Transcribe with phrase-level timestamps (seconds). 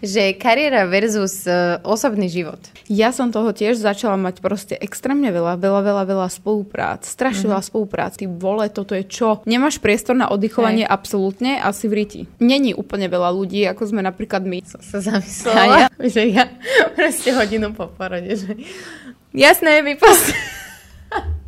[0.00, 2.58] že kariéra versus uh, osobný život.
[2.88, 7.04] Ja som toho tiež začala mať proste extrémne veľa, veľa, veľa, veľa spoluprác.
[7.04, 7.52] Strašne mm-hmm.
[7.52, 8.12] veľa spoluprác.
[8.16, 9.44] Ty vole, toto je čo?
[9.44, 10.92] Nemáš priestor na oddychovanie Hej.
[10.92, 12.20] absolútne a si v riti.
[12.40, 14.64] Není úplne veľa ľudí, ako sme napríklad my.
[14.64, 15.86] Som sa zamyslela, ja,
[16.16, 16.44] že ja
[16.96, 18.56] proste hodinu po porode, že
[19.36, 20.32] jasné, vypost.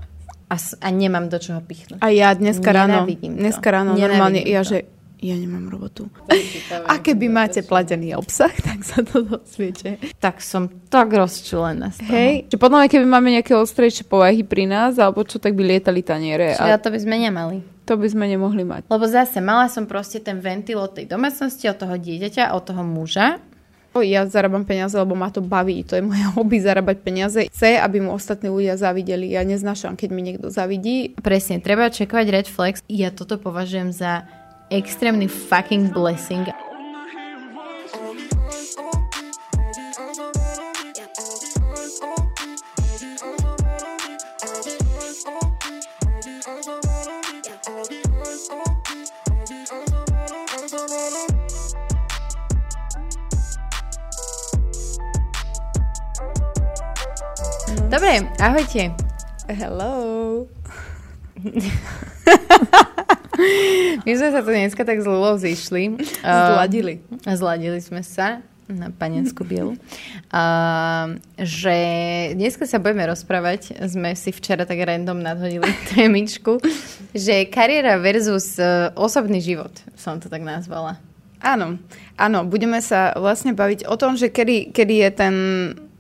[0.53, 1.99] a, a nemám do čoho pichnúť.
[2.05, 4.53] A ja dneska ráno, dneska ráno normálne, to.
[4.53, 4.85] ja že
[5.23, 6.11] ja nemám robotu.
[6.91, 10.03] A keby máte platený obsah, tak sa to dozviete.
[10.19, 12.11] Tak som tak rozčulená z toho.
[12.11, 15.63] Hej, že potom aj keby máme nejaké ostrejšie povahy pri nás, alebo čo, tak by
[15.63, 16.59] lietali taniere.
[16.59, 16.83] Čiže a...
[16.83, 17.63] to by sme nemali.
[17.87, 18.91] To by sme nemohli mať.
[18.91, 22.83] Lebo zase mala som proste ten ventil od tej domácnosti, od toho dieťaťa, od toho
[22.83, 23.43] muža.
[23.93, 25.85] Ja zarábam peniaze, lebo ma to baví.
[25.85, 27.41] To je moje hobby zarábať peniaze.
[27.53, 29.35] Chce, aby mu ostatní ľudia zavideli.
[29.35, 31.13] Ja neznášam, keď mi niekto zavidí.
[31.21, 32.81] Presne, treba čekovať red flags.
[32.89, 34.25] Ja toto považujem za
[34.73, 36.47] extrémny fucking blessing.
[57.91, 58.95] Dobre, ahojte.
[59.49, 60.49] Hello.
[64.07, 65.99] My sme sa tu dneska tak zlo zišli.
[66.23, 67.03] Zladili.
[67.27, 68.41] Uh, zladili sme sa
[68.71, 69.77] na panenskú bielu.
[70.33, 71.77] Uh, že
[72.39, 76.63] dneska sa budeme rozprávať, sme si včera tak random nadhodili témičku,
[77.13, 80.97] že kariéra versus uh, osobný život, som to tak nazvala.
[81.43, 81.75] Áno,
[82.15, 85.35] áno, budeme sa vlastne baviť o tom, že kedy, kedy je ten
[85.75, 85.92] E,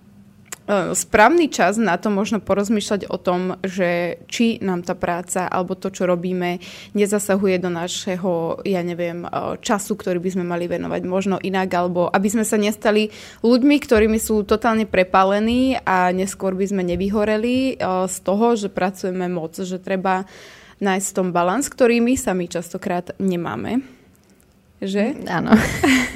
[0.92, 5.92] správny čas na to možno porozmýšľať o tom, že či nám tá práca alebo to,
[5.92, 6.59] čo robíme,
[6.97, 9.29] nezasahuje do našeho, ja neviem, e,
[9.61, 13.12] času, ktorý by sme mali venovať možno inak, alebo aby sme sa nestali
[13.45, 19.29] ľuďmi, ktorými sú totálne prepálení a neskôr by sme nevyhoreli e, z toho, že pracujeme
[19.29, 20.25] moc, že treba
[20.83, 24.02] nájsť tom balans, ktorý my sami častokrát nemáme.
[24.83, 25.31] Že?
[25.31, 25.55] Áno.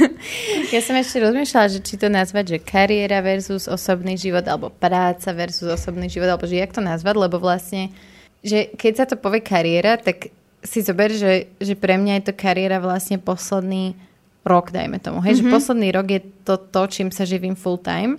[0.75, 5.31] ja som ešte rozmýšľala, že či to nazvať, že kariéra versus osobný život, alebo práca
[5.31, 7.95] versus osobný život, alebo že jak to nazvať, lebo vlastne,
[8.43, 10.35] že keď sa to povie kariéra, tak
[10.67, 13.95] si zober, že, že pre mňa je to kariéra vlastne posledný
[14.43, 15.23] rok, dajme tomu.
[15.23, 15.47] Hej, mm-hmm.
[15.47, 15.55] že mhm.
[15.55, 18.19] posledný rok je to to, čím sa živím full time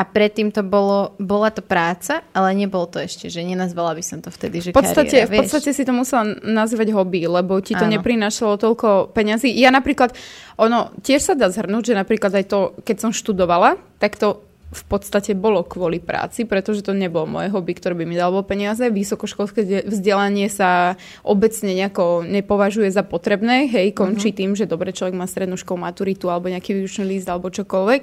[0.00, 4.24] a predtým to bolo, bola to práca, ale nebolo to ešte, že nenazvala by som
[4.24, 7.76] to vtedy, že v podstate, kariéra, V podstate si to musela nazývať hobby, lebo ti
[7.76, 8.00] to Áno.
[8.00, 9.52] neprinášalo toľko peňazí.
[9.52, 10.16] Ja napríklad,
[10.56, 14.40] ono tiež sa dá zhrnúť, že napríklad aj to, keď som študovala, tak to
[14.70, 18.86] v podstate bolo kvôli práci, pretože to nebolo moje hobby, ktoré by mi dalo peniaze.
[18.86, 20.94] Vysokoškolské vzdelanie sa
[21.26, 24.38] obecne nejako nepovažuje za potrebné, hej, končí uh-huh.
[24.38, 28.02] tým, že dobre človek má strednú školu, maturitu alebo nejaký výučný list alebo čokoľvek,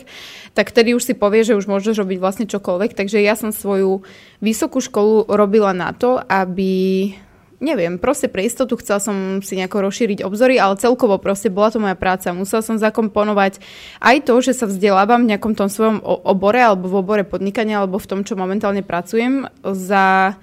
[0.52, 2.92] tak vtedy už si povie, že už môžeš robiť vlastne čokoľvek.
[3.00, 4.04] Takže ja som svoju
[4.44, 7.16] vysokú školu robila na to, aby
[7.58, 11.82] neviem, proste pre istotu chcela som si nejako rozšíriť obzory, ale celkovo proste bola to
[11.82, 12.34] moja práca.
[12.34, 13.58] Musela som zakomponovať
[13.98, 17.98] aj to, že sa vzdelávam v nejakom tom svojom obore alebo v obore podnikania alebo
[17.98, 20.38] v tom, čo momentálne pracujem za,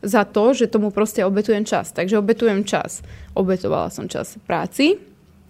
[0.00, 1.92] za to, že tomu proste obetujem čas.
[1.92, 3.04] Takže obetujem čas.
[3.36, 4.96] Obetovala som čas práci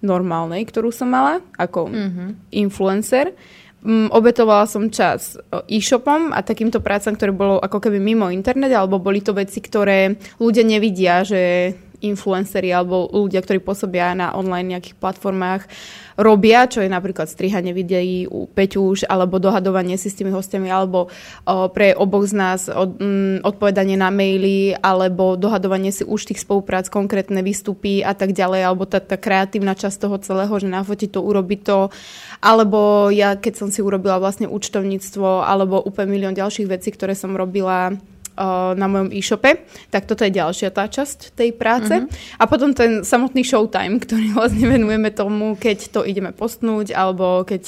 [0.05, 2.29] normálnej, ktorú som mala ako mm-hmm.
[2.53, 3.33] influencer
[3.85, 5.37] obetovala som čas
[5.69, 10.17] e-shopom a takýmto prácam, ktoré bolo ako keby mimo internet, alebo boli to veci, ktoré
[10.41, 11.73] ľudia nevidia, že
[12.05, 15.65] influenceri alebo ľudia, ktorí pôsobia na online nejakých platformách,
[16.15, 21.11] robia, čo je napríklad strihanie videí u Peťuš, alebo dohadovanie si s tými hostiami, alebo
[21.47, 26.43] o, pre oboch z nás od, m, odpovedanie na maily, alebo dohadovanie si už tých
[26.43, 31.11] spoluprác, konkrétne výstupy a tak ďalej, alebo tá, tá kreatívna časť toho celého, že nafotiť
[31.19, 31.79] to, urobiť to,
[32.39, 37.35] alebo ja, keď som si urobila vlastne účtovníctvo, alebo úplne milión ďalších vecí, ktoré som
[37.35, 37.99] robila
[38.75, 41.95] na mojom e-shope, tak toto je ďalšia tá časť tej práce.
[41.95, 42.41] Uh-huh.
[42.43, 47.63] A potom ten samotný showtime, ktorý vlastne venujeme tomu, keď to ideme postnúť, alebo keď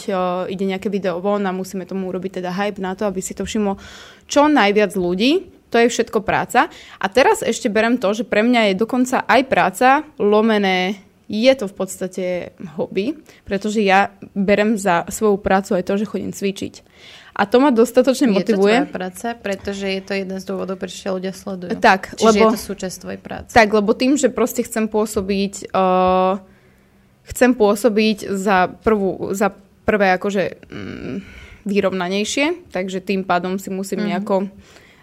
[0.51, 3.47] ide nejaké video von a musíme tomu urobiť teda hype na to, aby si to
[3.47, 3.79] všimlo
[4.27, 5.55] čo najviac ľudí.
[5.75, 6.71] To je všetko práca.
[7.03, 11.67] A teraz ešte berem to, že pre mňa je dokonca aj práca lomené je to
[11.67, 12.27] v podstate
[12.79, 16.75] hobby, pretože ja berem za svoju prácu aj to, že chodím cvičiť.
[17.37, 18.49] A to ma dostatočne motivuje.
[18.49, 21.77] Je to tvoja práca, pretože je to jeden z dôvodov, prečo ľudia sledujú.
[21.77, 23.53] Tak, Čiže lebo, je to súčasť tvojej práce.
[23.53, 26.41] Tak, lebo tým, že proste chcem pôsobiť uh,
[27.27, 29.51] chcem pôsobiť za, prvú, za
[29.83, 31.17] prvé akože mm,
[31.67, 34.11] vyrovnanejšie, takže tým pádom si musím mm-hmm.
[34.15, 34.37] nejako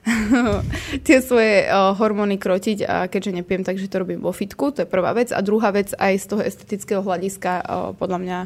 [1.08, 4.90] tie svoje uh, hormóny krotiť a keďže nepijem, takže to robím vo fitku, to je
[4.90, 5.32] prvá vec.
[5.32, 7.66] A druhá vec aj z toho estetického hľadiska uh,
[7.96, 8.38] podľa mňa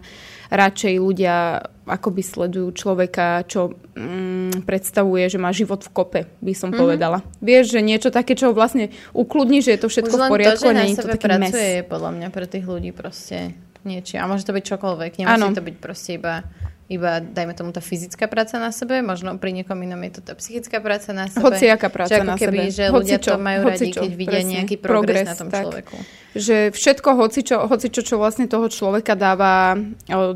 [0.53, 6.69] radšej ľudia akoby sledujú človeka, čo mm, predstavuje, že má život v kope, by som
[6.69, 6.81] mm-hmm.
[6.83, 7.17] povedala.
[7.39, 10.71] Vieš, že niečo také, čo vlastne ukludní, že je to všetko Už v poriadku, to,
[10.71, 11.77] že nie je to taký pracuje, mes.
[11.79, 13.55] je podľa mňa pre tých ľudí proste
[13.87, 14.19] niečo.
[14.19, 15.11] A môže to byť čokoľvek.
[15.23, 15.55] Nemusí ano.
[15.55, 16.43] to byť proste iba
[16.87, 20.33] iba, dajme tomu, tá fyzická práca na sebe, možno pri niekom inom je to tá
[20.39, 21.43] psychická práca na sebe.
[21.43, 22.71] Hociaká práca že ako na keby, sebe.
[22.71, 25.63] Že ľudia hocičo, to majú radi, keď vidia presne, nejaký progres, progres na tom tak.
[25.67, 25.95] človeku.
[26.37, 29.75] Že všetko, hocičo, hocičo, čo vlastne toho človeka dáva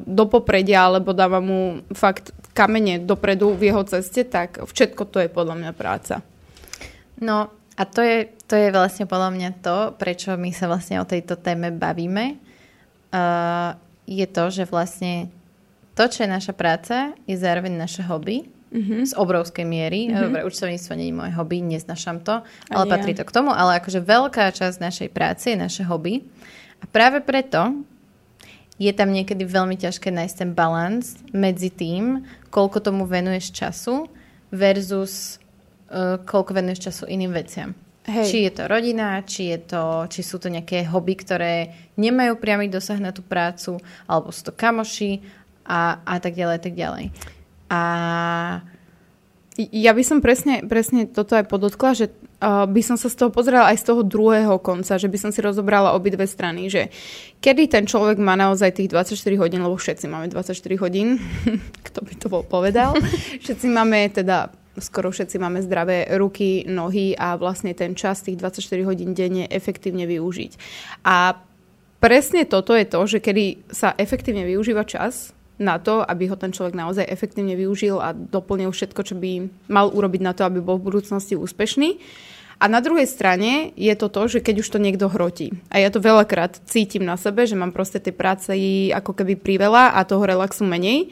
[0.04, 5.30] do popredia, alebo dáva mu fakt kamene dopredu v jeho ceste, tak všetko to je
[5.32, 6.20] podľa mňa práca.
[7.24, 7.48] No
[7.80, 11.40] a to je, to je vlastne podľa mňa to, prečo my sa vlastne o tejto
[11.40, 12.36] téme bavíme.
[13.16, 15.32] Uh, je to, že vlastne
[15.96, 19.02] to, čo je naša práca, je zároveň naše hobby mm-hmm.
[19.12, 20.08] z obrovskej miery.
[20.08, 20.22] Mm-hmm.
[20.24, 22.42] Dobre, účtovníctvo nie je moje hobby, neznašam to,
[22.72, 23.22] ale Ani patrí ja.
[23.22, 23.52] to k tomu.
[23.52, 26.24] Ale akože veľká časť našej práce je naše hobby.
[26.82, 27.84] A práve preto
[28.82, 34.10] je tam niekedy veľmi ťažké nájsť ten balans medzi tým, koľko tomu venuješ času
[34.50, 35.38] versus
[35.94, 37.78] uh, koľko venuješ času iným veciam.
[38.02, 38.34] Hej.
[38.34, 41.70] Či je to rodina, či, je to, či sú to nejaké hobby, ktoré
[42.02, 43.78] nemajú priamy dosah na tú prácu,
[44.10, 45.22] alebo sú to kamoši,
[45.66, 47.14] a, a tak ďalej, tak ďalej.
[47.72, 47.82] A
[49.58, 53.30] ja by som presne, presne toto aj podotkla, že uh, by som sa z toho
[53.30, 56.88] pozrela aj z toho druhého konca, že by som si rozobrala obidve strany, že
[57.44, 61.20] kedy ten človek má naozaj tých 24 hodín, lebo všetci máme 24 hodín,
[61.88, 62.96] kto by to bol povedal,
[63.44, 68.88] všetci máme teda skoro všetci máme zdravé ruky, nohy a vlastne ten čas tých 24
[68.88, 70.52] hodín denne efektívne využiť.
[71.04, 71.36] A
[72.00, 76.50] presne toto je to, že kedy sa efektívne využíva čas, na to, aby ho ten
[76.50, 80.82] človek naozaj efektívne využil a doplnil všetko, čo by mal urobiť na to, aby bol
[80.82, 82.02] v budúcnosti úspešný.
[82.62, 85.50] A na druhej strane je to to, že keď už to niekto hrotí.
[85.74, 88.54] A ja to veľakrát cítim na sebe, že mám proste tej práce
[88.94, 91.10] ako keby priveľa a toho relaxu menej.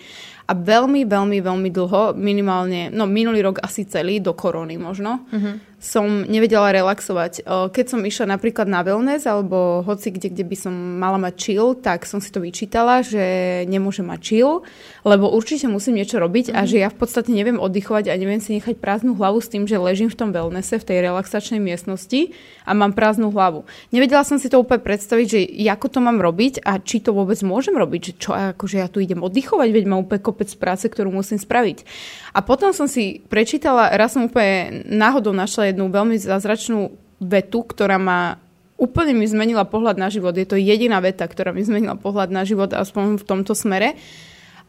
[0.50, 5.69] A veľmi, veľmi, veľmi dlho, minimálne, no minulý rok asi celý, do korony možno, uh-huh
[5.80, 7.48] som nevedela relaxovať.
[7.48, 11.72] Keď som išla napríklad na wellness alebo hoci kde, kde by som mala mať chill,
[11.80, 14.68] tak som si to vyčítala, že nemôžem mať chill,
[15.08, 16.60] lebo určite musím niečo robiť mm-hmm.
[16.60, 16.70] a mhm.
[16.70, 19.80] že ja v podstate neviem oddychovať a neviem si nechať prázdnu hlavu s tým, že
[19.80, 22.36] ležím v tom wellnesse, v tej relaxačnej miestnosti
[22.68, 23.64] a mám prázdnu hlavu.
[23.96, 25.40] Nevedela som si to úplne predstaviť, že
[25.72, 29.00] ako to mám robiť a či to vôbec môžem robiť, že čo, akože ja tu
[29.00, 31.88] idem oddychovať, veď mám úplne kopec práce, ktorú musím spraviť.
[32.36, 38.00] A potom som si prečítala, raz som úplne náhodou našla jednu veľmi zázračnú vetu, ktorá
[38.00, 38.40] ma
[38.80, 40.32] úplne mi zmenila pohľad na život.
[40.34, 44.00] Je to jediná veta, ktorá mi zmenila pohľad na život, aspoň v tomto smere.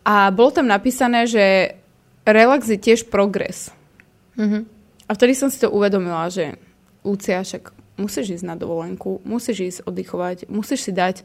[0.02, 1.79] A bolo tam napísané, že
[2.26, 3.70] relax je tiež progres.
[4.35, 4.62] Mm-hmm.
[5.06, 6.58] A vtedy som si to uvedomila, že
[7.06, 7.70] Lucia, však
[8.00, 11.23] musíš ísť na dovolenku, musíš ísť oddychovať, musíš si dať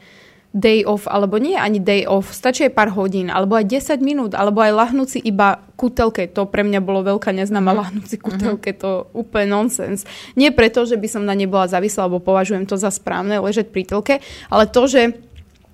[0.56, 4.32] day off, alebo nie ani day off, stačí aj pár hodín, alebo aj 10 minút,
[4.32, 6.32] alebo aj lahnúci iba kutelke.
[6.32, 7.80] To pre mňa bolo veľká neznáma, mm.
[7.84, 8.84] lahnúci kutelke, mm-hmm.
[8.88, 10.08] to úplne nonsens.
[10.40, 13.68] Nie preto, že by som na ne bola závislá, alebo považujem to za správne, ležať
[13.68, 14.16] pri telke,
[14.48, 15.20] ale to, že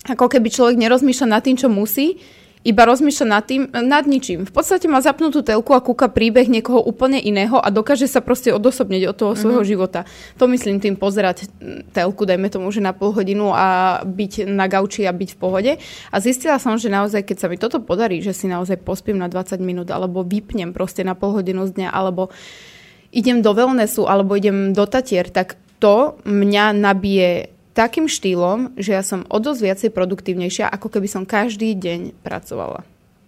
[0.10, 2.18] ako keby človek nerozmýšľa nad tým, čo musí,
[2.62, 4.46] iba rozmýšľa nad tým, nad ničím.
[4.46, 8.54] V podstate má zapnutú telku a kúka príbeh niekoho úplne iného a dokáže sa proste
[8.54, 9.72] odosobniť od toho svojho mm-hmm.
[9.74, 10.06] života.
[10.38, 11.50] To myslím tým pozerať
[11.90, 15.72] telku, dajme tomu, že na pol hodinu a byť na gauči a byť v pohode.
[16.14, 19.26] A zistila som, že naozaj, keď sa mi toto podarí, že si naozaj pospím na
[19.26, 22.30] 20 minút alebo vypnem proste na pol hodinu z dňa alebo
[23.10, 29.04] idem do wellnessu alebo idem do Tatier, tak to mňa nabije takým štýlom, že ja
[29.04, 32.84] som o dosť viacej produktívnejšia, ako keby som každý deň pracovala.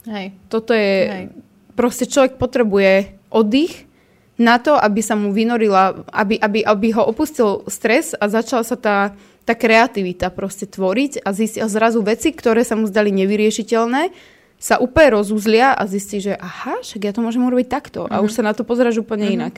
[0.07, 0.35] Hej.
[0.51, 0.95] Toto je...
[1.07, 1.25] Hej.
[1.73, 3.89] Proste človek potrebuje oddych
[4.37, 8.77] na to, aby sa mu vynorila, aby, aby, aby ho opustil stres a začala sa
[8.77, 8.97] tá,
[9.41, 14.13] tá kreativita proste tvoriť a zistil zrazu veci, ktoré sa mu zdali nevyriešiteľné,
[14.61, 18.05] sa úplne rozuzlia a zistí, že aha, však ja to môžem urobiť takto.
[18.05, 18.15] Mm-hmm.
[18.15, 18.37] A už mhm.
[18.37, 19.39] sa na to pozeráš úplne mm-hmm.
[19.41, 19.55] inak.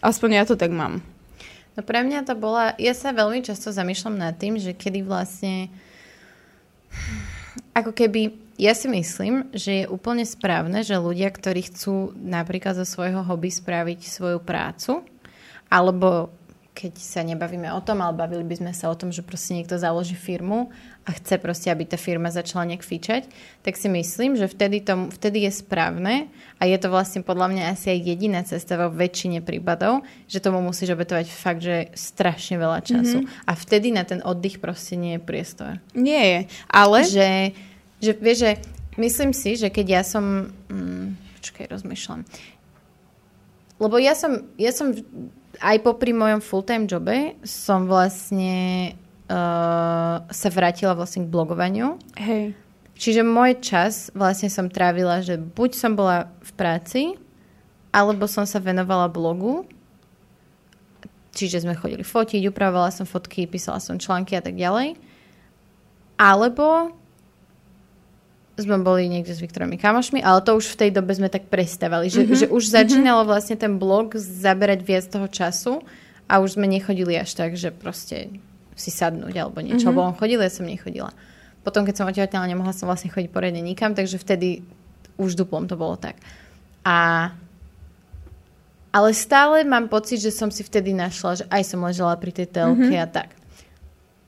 [0.00, 1.04] Aspoň ja to tak mám.
[1.78, 5.70] No pre mňa to bola, ja sa veľmi často zamýšľam nad tým, že kedy vlastne
[7.70, 12.86] ako keby, ja si myslím, že je úplne správne, že ľudia, ktorí chcú napríklad zo
[12.86, 15.06] svojho hobby spraviť svoju prácu,
[15.70, 16.34] alebo
[16.70, 19.74] keď sa nebavíme o tom, ale bavili by sme sa o tom, že proste niekto
[19.76, 20.70] založí firmu
[21.02, 23.26] a chce proste, aby tá firma začala nejak fičať,
[23.66, 27.64] tak si myslím, že vtedy, to, vtedy je správne a je to vlastne podľa mňa
[27.74, 32.80] asi aj jediná cesta vo väčšine prípadov, že tomu musíš obetovať fakt, že strašne veľa
[32.86, 33.26] času.
[33.26, 33.50] Mm-hmm.
[33.50, 35.82] A vtedy na ten oddych proste nie je priestor.
[35.92, 36.98] Nie je, ale...
[37.04, 37.30] Že,
[38.00, 38.52] že vieš, že
[38.96, 40.54] myslím si, že keď ja som...
[40.70, 42.24] Mm, počkaj, rozmýšľam
[43.80, 44.92] lebo ja som, ja som
[45.60, 48.92] aj popri mojom full-time jobe som vlastne
[49.28, 52.00] uh, sa vrátila vlastne k blogovaniu.
[52.16, 52.56] Hej.
[53.00, 57.02] Čiže môj čas vlastne som trávila, že buď som bola v práci,
[57.92, 59.64] alebo som sa venovala blogu.
[61.32, 65.00] Čiže sme chodili fotiť, upravovala som fotky, písala som články a tak ďalej.
[66.20, 66.92] Alebo
[68.58, 72.12] sme boli niekde s Viktorami kamošmi, ale to už v tej dobe sme tak prestávali,
[72.12, 72.40] že, mm-hmm.
[72.44, 75.72] že už začínalo vlastne ten blog zaberať viac toho času
[76.28, 78.30] a už sme nechodili až tak, že proste
[78.76, 79.96] si sadnúť alebo niečo, mm-hmm.
[79.96, 81.12] lebo on chodil, ja som nechodila.
[81.60, 84.64] Potom, keď som otehotnila, nemohla som vlastne chodiť poriadne nikam, takže vtedy
[85.20, 86.16] už duplom to bolo tak.
[86.84, 87.28] A
[88.90, 92.50] ale stále mám pocit, že som si vtedy našla, že aj som ležela pri tej
[92.50, 93.04] telke mm-hmm.
[93.04, 93.39] a tak.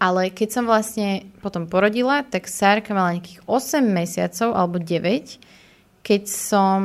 [0.02, 5.38] Ale keď som vlastne potom porodila, tak Sárka mala nejakých 8 mesiacov alebo 9,
[6.02, 6.82] keď som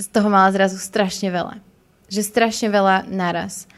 [0.00, 1.60] z toho mala zrazu strašne veľa.
[2.08, 3.68] Že strašne veľa naraz.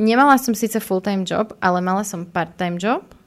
[0.00, 3.04] Nemala som síce full-time job, ale mala som part-time job–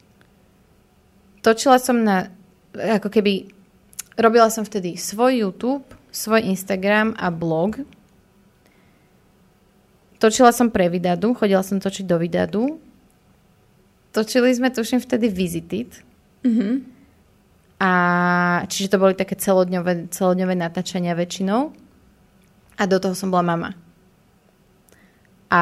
[1.43, 2.31] točila som na,
[2.73, 3.51] ako keby,
[4.15, 7.83] robila som vtedy svoj YouTube, svoj Instagram a blog.
[10.17, 12.79] Točila som pre Vidadu, chodila som točiť do Vidadu.
[14.13, 15.89] Točili sme, tuším, vtedy Visited.
[16.45, 16.73] Mm-hmm.
[17.81, 17.91] A
[18.69, 21.73] čiže to boli také celodňové, celodňové natáčania väčšinou.
[22.77, 23.69] A do toho som bola mama.
[25.49, 25.61] A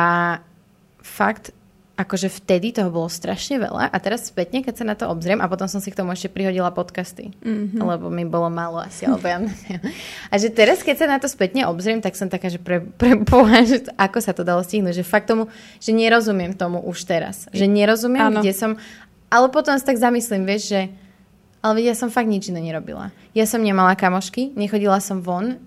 [1.00, 1.56] fakt,
[2.02, 5.46] akože vtedy toho bolo strašne veľa a teraz spätne, keď sa na to obzriem a
[5.46, 7.78] potom som si k tomu ešte prihodila podcasty, mm-hmm.
[7.78, 9.82] lebo mi bolo málo asi, alebo ja neviem.
[10.34, 13.14] A že teraz, keď sa na to spätne obzriem, tak som taká, že pre, pre
[13.14, 15.46] boha, že ako sa to dalo stihnúť, že fakt tomu,
[15.78, 18.42] že nerozumiem tomu už teraz, že nerozumiem, ano.
[18.42, 18.72] kde som,
[19.30, 20.82] ale potom sa tak zamyslím, vieš, že
[21.62, 23.14] ale ja som fakt nič iné nerobila.
[23.38, 25.62] Ja som nemala kamošky, nechodila som von,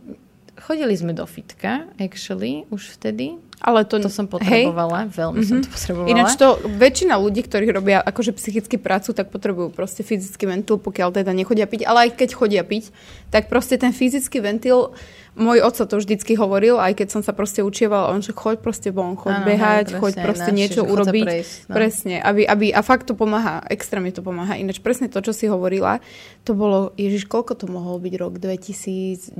[0.58, 5.16] chodili sme do fitka, actually, už vtedy, ale to, to som potrebovala, hej.
[5.16, 5.48] veľmi mm-hmm.
[5.48, 5.74] som to mhm.
[5.74, 6.12] potrebovala.
[6.12, 11.16] Ináč to väčšina ľudí, ktorí robia akože psychicky prácu, tak potrebujú proste fyzický ventil, pokiaľ
[11.16, 11.88] teda nechodia piť.
[11.88, 12.92] Ale aj keď chodia piť,
[13.32, 14.92] tak proste ten fyzický ventil
[15.34, 18.88] môj oco to vždycky hovoril, aj keď som sa proste učieval, on, že choď proste
[18.94, 21.26] von, choď ano, behať, hej, choď proste naši, niečo urobiť.
[21.26, 21.74] Prejsť, no.
[21.74, 24.54] Presne, aby, aby, a fakt to pomáha, extrémne to pomáha.
[24.54, 25.98] Ináč presne to, čo si hovorila,
[26.46, 28.38] to bolo, Ježiš, koľko to mohol byť rok?
[28.38, 29.34] 2019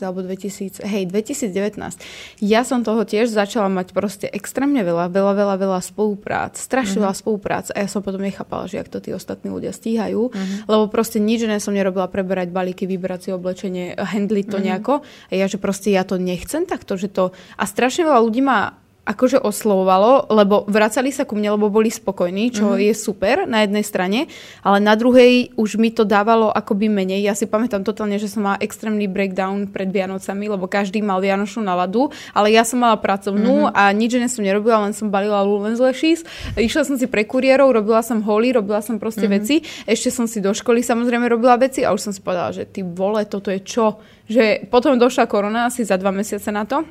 [0.00, 2.40] alebo 2000, hej, 2019.
[2.40, 7.04] Ja som toho tiež začala mať proste extrémne veľa, veľa, veľa, veľa spoluprác, strašne mm-hmm.
[7.04, 10.70] veľa spoluprác a ja som potom nechápala, že ak to tí ostatní ľudia stíhajú, mm-hmm.
[10.70, 14.66] lebo proste nič iné som nerobila preberať balíky, vybrať si oblečenie, handliť to mm-hmm.
[14.70, 14.94] nejako
[15.34, 17.34] ja, že proste ja to nechcem takto, že to...
[17.58, 22.50] A strašne veľa ľudí ma akože oslovovalo, lebo vracali sa ku mne, lebo boli spokojní,
[22.50, 22.84] čo mm-hmm.
[22.90, 24.26] je super na jednej strane,
[24.66, 27.22] ale na druhej už mi to dávalo akoby menej.
[27.22, 31.62] Ja si pamätám totálne, že som mala extrémny breakdown pred Vianocami, lebo každý mal Vianočnú
[31.62, 33.78] naladu, ale ja som mala pracovnú mm-hmm.
[33.78, 36.26] a nič iné som nerobila, len som balila Lulens Lešis.
[36.58, 39.38] Išla som si pre kuriérov, robila som holy, robila som proste mm-hmm.
[39.38, 39.62] veci.
[39.86, 42.82] Ešte som si do školy samozrejme robila veci a už som si povedala, že ty
[42.82, 44.02] vole, toto je čo?
[44.26, 46.82] Že potom došla korona asi za dva mesiace na to.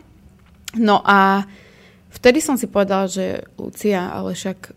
[0.80, 1.44] No a
[2.16, 4.72] vtedy som si povedala, že Lucia, ale však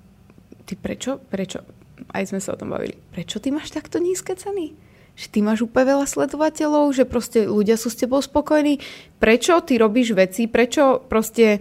[0.67, 1.65] ty prečo, prečo,
[2.13, 4.75] aj sme sa o tom bavili, prečo ty máš takto nízke ceny?
[5.19, 8.79] Že ty máš úplne veľa sledovateľov, že proste ľudia sú s tebou spokojní.
[9.19, 11.59] Prečo ty robíš veci, prečo proste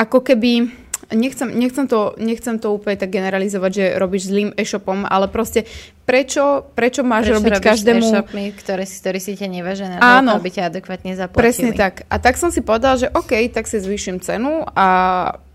[0.00, 5.30] ako keby nechcem, nechcem, to, nechcem to úplne tak generalizovať, že robíš zlým e-shopom, ale
[5.30, 5.68] proste
[6.02, 8.02] prečo, prečo máš prečo robiť každému...
[8.02, 11.42] e-shopmi, ktoré si, ktoré si ťa nevážené, Áno, aby ťa adekvátne zaplatili.
[11.42, 12.08] Presne tak.
[12.10, 14.86] A tak som si povedala, že OK, tak si zvýšim cenu a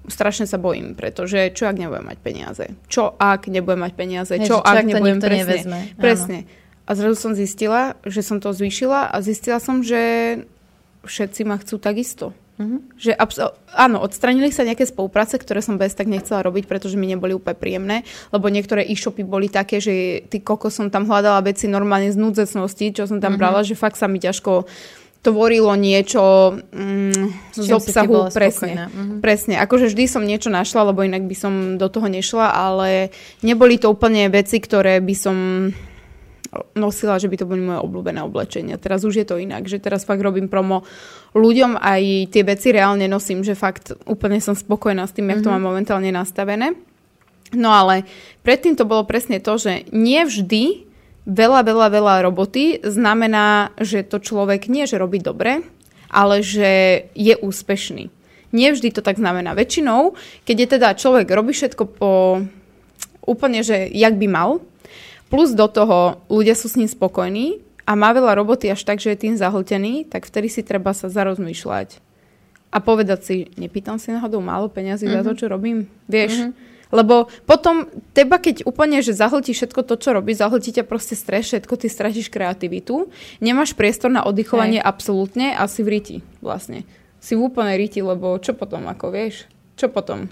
[0.08, 2.66] strašne sa bojím, pretože čo ak nebudem mať peniaze?
[2.88, 4.34] Čo ak nebudem mať peniaze?
[4.40, 5.46] Hej, čo, čo ak nebudem presne?
[5.46, 5.80] Nevezme.
[6.00, 6.40] Presne.
[6.90, 10.44] A zrazu som zistila, že som to zvýšila a zistila som, že
[11.06, 12.34] všetci ma chcú takisto.
[12.62, 12.80] Mm-hmm.
[13.02, 17.10] Že abs- áno, odstranili sa nejaké spolupráce, ktoré som bez tak nechcela robiť, pretože mi
[17.10, 17.98] neboli úplne príjemné,
[18.30, 22.94] lebo niektoré e-shopy boli také, že ty koko som tam hľadala veci normálne z núdzecnosti,
[22.94, 23.42] čo som tam mm-hmm.
[23.42, 24.70] brala, že fakt sa mi ťažko
[25.22, 28.34] tvorilo niečo mm, z obsahu.
[28.34, 29.20] Presne, mm-hmm.
[29.22, 29.56] presne.
[29.62, 33.14] Akože vždy som niečo našla, lebo inak by som do toho nešla, ale
[33.46, 35.38] neboli to úplne veci, ktoré by som
[36.76, 38.76] nosila, že by to boli moje obľúbené oblečenia.
[38.76, 40.84] Teraz už je to inak, že teraz fakt robím promo
[41.32, 45.40] ľuďom aj tie veci reálne nosím, že fakt úplne som spokojná s tým, mm-hmm.
[45.40, 45.56] jak to mhm.
[45.56, 46.76] mám momentálne nastavené.
[47.52, 48.08] No ale
[48.44, 50.88] predtým to bolo presne to, že nie vždy
[51.28, 55.64] veľa, veľa, veľa roboty znamená, že to človek nie, že robí dobre,
[56.08, 58.12] ale že je úspešný.
[58.52, 59.56] Nie vždy to tak znamená.
[59.56, 62.12] Väčšinou, keď je teda človek robí všetko po
[63.24, 64.60] úplne, že jak by mal,
[65.32, 69.16] plus do toho ľudia sú s ním spokojní a má veľa roboty až tak, že
[69.16, 72.04] je tým zahltený, tak vtedy si treba sa zarozmýšľať.
[72.72, 75.24] a povedať si, nepýtam si náhodou málo peňazí mm-hmm.
[75.24, 75.40] za to, mhm.
[75.40, 76.40] čo robím, vieš.
[76.40, 76.70] Mm-hmm.
[76.92, 81.48] Lebo potom teba, keď úplne, že zahltí všetko to, čo robíš, zahltí ťa proste stres,
[81.48, 83.08] všetko, ty stratíš kreativitu,
[83.40, 84.88] nemáš priestor na oddychovanie Hej.
[84.88, 86.84] absolútne a si v riti vlastne.
[87.24, 89.48] Si v úplnej riti, lebo čo potom, ako vieš?
[89.80, 90.28] Čo potom?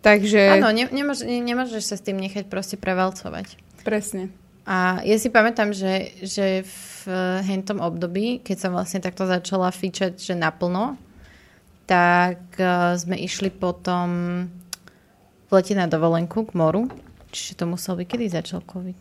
[0.00, 0.56] Takže...
[0.56, 3.67] Áno, ne, nemôž, ne, nemôžeš sa s tým nechať proste prevalcovať.
[3.82, 4.32] Presne.
[4.68, 7.08] A ja si pamätám, že, že v
[7.40, 11.00] hentom období, keď som vlastne takto začala fičať, že naplno,
[11.88, 14.08] tak uh, sme išli potom
[15.48, 16.84] v lete na dovolenku k moru.
[17.32, 19.00] Čiže to musel byť, kedy začal COVID?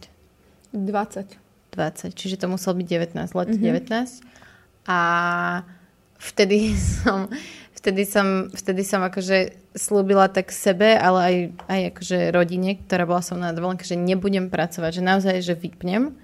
[0.72, 1.48] 20.
[1.76, 3.92] 20, čiže to musel byť 19, let mm-hmm.
[3.92, 4.88] 19.
[4.88, 5.00] A
[6.16, 7.28] vtedy som,
[7.78, 11.36] vtedy som, vtedy som akože slúbila tak sebe, ale aj,
[11.70, 16.18] aj akože rodine, ktorá bola som na dovolenke, že nebudem pracovať, že naozaj, že vypnem.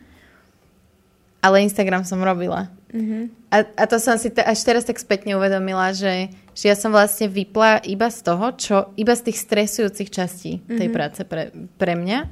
[1.43, 2.71] Ale Instagram som robila.
[2.95, 3.51] Mm-hmm.
[3.51, 6.89] A, a to som si te, až teraz tak spätne uvedomila, že, že ja som
[6.89, 10.77] vlastne vypla iba z toho, čo, iba z tých stresujúcich častí mm-hmm.
[10.79, 12.31] tej práce pre, pre mňa.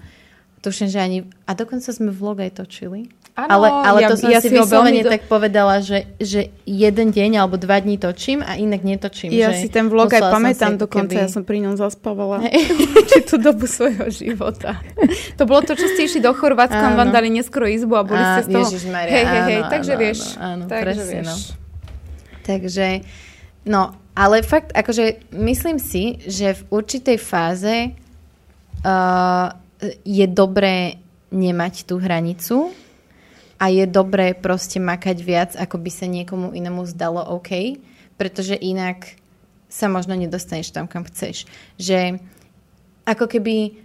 [0.63, 1.17] Tuším, že ani...
[1.43, 3.11] A dokonca sme vlog aj točili.
[3.41, 5.09] Ano, ale, ale ja, to som ja si vyslovene do...
[5.09, 9.33] tak povedala, že, že jeden deň alebo dva dní točím a inak netočím.
[9.33, 11.25] Ja že si ten vlog aj pamätám dokonca, keby...
[11.25, 12.45] ja som pri ňom zaspávala
[13.09, 14.77] či tú dobu svojho života.
[15.41, 18.41] to bolo to, čo ste išli do Chorvátska, vám dali neskoro izbu a boli ste
[18.45, 18.67] z toho...
[18.69, 20.19] Ježišmaria, hej, hej, hej, áno, takže áno, vieš.
[20.37, 21.25] Áno, takže presne, vieš.
[21.25, 21.35] No.
[22.41, 22.87] Takže,
[23.65, 23.81] no,
[24.13, 27.75] ale fakt, akože myslím si, že v určitej fáze
[28.85, 29.47] uh,
[30.05, 32.75] je dobré nemať tú hranicu,
[33.61, 37.77] a je dobré proste makať viac, ako by sa niekomu inému zdalo OK,
[38.17, 39.21] pretože inak
[39.69, 41.45] sa možno nedostaneš tam, kam chceš.
[41.77, 42.17] Že
[43.05, 43.77] ako keby...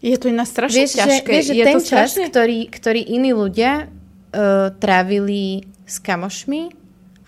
[0.00, 1.28] Je to iná strašne vieš, ťažké.
[1.28, 2.24] Že, vieš, že je ten to čas, strašne...
[2.32, 6.72] ktorý, ktorý iní ľudia uh, trávili s kamošmi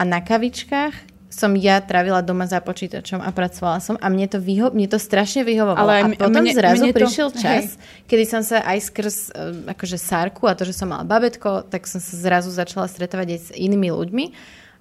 [0.00, 4.42] a na kavičkách, som ja trávila doma za počítačom a pracovala som a mne to,
[4.42, 5.78] vyho- mne to strašne vyhovovalo.
[5.78, 8.04] Ale a potom mne, zrazu mne to, prišiel čas, hej.
[8.10, 11.86] kedy som sa aj skrz uh, akože sárku a to, že som mala babetko, tak
[11.86, 14.24] som sa zrazu začala stretávať aj s inými ľuďmi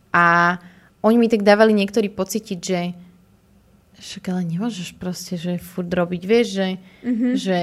[0.09, 0.57] a
[1.05, 2.79] oni mi tak dávali niektorí pocítiť, že
[3.99, 6.67] však ale nemôžeš proste, že furt robiť, vieš, že,
[7.03, 7.33] mm-hmm.
[7.35, 7.59] že,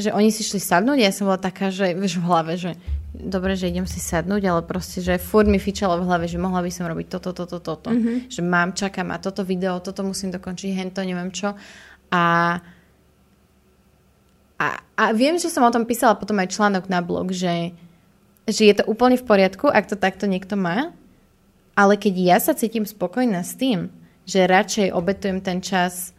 [0.00, 2.72] že oni si šli sadnúť ja som bola taká, že vieš v hlave, že
[3.14, 6.62] dobre, že idem si sadnúť, ale proste, že furt mi fičalo v hlave, že mohla
[6.62, 7.90] by som robiť toto, toto, toto.
[7.90, 8.30] Mm-hmm.
[8.30, 11.52] Že mám, čakám a toto video, toto musím dokončiť, hento, neviem čo.
[12.10, 12.24] A,
[14.56, 17.74] a, a viem, že som o tom písala potom aj článok na blog, že,
[18.46, 20.94] že je to úplne v poriadku, ak to takto niekto má,
[21.74, 23.90] ale keď ja sa cítim spokojná s tým,
[24.28, 26.14] že radšej obetujem ten čas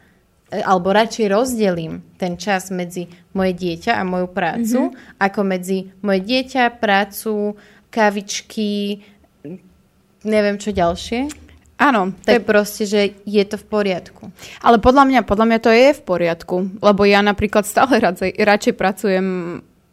[0.52, 5.16] alebo radšej rozdelím ten čas medzi moje dieťa a moju prácu, mm-hmm.
[5.16, 7.56] ako medzi moje dieťa, prácu,
[7.88, 9.00] kavičky,
[10.28, 11.32] neviem čo ďalšie.
[11.80, 12.14] Áno.
[12.22, 14.30] Tak je proste, že je to v poriadku.
[14.62, 18.74] Ale podľa mňa, podľa mňa to je v poriadku, lebo ja napríklad stále radšej, radšej
[18.76, 19.26] pracujem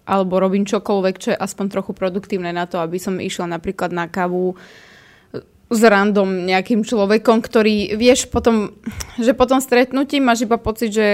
[0.10, 4.10] alebo robím čokoľvek, čo je aspoň trochu produktívne na to, aby som išla napríklad na
[4.10, 4.58] kávu
[5.70, 8.74] s random nejakým človekom, ktorý, vieš, potom,
[9.22, 11.08] že potom stretnutí máš iba pocit, že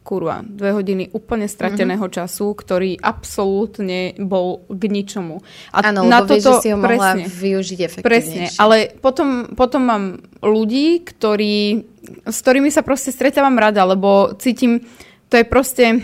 [0.00, 2.18] kurva, dve hodiny úplne strateného mm-hmm.
[2.24, 5.44] času, ktorý absolútne bol k ničomu.
[5.76, 8.08] A Áno, na toto, vieš, že si ho mohla presne, využiť efektívne.
[8.08, 10.04] Presne, ale potom, potom mám
[10.40, 11.84] ľudí, ktorí,
[12.24, 14.88] s ktorými sa proste stretávam rada, lebo cítim,
[15.28, 16.00] to je proste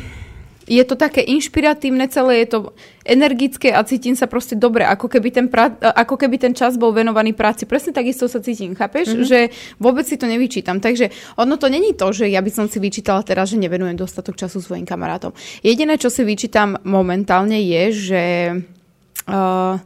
[0.67, 2.59] je to také inšpiratívne celé, je to
[3.07, 6.91] energické a cítim sa proste dobre, ako keby ten, pra, ako keby ten čas bol
[6.91, 7.71] venovaný práci.
[7.71, 9.15] Presne takisto sa cítim, chápeš?
[9.15, 9.29] Mm-hmm.
[9.31, 9.39] Že
[9.79, 10.83] vôbec si to nevyčítam.
[10.83, 14.35] Takže ono to není to, že ja by som si vyčítala teraz, že nevenujem dostatok
[14.35, 15.31] času svojim kamarátom.
[15.63, 18.25] Jediné, čo si vyčítam momentálne je, že
[19.31, 19.79] uh,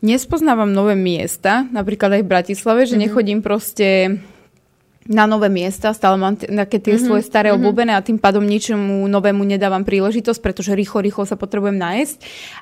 [0.00, 3.04] nespoznávam nové miesta, napríklad aj v Bratislave, že mm-hmm.
[3.04, 4.16] nechodím proste
[5.08, 7.06] na nové miesta, stále mám také tie mm-hmm.
[7.08, 7.56] svoje staré mm-hmm.
[7.56, 12.16] obľúbené a tým pádom ničomu novému nedávam príležitosť, pretože rýchlo, rýchlo sa potrebujem nájsť.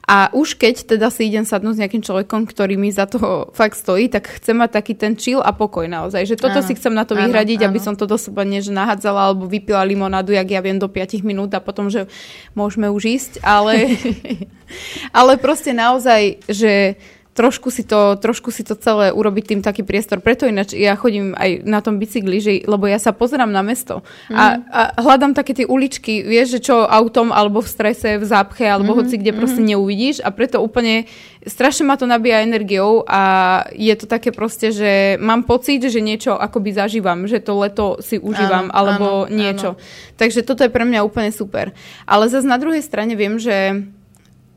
[0.06, 3.18] A už keď teda si idem sadnúť s nejakým človekom, ktorý mi za to
[3.58, 6.30] fakt stojí, tak chcem mať taký ten chill a pokoj naozaj.
[6.30, 8.70] Že toto áno, si chcem na to vyhradiť, áno, aby som to do seba než
[8.70, 12.06] nahádzala alebo vypila limonádu, jak ja viem, do 5 minút a potom, že
[12.54, 13.32] môžeme už ísť.
[13.42, 13.98] Ale,
[15.18, 17.02] ale proste naozaj, že
[17.38, 20.18] trošku si, to, trošku si to celé urobiť tým taký priestor.
[20.18, 24.02] Preto ináč ja chodím aj na tom bicykli, že, lebo ja sa pozerám na mesto
[24.26, 24.34] mm.
[24.34, 28.66] a, a hľadám také tie uličky, vieš, že čo autom alebo v strese, v zápche
[28.66, 29.06] alebo mm-hmm.
[29.06, 29.38] hoci kde mm-hmm.
[29.38, 31.06] proste neuvidíš a preto úplne
[31.46, 33.22] strašne ma to nabíja energiou a
[33.70, 38.18] je to také proste, že mám pocit, že niečo akoby zažívam, že to leto si
[38.18, 39.78] užívam áno, alebo áno, niečo.
[39.78, 40.16] Áno.
[40.18, 41.70] Takže toto je pre mňa úplne super.
[42.04, 43.86] Ale zase na druhej strane viem, že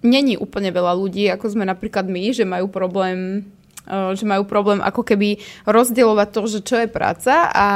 [0.02, 3.46] není úplne veľa ľudí, ako sme napríklad my, že majú problém
[3.90, 7.68] že majú problém ako keby rozdielovať to, že čo je práca a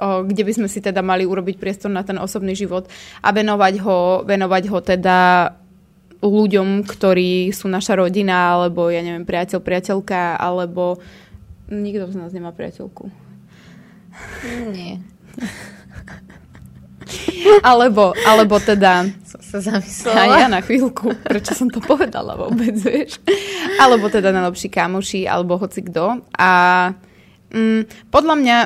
[0.00, 2.90] kde by sme si teda mali urobiť priestor na ten osobný život
[3.22, 5.18] a venovať ho, venovať ho teda
[6.20, 11.00] ľuďom, ktorí sú naša rodina, alebo ja neviem, priateľ, priateľka, alebo
[11.72, 13.08] nikto z nás nemá priateľku.
[14.74, 15.00] Nie.
[17.62, 19.08] Alebo, alebo teda...
[19.26, 20.16] Som sa zamyslela.
[20.16, 23.22] A ja na chvíľku, prečo som to povedala vôbec, vieš.
[23.78, 26.24] Alebo teda najlepší kamoši, alebo hoci kto.
[26.34, 26.50] A
[27.54, 28.58] mm, podľa mňa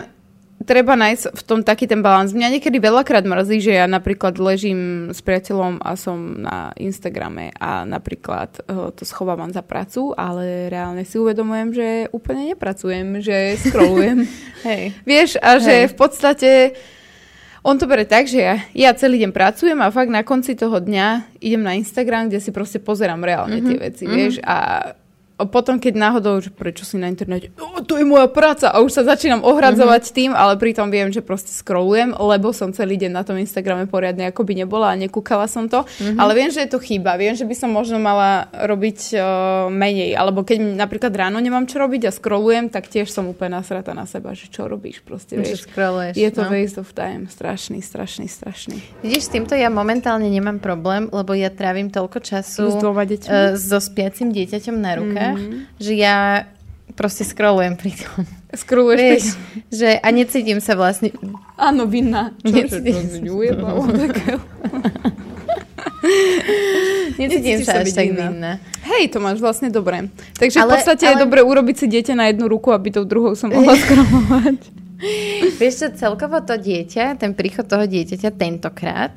[0.64, 2.33] treba nájsť v tom taký ten balans.
[2.33, 7.85] Mňa niekedy veľakrát mrzí, že ja napríklad ležím s priateľom a som na Instagrame a
[7.85, 14.24] napríklad uh, to schovávam za pracu, ale reálne si uvedomujem, že úplne nepracujem, že scrollujem.
[14.68, 14.83] Hej.
[15.04, 16.50] Vieš, a že v podstate
[17.64, 20.77] on to bere tak, že ja, ja celý deň pracujem a fakt na konci toho
[20.79, 23.70] dňa idem na Instagram, kde si proste pozerám reálne mm-hmm.
[23.72, 24.18] tie veci, mm-hmm.
[24.20, 24.57] vieš, a
[25.35, 28.79] a potom, keď náhodou, že prečo si na internete, o, to je moja práca a
[28.79, 30.18] už sa začínam ohradzovať mm-hmm.
[30.23, 34.31] tým, ale pritom viem, že proste scrollujem, lebo som celý deň na tom Instagrame poriadne
[34.31, 35.83] ako by nebola a nekúkala som to.
[35.83, 36.23] Mm-hmm.
[36.23, 37.18] Ale viem, že je to chyba.
[37.18, 39.23] Viem, že by som možno mala robiť uh,
[39.75, 40.14] menej.
[40.14, 44.07] Alebo keď napríklad ráno nemám čo robiť a scrollujem, tak tiež som úplne nasrata na
[44.07, 45.35] seba, že čo robíš proste.
[45.35, 45.66] Vieš.
[46.14, 46.55] Je to no.
[46.55, 47.27] waste of time.
[47.27, 48.79] Strašný, strašný, strašný.
[49.03, 54.31] Vidíš, s týmto ja momentálne nemám problém, lebo ja trávim toľko času uh, so spiacim
[54.31, 55.18] dieťaťom na ruke.
[55.18, 55.81] Mm mm-hmm.
[55.81, 56.45] že ja
[56.93, 58.29] proste scrollujem pri tom.
[58.53, 59.41] Scrolluješ pri tom?
[59.73, 61.11] že a necítim sa vlastne...
[61.57, 62.37] Áno, vinná.
[62.45, 64.37] Čo, necítim čo, čo,
[67.21, 68.61] Necítim sa až tak vinná.
[68.85, 70.13] Hej, to máš vlastne dobre.
[70.37, 71.13] Takže ale, v podstate ale...
[71.17, 74.61] je dobre urobiť si dieťa na jednu ruku, aby tou druhou som mohla scrollovať.
[75.59, 79.13] Vieš čo, celkovo to dieťa, ten príchod toho dieťaťa tentokrát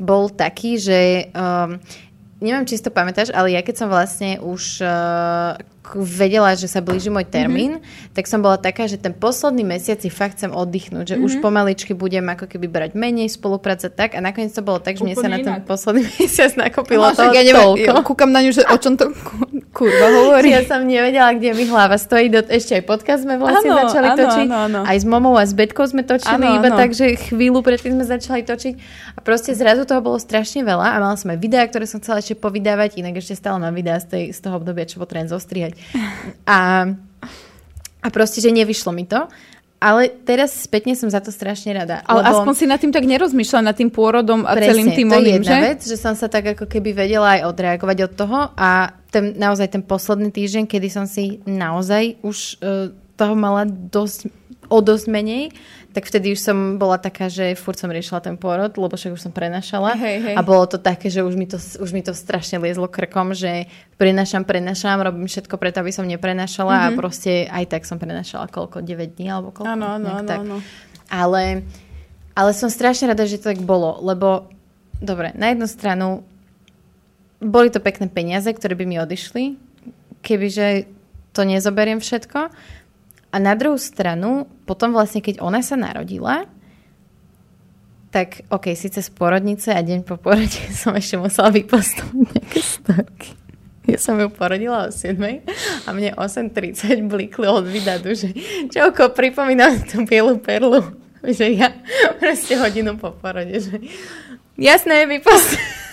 [0.00, 1.76] bol taký, že um,
[2.40, 5.60] neviem, či si to pamätáš, ale ja keď som vlastne už uh,
[5.96, 8.14] vedela, že sa blíži môj termín, mm-hmm.
[8.14, 11.26] tak som bola taká, že ten posledný mesiac si fakt chcem oddychnúť, že mm-hmm.
[11.26, 11.42] už mhm.
[11.42, 15.16] pomaličky budem ako keby brať menej spolupráce tak a nakoniec to bolo tak, že mne
[15.16, 17.90] sa na ten posledný mesiac nakopilo no, toho ja neviem, toľko.
[17.90, 19.10] Ja kúkam na ňu, že o čom to
[19.70, 20.50] kurva hovorí.
[20.50, 22.26] Ja som nevedela, kde mi hlava stojí.
[22.28, 24.46] Do, ešte aj podcast sme vlastne ano, začali ano, točiť.
[24.50, 24.80] Ano, ano.
[24.84, 26.78] Aj s momou a s Betkou sme točili, ano, iba ano.
[26.78, 28.74] tak, že chvíľu predtým sme začali točiť.
[29.16, 32.18] A proste zrazu toho bolo strašne veľa a mala som aj videá, ktoré som chcela
[32.18, 35.72] ešte povydávať, inak ešte stále mám videá z, tej, z toho obdobia, čo potrebujem zostrihať.
[36.46, 36.88] A,
[38.00, 39.28] a proste, že nevyšlo mi to.
[39.80, 42.04] Ale teraz spätne som za to strašne rada.
[42.04, 42.44] Ale lebo...
[42.44, 45.32] aspoň si nad tým tak nerozmýšľa, nad tým pôrodom a Presne, celým tým to je
[45.40, 45.64] jedna že?
[45.72, 49.72] vec, že som sa tak ako keby vedela aj odreagovať od toho a ten, naozaj
[49.72, 54.28] ten posledný týždeň, kedy som si naozaj už uh, toho mala dosť,
[54.70, 55.50] o dosť menej,
[55.90, 59.26] tak vtedy už som bola taká, že furt som riešila ten pôrod, lebo však už
[59.26, 59.98] som prenašala.
[59.98, 60.34] Hej, hej.
[60.38, 63.66] A bolo to také, že už mi to, už mi to strašne liezlo krkom, že
[63.98, 66.86] prenašam, prenašam, robím všetko preto, aby som neprenašala mm-hmm.
[66.86, 66.98] a mhm.
[67.02, 69.74] proste aj tak som prenašala koľko, 9 dní alebo koľko.
[69.74, 70.56] Áno, áno, áno.
[71.10, 71.66] Ale,
[72.38, 74.46] ale som strašne rada, že to tak bolo, lebo
[75.02, 76.22] dobre, na jednu stranu
[77.42, 79.58] boli to pekné peniaze, ktoré by mi odišli,
[80.22, 80.86] kebyže
[81.32, 82.52] to nezoberiem všetko.
[83.30, 86.50] A na druhú stranu, potom vlastne, keď ona sa narodila,
[88.10, 93.30] tak ok, síce z porodnice a deň po porode som ešte musela vypostavať nejaké storky.
[93.88, 95.18] Ja som ju porodila o 7
[95.86, 98.30] a mne 8.30 blikli od vydadu, že
[98.70, 100.84] čauko, pripomínam tú bielu perlu,
[101.38, 101.74] že ja
[102.18, 103.78] proste hodinu po porode, že
[104.58, 105.89] jasné, vypostavať.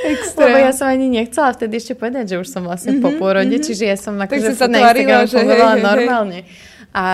[0.00, 0.48] Extrém.
[0.48, 3.18] Lebo ja som ani nechcela vtedy ešte povedať, že už som vlastne mm-hmm, po mhm,
[3.20, 3.66] pôrode, mm-hmm.
[3.66, 6.38] čiže ja som akože sa na Instagram že hej, hej, normálne.
[6.90, 7.04] A,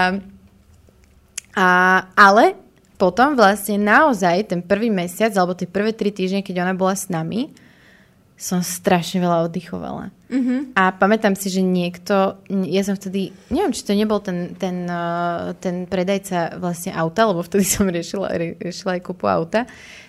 [1.57, 1.67] a,
[2.15, 2.55] ale
[2.97, 7.13] potom vlastne naozaj ten prvý mesiac, alebo tie prvé tri týždne, keď ona bola s
[7.13, 7.53] nami,
[8.37, 10.13] som strašne veľa oddychovala.
[10.29, 10.77] Mm-hmm.
[10.77, 12.37] A pamätám si, že niekto,
[12.69, 17.41] ja som vtedy, neviem, či to nebol ten, ten, uh, ten predajca vlastne auta, lebo
[17.41, 19.65] vtedy som riešila, riešila aj kúpu auta,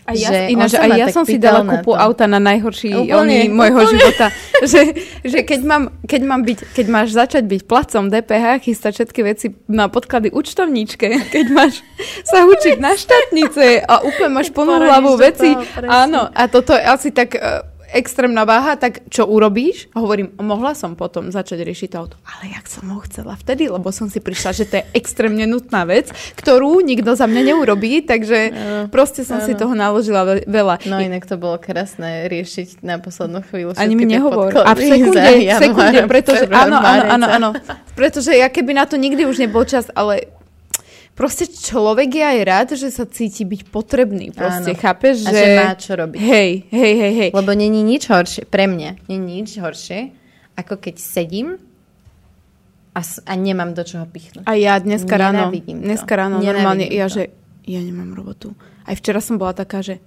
[0.07, 3.75] a ja, že ináč, aj ja som si dala kúpu auta na najhorší úplne, môjho
[3.75, 3.91] úplne.
[3.91, 4.25] života.
[4.71, 4.81] že,
[5.19, 9.47] že keď, mám, keď, mám byť, keď máš začať byť placom DPH, chystať všetky veci
[9.67, 11.83] na podklady účtovníčke, keď máš
[12.23, 15.51] sa učiť na štátnice a úplne máš plnú hlavu veci.
[15.83, 19.87] Áno, a toto je asi tak uh, extrémna váha, tak čo urobíš?
[19.95, 22.15] A hovorím, mohla som potom začať riešiť to auto.
[22.23, 25.87] Ale jak som ho chcela vtedy, lebo som si prišla, že to je extrémne nutná
[25.87, 29.47] vec, ktorú nikto za mňa neurobí, takže ano, proste som ano.
[29.47, 30.83] si toho naložila veľa.
[30.87, 33.75] No inak to bolo krásne riešiť na poslednú chvíľu.
[33.79, 34.51] Ani mi nehovor.
[34.53, 37.49] A v sekunde, v sekunde, pretože, áno, áno, áno, áno.
[37.95, 40.37] Pretože ja keby na to nikdy už nebol čas, ale
[41.17, 44.29] proste človek je aj rád, že sa cíti byť potrebný.
[44.29, 44.79] Proste Áno.
[44.79, 45.33] chápeš, že...
[45.33, 46.19] A že má čo robiť.
[46.21, 47.29] Hej, hej, hej, hej.
[47.33, 50.13] Lebo není nič horšie, pre mňa, není nič horšie,
[50.53, 51.57] ako keď sedím
[52.93, 54.45] a, a nemám do čoho pichnúť.
[54.45, 57.33] A ja dneska ráno, dneska ráno normálne, ja že
[57.65, 58.53] ja nemám robotu.
[58.87, 59.99] Aj včera som bola taká, že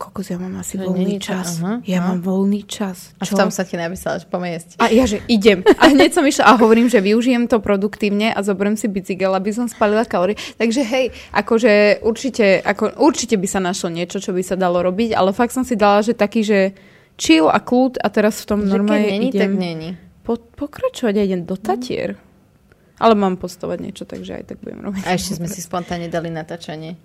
[0.00, 1.60] kokos, ja mám asi voľný čas.
[1.60, 2.16] Aha, ja aha.
[2.16, 3.12] mám voľný čas.
[3.20, 3.20] Čo?
[3.20, 4.80] A v tom sa ti napísala, že pomejesť.
[4.80, 5.60] A ja, že idem.
[5.76, 9.52] A hneď som išla a hovorím, že využijem to produktívne a zoberiem si bicykel, aby
[9.52, 10.40] som spalila kalórie.
[10.56, 15.12] Takže hej, akože určite, ako, určite by sa našlo niečo, čo by sa dalo robiť,
[15.12, 16.72] ale fakt som si dala, že taký, že
[17.20, 19.90] chill a kľud a teraz v tom normálne keď není, idem tak není.
[20.24, 22.16] Po, pokračovať a idem do Tatier.
[22.16, 22.28] Mm.
[23.00, 25.08] Ale mám postovať niečo, takže aj tak budem robiť.
[25.08, 27.00] A ešte sme si spontánne dali natáčanie.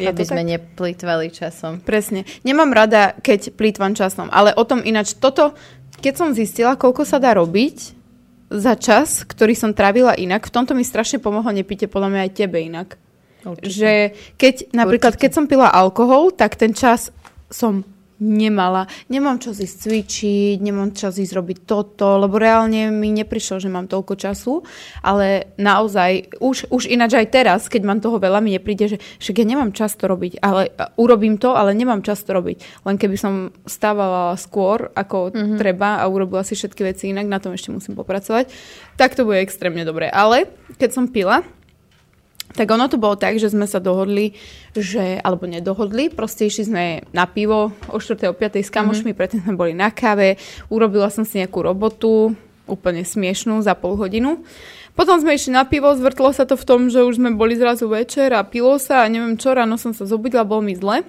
[0.00, 0.50] Aby sme tak?
[0.56, 1.84] neplýtvali časom.
[1.84, 2.24] Presne.
[2.48, 5.52] Nemám rada, keď plýtvam časom, ale o tom ináč toto,
[6.00, 7.92] keď som zistila, koľko sa dá robiť
[8.52, 12.32] za čas, ktorý som trávila inak, v tomto mi strašne pomohlo, nepíte podľa mňa aj
[12.32, 12.88] tebe inak.
[13.42, 13.68] Určite.
[13.68, 13.92] Že
[14.38, 15.22] keď, napríklad, Určite.
[15.28, 17.10] keď som pila alkohol, tak ten čas
[17.52, 17.84] som
[18.22, 18.86] nemala.
[19.10, 23.90] Nemám čas ísť cvičiť, nemám čas ísť robiť toto, lebo reálne mi neprišlo, že mám
[23.90, 24.62] toľko času,
[25.02, 29.42] ale naozaj, už, už ináč aj teraz, keď mám toho veľa, mi nepríde, že však
[29.42, 32.86] ja nemám čas to robiť, ale urobím to, ale nemám čas to robiť.
[32.86, 35.58] Len keby som stávala skôr, ako mm-hmm.
[35.58, 38.46] treba a urobila si všetky veci inak, na tom ešte musím popracovať,
[38.94, 40.06] tak to bude extrémne dobré.
[40.06, 40.46] Ale
[40.78, 41.42] keď som pila,
[42.52, 44.36] tak ono to bolo tak, že sme sa dohodli,
[44.76, 48.28] že, alebo nedohodli, proste išli sme na pivo o 4.
[48.28, 48.60] o 5.
[48.60, 49.18] s kamošmi, mm-hmm.
[49.18, 50.36] predtým sme boli na káve,
[50.68, 52.36] urobila som si nejakú robotu,
[52.68, 54.44] úplne smiešnú za pol hodinu.
[54.92, 57.88] Potom sme išli na pivo, zvrtlo sa to v tom, že už sme boli zrazu
[57.88, 61.02] večer a pilo sa a neviem čo, ráno som sa zobudila, bolo mi zle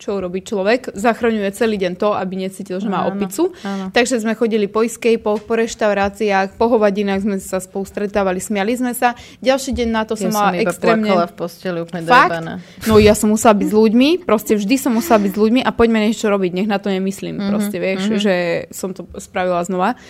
[0.00, 3.52] čo urobí človek, zachraňuje celý deň to, aby necítil, že má áno, opicu.
[3.60, 3.92] Áno.
[3.92, 8.96] Takže sme chodili po escape po reštauráciách, po hovadinách sme sa spolu stretávali, smiali sme
[8.96, 9.12] sa.
[9.44, 11.10] Ďalší deň na to ja som mala som extrémne...
[11.12, 12.40] v posteli úplne Fakt?
[12.88, 15.70] No ja som musela byť s ľuďmi, proste vždy som musela byť s ľuďmi a
[15.76, 17.36] poďme niečo robiť, nech na to nemyslím.
[17.36, 18.22] Mm-hmm, proste vieš, mm-hmm.
[18.24, 18.34] že
[18.72, 20.00] som to spravila znova.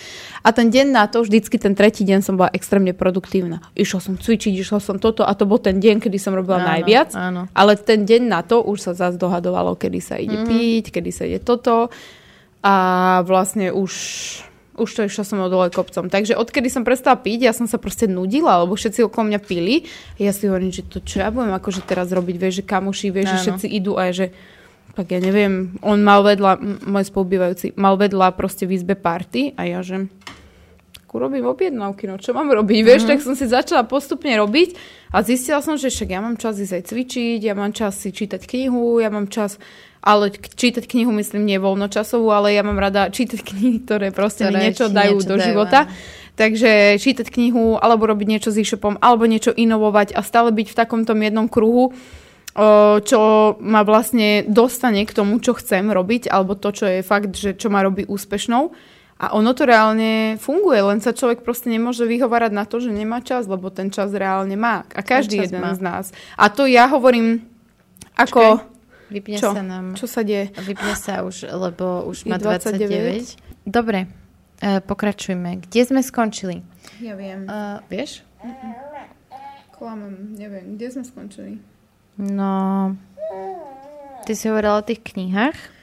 [0.40, 3.60] A ten deň na to, vždycky ten tretí deň som bola extrémne produktívna.
[3.76, 6.68] Išla som cvičiť, išla som toto a to bol ten deň, kedy som robila áno,
[6.76, 7.12] najviac.
[7.12, 7.44] Áno.
[7.52, 10.50] Ale ten deň na to už sa zase dohadovalo, kedy sa ide mm-hmm.
[10.52, 11.88] piť, kedy sa ide toto.
[12.60, 12.74] A
[13.24, 13.92] vlastne už
[14.80, 16.08] už to išla som dole kopcom.
[16.08, 19.84] Takže odkedy som prestala piť, ja som sa proste nudila, lebo všetci okolo mňa pili.
[20.16, 23.28] Ja si hovorím, že to čo ja budem akože teraz robiť, vieš, že kamoši, vieš,
[23.28, 24.32] že všetci idú a že
[24.96, 29.62] tak ja neviem, on mal vedľa, môj spolubývajúci, mal vedľa proste v izbe party a
[29.68, 30.10] ja že
[31.14, 33.18] urobím objednávky, no čo mám robiť, vieš, uh-huh.
[33.18, 34.78] tak som si začala postupne robiť
[35.10, 38.14] a zistila som, že však ja mám čas ísť aj cvičiť, ja mám čas si
[38.14, 39.58] čítať knihu, ja mám čas,
[40.00, 44.56] ale čítať knihu myslím nie voľnočasovú, ale ja mám rada čítať knihy, ktoré proste ktoré
[44.56, 45.80] mi niečo dajú niečo do dajú, života.
[45.86, 45.92] Aj.
[46.40, 50.78] Takže čítať knihu, alebo robiť niečo s e-shopom, alebo niečo inovovať a stále byť v
[50.78, 51.92] takomto jednom kruhu,
[53.04, 53.20] čo
[53.60, 57.68] ma vlastne dostane k tomu, čo chcem robiť, alebo to, čo je fakt, že čo
[57.68, 58.72] ma robí úspešnou.
[59.20, 63.20] A ono to reálne funguje, len sa človek proste nemôže vyhovárať na to, že nemá
[63.20, 64.88] čas, lebo ten čas reálne má.
[64.96, 65.76] A každý jeden má.
[65.76, 66.04] z nás.
[66.40, 67.44] A to ja hovorím
[68.16, 68.64] ako...
[69.12, 69.52] vypne čo?
[69.52, 69.92] sa nám.
[69.92, 70.48] Čo sa deje?
[70.64, 73.36] Vypne sa už, lebo už má 29.
[73.36, 73.68] 29.
[73.68, 75.68] Dobre, uh, pokračujme.
[75.68, 76.64] Kde sme skončili?
[77.04, 77.44] Ja viem.
[77.44, 78.24] Uh, vieš?
[79.76, 80.80] Klamem, neviem.
[80.80, 81.60] Kde sme skončili?
[82.16, 82.96] No,
[84.24, 85.79] ty si hovorila o tých knihách?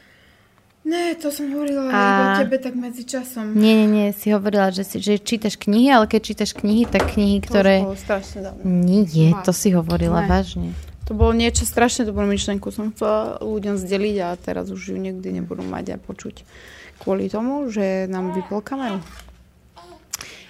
[0.88, 2.00] Ne, to som hovorila a...
[2.00, 3.52] o tebe tak medzi časom.
[3.60, 7.12] Nie, nie, nie, si hovorila, že, si, že čítaš knihy, ale keď čítaš knihy, tak
[7.12, 7.84] knihy, ktoré...
[7.84, 8.64] To bolo strašne dávno.
[8.64, 10.30] Nie, to si hovorila ne.
[10.32, 10.70] vážne.
[11.08, 12.72] To bolo niečo strašne dobrú myšlenku.
[12.72, 16.48] Som chcela ľuďom zdeliť a teraz už ju nikdy nebudú mať a počuť.
[17.04, 19.04] Kvôli tomu, že nám vypol kameru.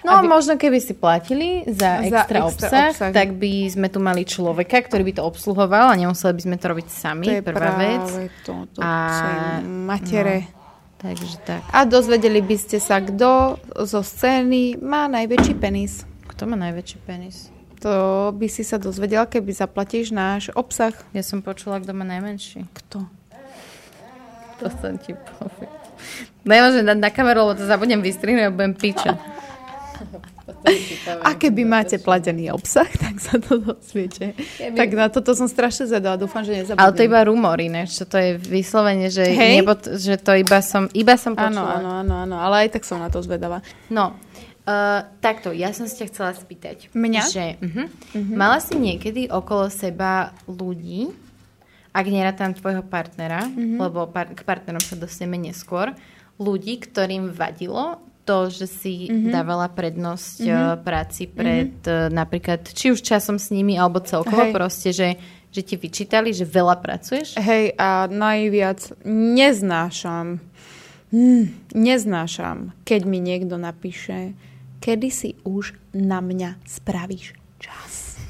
[0.06, 0.30] No aby...
[0.30, 4.22] možno keby si platili za, za extra, extra obsah, obsah, tak by sme tu mali
[4.22, 7.70] človeka, ktorý by to obsluhoval a nemuseli by sme to robiť sami, to je prvá
[7.74, 8.06] vec.
[8.46, 8.92] To, to a
[9.66, 10.46] matere.
[10.46, 10.54] No,
[11.02, 11.60] takže tak.
[11.74, 16.06] A dozvedeli by ste sa, kto zo scény má najväčší penis.
[16.30, 17.50] Kto má najväčší penis?
[17.82, 20.94] To by si sa dozvedela, keby zaplatíš náš obsah.
[21.14, 22.66] Ja som počula, kto má najmenší.
[22.74, 23.06] Kto?
[24.58, 25.78] To som ti povedal.
[26.42, 29.14] Nemôžem dať na kameru, lebo to zabudnem vystrihnúť a budem piča.
[31.22, 34.34] A keby máte platený obsah, tak sa to dozviete.
[34.34, 34.74] Keby...
[34.74, 36.82] Tak na toto som strašne zvedala, dúfam, že nezabudnem.
[36.82, 39.62] Ale to iba rumor iné, čo to je vyslovene, že, hey?
[39.62, 41.78] nebo, že to iba som, iba som počula.
[41.78, 43.62] Áno, áno, áno, áno, ale aj tak som na to zvedala.
[43.92, 44.18] No,
[44.68, 46.92] Uh, takto, ja som si ťa chcela spýtať.
[46.92, 47.22] Mňa?
[47.24, 48.36] Že, uh-huh, uh-huh.
[48.36, 51.08] Mala si niekedy okolo seba ľudí,
[51.88, 53.88] ak nerátam tvojho partnera, uh-huh.
[53.88, 55.96] lebo par- k partnerom sa dostaneme neskôr,
[56.36, 57.96] ľudí, ktorým vadilo,
[58.28, 59.32] to, že si mm-hmm.
[59.32, 60.80] dávala prednosť mm-hmm.
[60.84, 62.12] práci pred mm-hmm.
[62.12, 64.52] napríklad, či už časom s nimi, alebo celkovo Hej.
[64.52, 65.16] proste, že,
[65.48, 67.40] že ti vyčítali, že veľa pracuješ?
[67.40, 70.44] Hej, a najviac neznášam
[71.12, 74.36] hm, neznášam, keď mi niekto napíše,
[74.84, 78.20] kedy si už na mňa spravíš čas.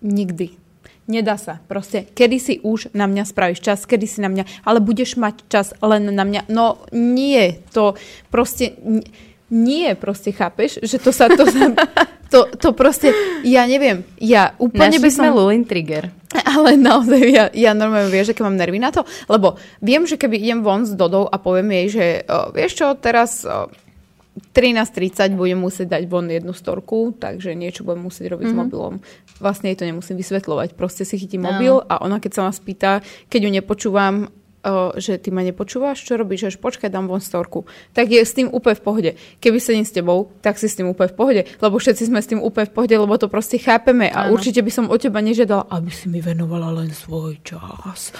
[0.00, 0.69] Nikdy.
[1.10, 1.58] Nedá sa.
[1.66, 5.42] Proste, kedy si už na mňa spravíš čas, kedy si na mňa, ale budeš mať
[5.50, 6.46] čas len na mňa.
[6.46, 7.98] No nie, to
[8.30, 8.78] proste
[9.50, 11.74] nie, proste chápeš, že to sa, to sa,
[12.32, 13.10] to, to proste,
[13.42, 15.22] ja neviem, ja úplne Našli by som...
[15.26, 16.14] sme Lulin trigger.
[16.54, 20.14] Ale naozaj, ja, ja normálne vieš, že keď mám nervy na to, lebo viem, že
[20.14, 23.66] keby idem von s Dodou a poviem jej, že o, vieš čo, teraz o,
[24.54, 28.54] 13.30 budem musieť dať von jednu storku, takže niečo budem musieť robiť mm-hmm.
[28.54, 28.62] s mhm.
[28.62, 28.94] mobilom.
[29.40, 30.76] Vlastne jej to nemusím vysvetľovať.
[30.76, 33.00] Proste si chytím mobil a ona keď sa ma spýta,
[33.32, 34.28] keď ju nepočúvam
[34.96, 37.64] že ty ma nepočúvaš, čo robíš, že počkaj, dám von storku.
[37.96, 39.10] Tak je s tým úplne v pohode.
[39.40, 42.28] Keby sedím s tebou, tak si s tým úplne v pohode, lebo všetci sme s
[42.28, 44.36] tým úplne v pohode, lebo to proste chápeme a ano.
[44.36, 48.12] určite by som od teba nežiadala, aby si mi venovala len svoj čas.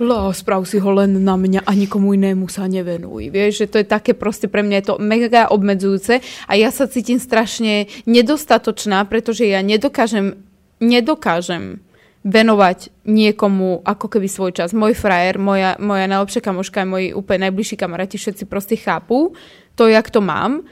[0.00, 3.28] Lá, sprav si ho len na mňa a nikomu inému sa nevenuj.
[3.28, 6.88] Vieš, že to je také proste pre mňa je to mega obmedzujúce a ja sa
[6.88, 10.40] cítim strašne nedostatočná, pretože ja nedokážem
[10.82, 11.82] nedokážem
[12.24, 14.72] venovať niekomu ako keby svoj čas.
[14.72, 19.36] Môj frajer, moja, moja najlepšia kamoška, moji úplne najbližší kamaráti, všetci proste chápu
[19.76, 20.64] to, jak to mám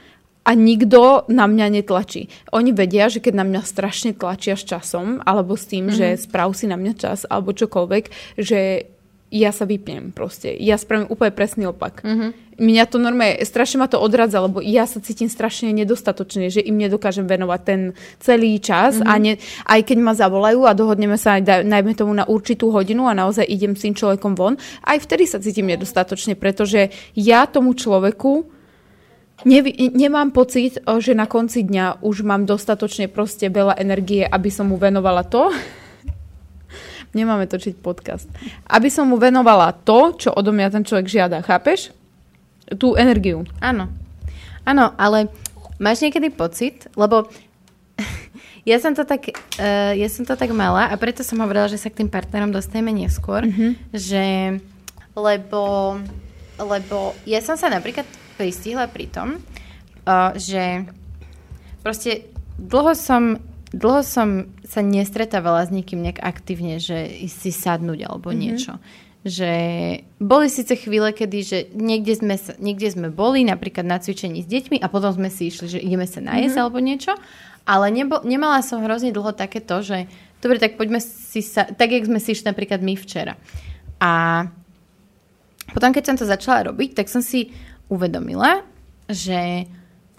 [0.43, 2.27] a nikto na mňa netlačí.
[2.51, 5.99] Oni vedia, že keď na mňa strašne tlačia s časom, alebo s tým, mm-hmm.
[6.19, 8.91] že sprav si na mňa čas, alebo čokoľvek, že
[9.33, 10.53] ja sa vypnem proste.
[10.53, 12.05] Ja spravím úplne presný opak.
[12.05, 12.29] Mm-hmm.
[12.61, 16.77] Mňa to normálne, strašne ma to odradza, lebo ja sa cítim strašne nedostatočne, že im
[16.77, 17.81] nedokážem venovať ten
[18.21, 19.09] celý čas mm-hmm.
[19.09, 19.33] a ne,
[19.65, 23.49] aj keď ma zavolajú a dohodneme sa aj najmä tomu na určitú hodinu a naozaj
[23.49, 24.53] idem s tým človekom von,
[24.85, 28.61] aj vtedy sa cítim nedostatočne, pretože ja tomu človeku
[29.43, 34.71] Nevi, nemám pocit, že na konci dňa už mám dostatočne proste veľa energie, aby som
[34.71, 35.51] mu venovala to,
[37.13, 38.27] nemáme točiť podcast.
[38.67, 41.45] Aby som mu venovala to, čo odo mňa ten človek žiada.
[41.45, 41.93] Chápeš?
[42.77, 43.45] Tú energiu.
[43.61, 43.89] Áno.
[44.65, 45.29] Áno, ale
[45.77, 47.29] máš niekedy pocit, lebo
[48.69, 51.79] ja som to tak, uh, ja som to tak mala a preto som hovorila, že
[51.79, 53.71] sa k tým partnerom dostaneme neskôr, mm-hmm.
[53.93, 54.23] že
[55.13, 55.95] lebo,
[56.57, 58.07] lebo ja som sa napríklad
[58.39, 59.37] pristihla pri tom,
[60.07, 60.87] uh, že
[61.85, 63.37] proste dlho som
[63.73, 68.43] dlho som sa nestretávala s nikým nejak aktívne, že si sadnúť alebo mm-hmm.
[68.45, 68.73] niečo.
[69.23, 69.51] Že
[70.19, 74.83] boli síce chvíle, kedy že niekde sme, niekde sme boli, napríklad na cvičení s deťmi
[74.83, 76.63] a potom sme si išli, že ideme sa najesť mm-hmm.
[76.63, 77.13] alebo niečo,
[77.63, 80.05] ale nebo, nemala som hrozne dlho takéto, že
[80.43, 83.39] dobre, tak poďme si sa, tak jak sme si išli napríklad my včera.
[84.03, 84.43] A
[85.71, 87.55] potom, keď som to začala robiť, tak som si
[87.87, 88.67] uvedomila,
[89.07, 89.71] že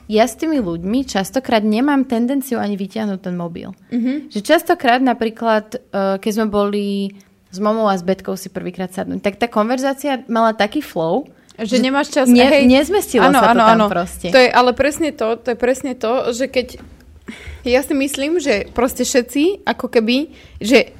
[0.05, 3.73] ja s tými ľuďmi častokrát nemám tendenciu ani vyťahnuť ten mobil.
[3.88, 4.33] Mm-hmm.
[4.33, 7.17] Že častokrát napríklad, uh, keď sme boli
[7.49, 11.79] s momou a s Betkou si prvýkrát sadnúť, tak tá konverzácia mala taký flow, že,
[11.79, 12.27] že nemáš čas.
[12.27, 14.29] Ne, hej, nezmestilo ano, sa to ano, tam proste.
[14.35, 16.83] To je ale presne to, to je presne to, že keď
[17.64, 20.93] ja si myslím, že proste všetci, ako keby, že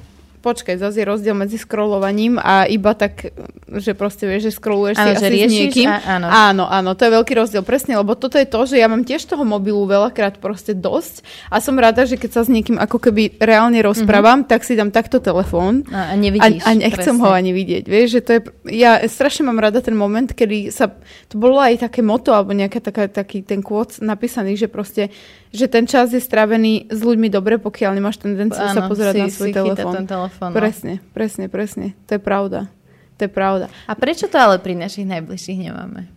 [0.45, 3.33] počkaj, zase je rozdiel medzi scrollovaním a iba tak,
[3.65, 5.89] že proste vieš, že scrolluješ si že asi riešiš, s niekým.
[5.89, 6.27] A, áno.
[6.29, 9.25] áno, áno, to je veľký rozdiel, presne, lebo toto je to, že ja mám tiež
[9.25, 13.41] toho mobilu veľakrát proste dosť a som rada, že keď sa s niekým ako keby
[13.41, 14.51] reálne rozprávam, mm-hmm.
[14.53, 16.61] tak si dám takto telefón a, a nevidíš.
[16.61, 17.23] A, a nechcem presne.
[17.25, 18.41] ho ani vidieť, vieš, že to je,
[18.77, 20.93] ja strašne mám rada ten moment, kedy sa,
[21.25, 25.09] to bolo aj také moto, alebo nejaká taká, taký ten quote napísaný, že proste
[25.55, 29.21] že ten čas je strávený s ľuďmi dobre, pokiaľ nemáš tendenciu Áno, sa pozerať si,
[29.23, 29.93] na svoj telefón.
[30.05, 30.51] telefón.
[30.51, 30.55] No.
[30.55, 31.87] Presne, presne, presne.
[32.11, 32.67] To je pravda.
[33.15, 33.71] To je pravda.
[33.87, 36.11] A prečo to ale pri našich najbližších nemáme?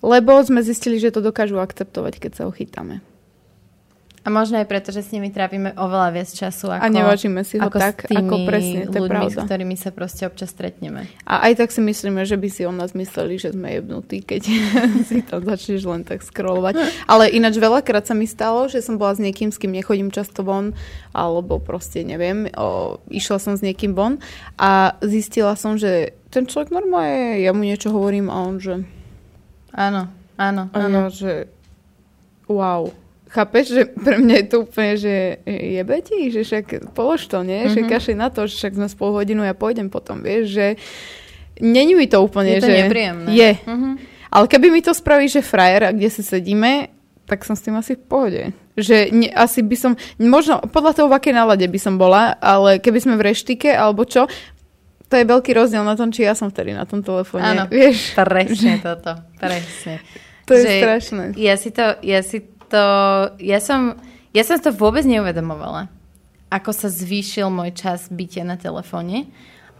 [0.00, 3.02] Lebo sme zistili, že to dokážu akceptovať, keď sa ochytáme.
[4.28, 7.56] A možno aj preto, že s nimi trávime oveľa viac času ako, a nevážime si
[7.56, 9.40] ho ako tak, ako presne, to ľuďmi, pravda.
[9.40, 11.08] s ktorými sa proste občas stretneme.
[11.24, 14.44] A aj tak si myslíme, že by si o nás mysleli, že sme jebnutí, keď
[15.08, 16.76] si tam začneš len tak scrollovať.
[17.08, 20.44] Ale ináč veľakrát sa mi stalo, že som bola s niekým, s kým nechodím často
[20.44, 20.76] von,
[21.16, 24.20] alebo proste neviem, o, išla som s niekým von
[24.60, 28.84] a zistila som, že ten človek normálne, ja mu niečo hovorím a on, že...
[29.72, 30.98] Áno, áno, áno.
[31.00, 31.32] A ja, že
[32.44, 32.92] wow,
[33.28, 37.68] Chápeš, že pre mňa je to úplne, že jebe ti, že však polož to, nie?
[37.68, 37.74] Mm-hmm.
[37.76, 40.66] Že kašli na to, že však sme spolu hodinu, ja pôjdem potom, vieš, že
[41.60, 42.76] není mi to úplne, je to že...
[42.88, 43.30] nepríjemné.
[43.36, 43.50] Je.
[43.68, 43.94] Mm-hmm.
[44.28, 46.92] Ale keby mi to spraví, že frajer, a kde si sedíme,
[47.28, 48.42] tak som s tým asi v pohode.
[48.80, 52.80] Že ne, asi by som, možno podľa toho, v akej nálade by som bola, ale
[52.80, 54.24] keby sme v reštike alebo čo,
[55.08, 57.44] to je veľký rozdiel na tom, či ja som vtedy na tom telefóne.
[57.44, 58.12] Áno, vieš?
[58.16, 60.00] presne toto, presne.
[60.48, 61.24] To je že strašné.
[61.36, 62.84] Ja si to, ja si to,
[63.40, 63.96] ja som,
[64.36, 65.88] ja som to vôbec neuvedomovala,
[66.52, 69.28] ako sa zvýšil môj čas bytia na telefóne.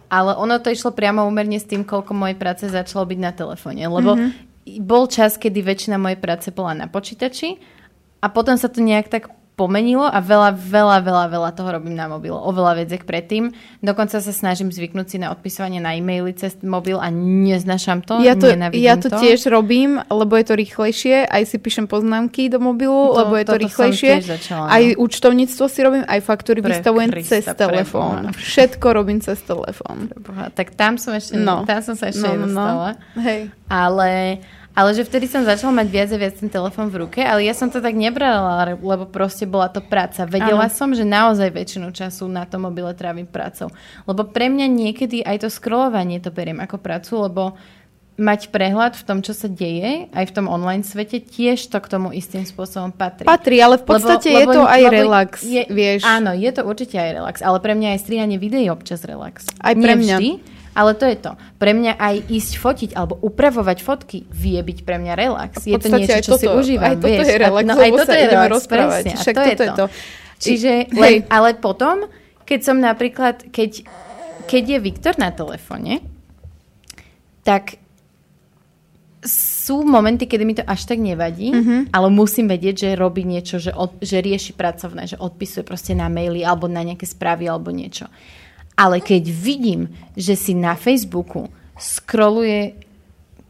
[0.09, 3.85] ale ono to išlo priamo úmerne s tým, koľko mojej práce začalo byť na telefóne.
[3.85, 4.81] Lebo mm-hmm.
[4.81, 7.61] bol čas, kedy väčšina mojej práce bola na počítači
[8.19, 9.29] a potom sa to nejak tak
[9.59, 12.31] pomenilo a veľa, veľa, veľa, veľa toho robím na mobil.
[12.31, 13.51] Oveľa viac predtým.
[13.83, 18.23] Dokonca sa snažím zvyknúť si na odpisovanie na e-maily cez mobil a neznašam to.
[18.23, 21.27] Ja to, ja to, to tiež robím, lebo je to rýchlejšie.
[21.27, 24.11] Aj si píšem poznámky do mobilu, to, lebo je to rýchlejšie.
[24.23, 24.71] Začala, no.
[24.71, 28.31] Aj účtovníctvo si robím, aj faktúry Pre vystavujem Krista, cez telefón.
[28.31, 30.07] Všetko robím cez telefón.
[30.55, 31.67] Tak tam som ešte, no.
[31.67, 32.47] tam som sa ešte no, no, no.
[32.47, 32.89] nedostala.
[32.95, 33.21] No.
[33.27, 33.41] Hej.
[33.67, 34.09] Ale
[34.79, 37.51] ale že vtedy som začala mať viac a viac ten telefon v ruke, ale ja
[37.51, 40.23] som to tak nebrala, lebo proste bola to práca.
[40.23, 40.71] Vedela ano.
[40.71, 43.67] som, že naozaj väčšinu času na tom mobile trávim prácou.
[44.07, 47.59] Lebo pre mňa niekedy aj to scrollovanie to beriem ako prácu, lebo
[48.19, 51.87] mať prehľad v tom, čo sa deje, aj v tom online svete, tiež to k
[51.87, 53.23] tomu istým spôsobom patrí.
[53.23, 56.03] Patrí, ale v podstate lebo, je lebo, to aj lebo relax, je, vieš.
[56.03, 59.47] Áno, je to určite aj relax, ale pre mňa aj strihanie videí občas relax.
[59.63, 60.17] Aj pre mňa.
[60.19, 61.31] Vždy, ale to je to.
[61.57, 65.65] Pre mňa aj ísť fotiť alebo upravovať fotky vie byť pre mňa relax.
[65.65, 66.93] Je to niečo, čo toto, si užívam.
[66.93, 67.27] Aj toto vieš.
[67.27, 69.13] je relax, no, aj toto je relax, presne.
[69.17, 69.65] Však to je to.
[69.75, 69.85] To.
[70.39, 72.07] Čiže, len, ale potom,
[72.47, 73.83] keď som napríklad, keď,
[74.47, 75.99] keď je Viktor na telefóne,
[77.43, 77.75] tak
[79.19, 81.79] sú momenty, kedy mi to až tak nevadí, mm-hmm.
[81.91, 86.07] ale musím vedieť, že robí niečo, že, od, že rieši pracovné, že odpisuje proste na
[86.07, 88.07] maily alebo na nejaké správy alebo niečo.
[88.79, 92.79] Ale keď vidím, že si na Facebooku scrolluje...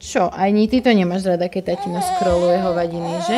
[0.02, 0.34] Čo?
[0.34, 3.38] Ani ty to nemáš rada, keď tatino scrolluje hovadiny, že?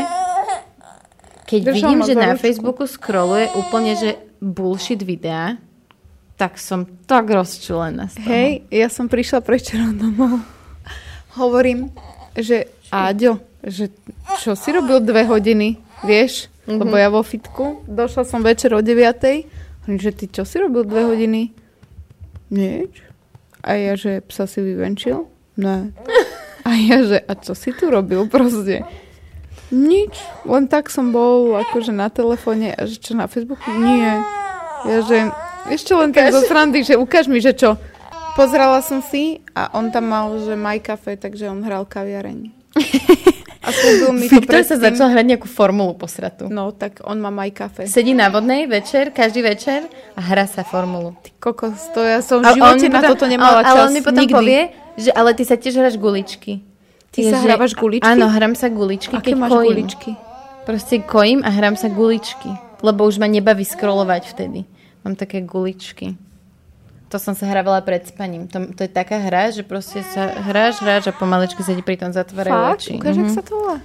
[1.51, 5.59] Keď Držal vidím, že na Facebooku scrolluje úplne, že bullshit videá,
[6.39, 8.31] tak som tak rozčulená z toho.
[8.31, 10.39] Hej, ja som prišla prečera domov.
[11.35, 11.91] Hovorím,
[12.39, 13.87] že Áďo, že
[14.43, 16.51] čo si robil dve hodiny, vieš?
[16.67, 16.79] Mm-hmm.
[16.83, 18.99] Lebo ja vo fitku, došla som večer o 9.
[19.87, 21.55] Hovorím, že ty čo si robil dve hodiny?
[22.51, 22.91] Nič.
[23.63, 25.25] A ja, že psa si vyvenčil?
[25.57, 25.95] Ne.
[26.67, 28.85] A ja, že a čo si tu robil proste?
[29.73, 30.13] Nič.
[30.45, 33.65] Len tak som bol akože na telefóne a že čo na Facebooku?
[33.81, 34.21] Nie.
[34.85, 35.33] Ja, že
[35.73, 37.81] ešte len tak zo srandy, že ukáž mi, že čo.
[38.37, 42.53] Pozrala som si a on tam mal, že My Cafe, takže on hral kaviareň.
[43.61, 43.69] A
[44.09, 46.49] mi Viktor to sa začal hrať nejakú formulu posratu.
[46.49, 47.81] No, tak on má aj kafe.
[47.85, 49.85] Sedí na vodnej večer, každý večer
[50.17, 51.13] a hrá sa formulu.
[51.21, 53.69] Ty kokos, to ja som v živote na potom, toto nemala čas.
[53.69, 54.33] Ale on mi potom nikdy.
[54.33, 54.61] povie,
[54.97, 56.65] že ale ty sa tiež hráš guličky.
[57.13, 58.07] Ty je, sa že, hrávaš guličky?
[58.07, 59.69] Áno, hram sa guličky, Aké keď máš kojím.
[59.69, 60.11] guličky?
[60.65, 62.49] Proste kojím a hram sa guličky.
[62.81, 64.65] Lebo už ma nebaví scrollovať vtedy.
[65.05, 66.17] Mám také guličky.
[67.11, 68.47] To som sa hrávala pred spaním.
[68.47, 71.99] To, to je taká hra, že proste sa hráš, hráš a pomaličky sa ti pri
[71.99, 72.91] tom zatvárajú oči.
[72.95, 73.35] Ukáž, mm-hmm.
[73.35, 73.77] sa to volá?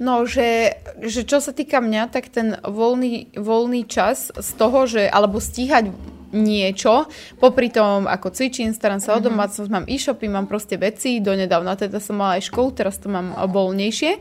[0.00, 5.04] No, že, že čo sa týka mňa, tak ten voľný, voľný čas z toho, že,
[5.04, 5.92] alebo stíhať
[6.32, 9.20] niečo, popri tom, ako cvičím, starám sa mm-hmm.
[9.20, 9.28] o mhm.
[9.28, 13.36] domácnosť, mám e-shopy, mám proste veci, donedávna teda som mala aj školu, teraz to mám
[13.36, 14.16] voľnejšie.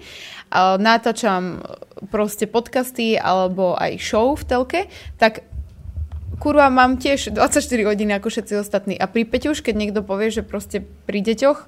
[0.84, 1.63] Natáčam
[2.09, 4.82] proste podcasty alebo aj show v telke,
[5.22, 5.45] tak
[6.40, 8.96] kurva, mám tiež 24 hodiny ako všetci ostatní.
[8.96, 11.68] A pri Peťuš, keď niekto povie, že proste pri deťoch,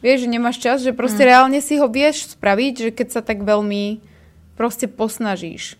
[0.00, 1.28] vieš, že nemáš čas, že proste mm.
[1.28, 3.98] reálne si ho vieš spraviť, že keď sa tak veľmi
[4.54, 5.76] proste posnažíš.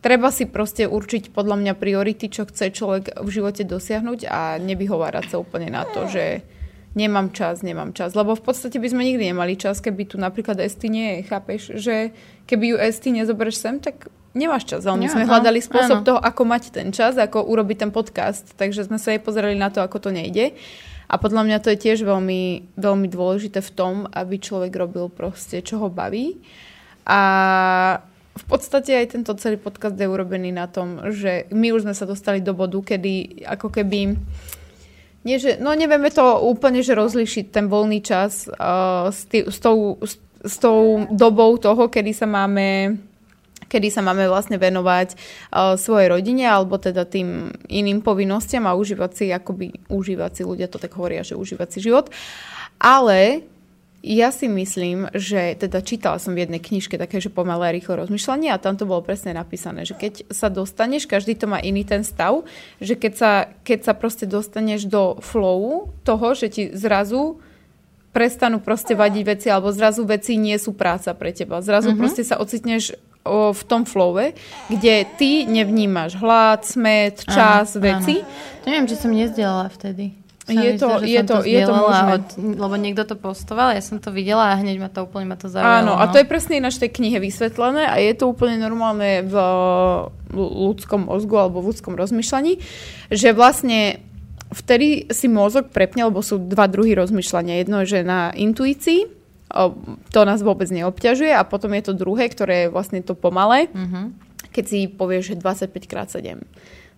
[0.00, 5.32] Treba si proste určiť podľa mňa priority, čo chce človek v živote dosiahnuť a nevyhovárať
[5.32, 6.44] sa úplne na to, že
[6.92, 8.12] nemám čas, nemám čas.
[8.12, 11.60] Lebo v podstate by sme nikdy nemali čas, keby tu napríklad Esty nie je, chápeš?
[11.80, 12.12] Že
[12.44, 16.06] keby ju Esty nezoberieš sem, tak nemáš čas, ale my ja, sme hľadali spôsob áno.
[16.06, 19.70] toho, ako mať ten čas, ako urobiť ten podcast, takže sme sa aj pozerali na
[19.70, 20.58] to, ako to nejde.
[21.06, 25.62] A podľa mňa to je tiež veľmi, veľmi dôležité v tom, aby človek robil proste,
[25.62, 26.42] čo ho baví.
[27.06, 27.20] A
[28.34, 32.08] v podstate aj tento celý podcast je urobený na tom, že my už sme sa
[32.08, 34.18] dostali do bodu, kedy ako keby
[35.24, 39.56] nie, že, no nevieme to úplne, že rozlišiť ten voľný čas uh, s, tý, s,
[39.56, 43.00] tou, s, s tou dobou toho, kedy sa máme
[43.74, 49.10] kedy sa máme vlastne venovať uh, svojej rodine alebo teda tým iným povinnostiam a užívať
[49.10, 52.14] si, akoby užívať si, ľudia to tak hovoria, že užívať si život.
[52.78, 53.42] Ale
[54.04, 58.52] ja si myslím, že teda čítala som v jednej knižke také, že pomalé rýchlo rozmýšľanie
[58.52, 62.04] a tam to bolo presne napísané, že keď sa dostaneš, každý to má iný ten
[62.04, 62.44] stav,
[62.84, 63.32] že keď sa,
[63.64, 67.40] keď sa proste dostaneš do flowu toho, že ti zrazu
[68.12, 71.64] prestanú proste vadiť veci, alebo zrazu veci nie sú práca pre teba.
[71.64, 72.00] Zrazu mm-hmm.
[72.04, 72.94] proste sa ocitneš
[73.24, 74.36] o, v tom flowe,
[74.68, 78.20] kde ty nevnímaš hlad, smet, čas, áno, veci.
[78.20, 78.62] Áno.
[78.62, 80.12] To neviem, či som nezdielala vtedy.
[80.44, 82.10] je to, je to, to, je to možné.
[82.20, 85.40] Od, lebo niekto to postoval, ja som to videla a hneď ma to úplne ma
[85.40, 85.72] to zaujalo.
[85.80, 86.12] Áno, a no.
[86.12, 89.34] to je presne ináč tej knihe vysvetlené a je to úplne normálne v
[90.36, 92.60] ľudskom mozgu alebo v ľudskom rozmýšľaní,
[93.08, 94.04] že vlastne
[94.52, 97.64] vtedy si mozog prepne, lebo sú dva druhy rozmýšľania.
[97.64, 99.23] Jedno je, že na intuícii,
[100.10, 104.10] to nás vôbec neobťažuje a potom je to druhé, ktoré je vlastne to pomalé, uh-huh.
[104.50, 106.42] keď si povieš, že 25 krát 7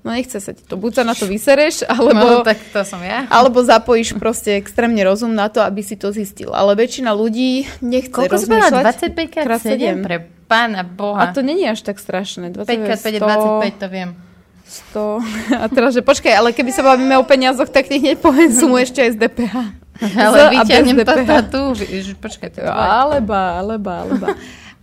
[0.06, 0.78] no nechce sa ti to.
[0.78, 3.26] Buď sa na to vysereš, alebo, no, tak to som ja.
[3.26, 6.54] alebo zapojíš proste extrémne rozum na to, aby si to zistil.
[6.54, 8.82] Ale väčšina ľudí nechce Koľko rozmýšľať.
[9.18, 10.06] 25 krát 7?
[10.06, 10.06] 7?
[10.06, 10.16] Pre
[10.46, 11.26] pána Boha.
[11.26, 12.54] A to není až tak strašné.
[12.54, 14.10] 5 krát 5 je 25, to viem.
[14.94, 15.22] 100.
[15.62, 18.78] A teraz, že počkaj, ale keby sa bavíme o peniazoch, tak ti hneď poviem sumu
[18.78, 19.54] ešte aj z DPH.
[20.26, 21.14] Ale vyťahnem to
[21.50, 21.62] tu.
[22.20, 24.26] Počkaj, to Alebo, alebo, alebo.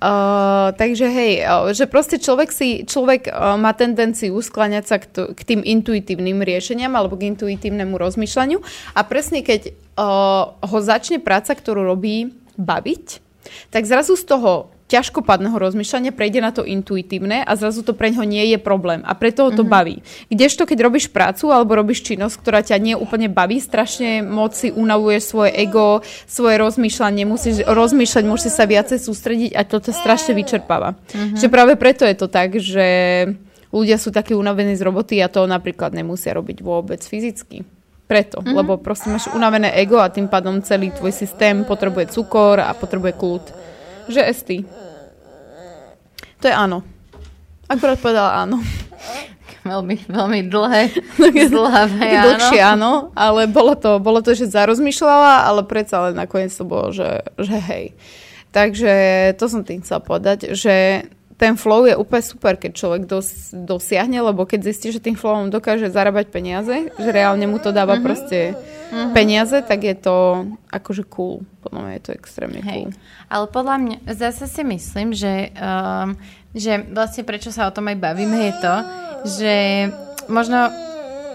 [0.03, 5.07] Uh, takže hej, uh, že proste človek si, človek uh, má tendenciu skláňať sa k,
[5.07, 8.59] to, k tým intuitívnym riešeniam alebo k intuitívnemu rozmýšľaniu
[8.91, 13.23] a presne keď uh, ho začne práca, ktorú robí, baviť,
[13.71, 18.21] tak zrazu z toho ťažkopadného rozmýšľania prejde na to intuitívne a zrazu to pre ňo
[18.21, 19.73] nie je problém a preto ho to mm-hmm.
[19.73, 19.95] baví.
[20.29, 24.69] Kdežto, keď robíš prácu alebo robíš činnosť, ktorá ťa nie úplne baví, strašne moc si
[24.69, 30.37] unavuješ svoje ego, svoje rozmýšľanie, musíš rozmýšľať, musíš sa viacej sústrediť a to ťa strašne
[30.37, 30.93] vyčerpáva.
[30.93, 31.41] Mm-hmm.
[31.41, 32.85] Že práve preto je to tak, že
[33.73, 37.65] ľudia sú takí unavení z roboty a to napríklad nemusia robiť vôbec fyzicky.
[38.03, 38.53] Preto, mm-hmm.
[38.53, 43.17] lebo proste máš unavené ego a tým pádom celý tvoj systém potrebuje cukor a potrebuje
[43.17, 43.62] kľud.
[44.07, 44.57] Že esty.
[46.41, 46.83] To je áno.
[47.71, 48.59] Akurát povedala áno.
[49.63, 50.91] Veľmi, veľmi dlhé,
[51.47, 52.35] zdlhavé áno.
[52.35, 56.91] Dlhšie áno, ale bolo to, bolo to, že zarozmýšľala, ale predsa len nakoniec to bolo,
[56.91, 57.95] že, že hej.
[58.51, 58.93] Takže
[59.39, 64.21] to som tým chcela povedať, že ten flow je úplne super, keď človek dos, dosiahne,
[64.21, 68.05] lebo keď zistí, že tým flowom dokáže zarábať peniaze, že reálne mu to dáva mm-hmm.
[68.05, 69.11] proste mm-hmm.
[69.17, 70.15] peniaze, tak je to
[70.69, 71.41] akože cool.
[71.65, 72.81] Podľa mňa je to extrémne Hej.
[72.87, 72.93] cool.
[73.29, 76.13] Ale podľa mňa, zase si myslím, že, um,
[76.53, 78.75] že vlastne prečo sa o tom aj bavíme je to,
[79.23, 79.53] že
[80.29, 80.69] možno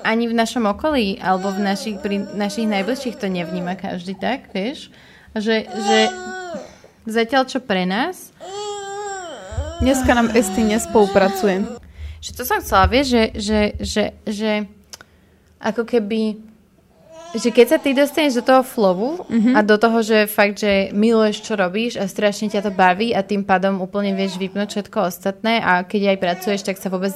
[0.07, 4.95] ani v našom okolí alebo v našich, pri našich najbližších to nevníma každý tak, vieš?
[5.37, 5.99] Že, že
[7.05, 8.33] zatiaľ čo pre nás
[9.79, 11.63] Dneska nám Esty nespolupracuje.
[12.19, 14.53] Že to som chcela, vieš, že, že, že, že
[15.63, 16.43] ako keby
[17.37, 19.53] že keď sa ty dostaneš do toho flowu mm-hmm.
[19.53, 23.21] a do toho, že fakt, že miluješ, čo robíš a strašne ťa to baví a
[23.21, 27.13] tým pádom úplne vieš vypnúť všetko ostatné a keď aj pracuješ, tak sa vôbec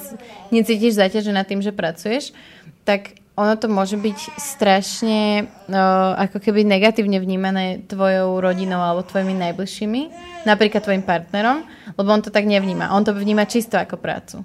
[0.53, 2.37] necítiš zaťažená tým, že pracuješ,
[2.85, 9.33] tak ono to môže byť strašne no, ako keby negatívne vnímané tvojou rodinou alebo tvojimi
[9.33, 10.03] najbližšími,
[10.45, 11.65] napríklad tvojim partnerom,
[11.97, 12.93] lebo on to tak nevníma.
[12.93, 14.45] On to vníma čisto ako prácu.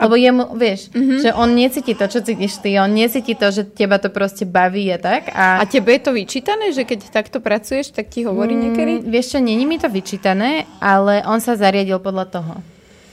[0.00, 1.20] Lebo jemu, vieš, mm-hmm.
[1.20, 4.88] že on necíti to, čo cítiš ty, on necíti to, že teba to proste baví
[4.88, 5.28] a tak.
[5.28, 8.92] A, a tebe je to vyčítané, že keď takto pracuješ, tak ti hovorí mm, niekedy?
[9.04, 12.54] Vieš čo, není mi to vyčítané, ale on sa zariadil podľa toho.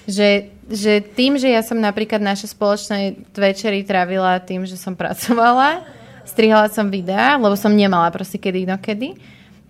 [0.07, 5.87] Že, že tým, že ja som napríklad naše spoločné večery trávila tým, že som pracovala,
[6.27, 9.15] strihala som videá, lebo som nemala proste kedy inokedy,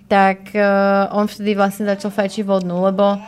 [0.09, 3.19] tak uh, on vtedy vlastne začal fajčiť vodnú, lebo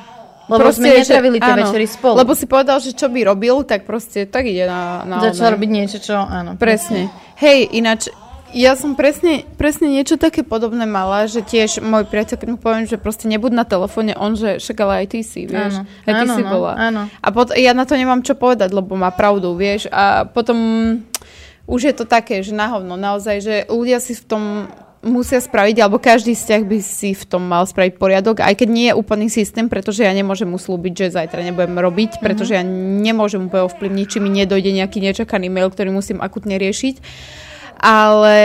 [0.50, 2.18] lebo proste, sme netravili tie áno, večery spolu.
[2.18, 5.06] Lebo si povedal, že čo by robil, tak proste tak ide na...
[5.06, 6.18] na Začal robiť niečo, čo...
[6.18, 6.58] Áno.
[6.58, 7.06] Presne.
[7.38, 8.10] Hej, ináč,
[8.54, 12.86] ja som presne, presne niečo také podobné mala, že tiež môj priateľ, keď mu poviem,
[12.90, 15.82] že proste nebud na telefóne, on, že však ale aj ty si, vieš.
[15.82, 16.72] Áno, aj ty áno, si no, bola.
[16.78, 17.02] Áno.
[17.22, 19.86] A pot- ja na to nemám čo povedať, lebo má pravdu, vieš.
[19.94, 20.58] A potom
[21.70, 24.44] už je to také, že nahovno, naozaj, že ľudia si v tom
[25.00, 28.88] musia spraviť, alebo každý vzťah by si v tom mal spraviť poriadok, aj keď nie
[28.92, 32.26] je úplný systém, pretože ja nemôžem mu slúbiť, že zajtra nebudem robiť, mm-hmm.
[32.26, 37.00] pretože ja nemôžem úplne ovplyvniť, či mi nedojde nejaký nečakaný mail, ktorý musím akutne riešiť.
[37.80, 38.36] Ale...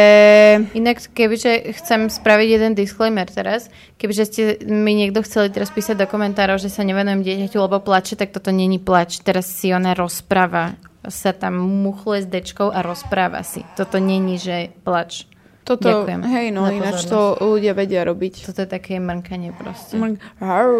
[0.78, 3.66] Inak, kebyže chcem spraviť jeden disclaimer teraz,
[3.98, 8.14] kebyže ste mi niekto chceli teraz písať do komentárov, že sa nevenujem dieťaťu, lebo plače,
[8.14, 9.18] tak toto není plač.
[9.20, 10.78] Teraz si ona rozpráva
[11.08, 13.60] sa tam muchluje s dečkou a rozpráva si.
[13.76, 15.28] Toto není, že plač.
[15.64, 18.52] Toto, Ďakujem hej, no ináč to ľudia vedia robiť.
[18.52, 19.96] Toto je také mrnkanie proste.
[19.96, 20.20] Mrk,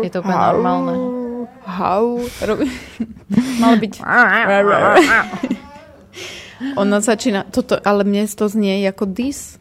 [0.05, 0.92] je to úplne hau, normálne.
[1.64, 2.68] Hau, robi...
[3.64, 4.05] Mal byť...
[6.76, 9.59] Ona začína, toto, ale mne to znie ako dis.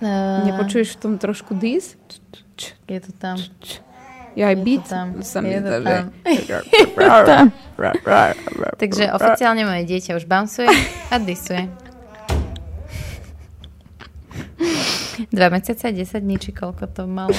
[0.00, 1.96] Uh, Nepočuješ v tom trošku dis?
[2.88, 3.40] Je to tam.
[4.36, 4.84] Ja aj byt
[5.24, 6.12] sa mi zdá, že...
[8.84, 10.68] Takže oficiálne moje dieťa už bouncuje
[11.08, 11.72] a disuje.
[15.32, 17.32] Dva mesiace a 10 dní, či koľko to malo.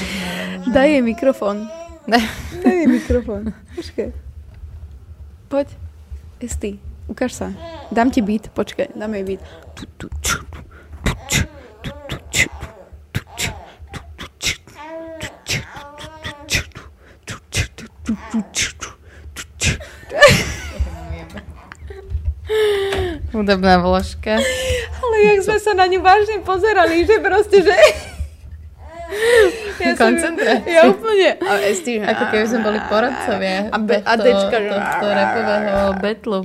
[0.66, 1.70] Daj jej mikrofón.
[2.10, 2.26] Daj
[2.66, 3.54] jej mikrofón.
[3.78, 4.10] Počkaj.
[5.46, 5.68] Poď.
[6.38, 6.78] Esty,
[7.08, 7.48] ukáž sa.
[7.90, 9.42] Dám ti beat, počkaj, dám jej beat.
[23.32, 24.40] Hudobná vložka.
[24.98, 27.74] Ale jak sme sa na ňu vážne pozerali, že proste, že...
[29.78, 30.68] Ja Koncentrácia.
[30.68, 31.38] Ja úplne.
[31.40, 33.72] A esti, Ako keby sme boli poradcovia.
[33.72, 34.74] A, be, a dečka, že...
[34.74, 36.40] To, repového betlu.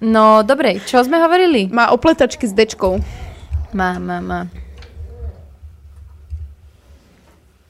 [0.00, 1.68] No, dobre, čo sme hovorili?
[1.68, 2.96] Má opletačky s dečkou.
[3.76, 4.40] Má, má, má.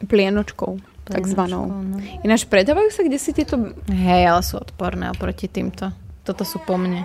[0.00, 1.66] Plienočkou, takzvanou.
[1.68, 1.98] No.
[2.22, 3.74] Ináč predávajú sa kde si tieto...
[3.90, 5.90] Hej, ale sú odporné oproti týmto.
[6.22, 7.04] Toto sú po mne.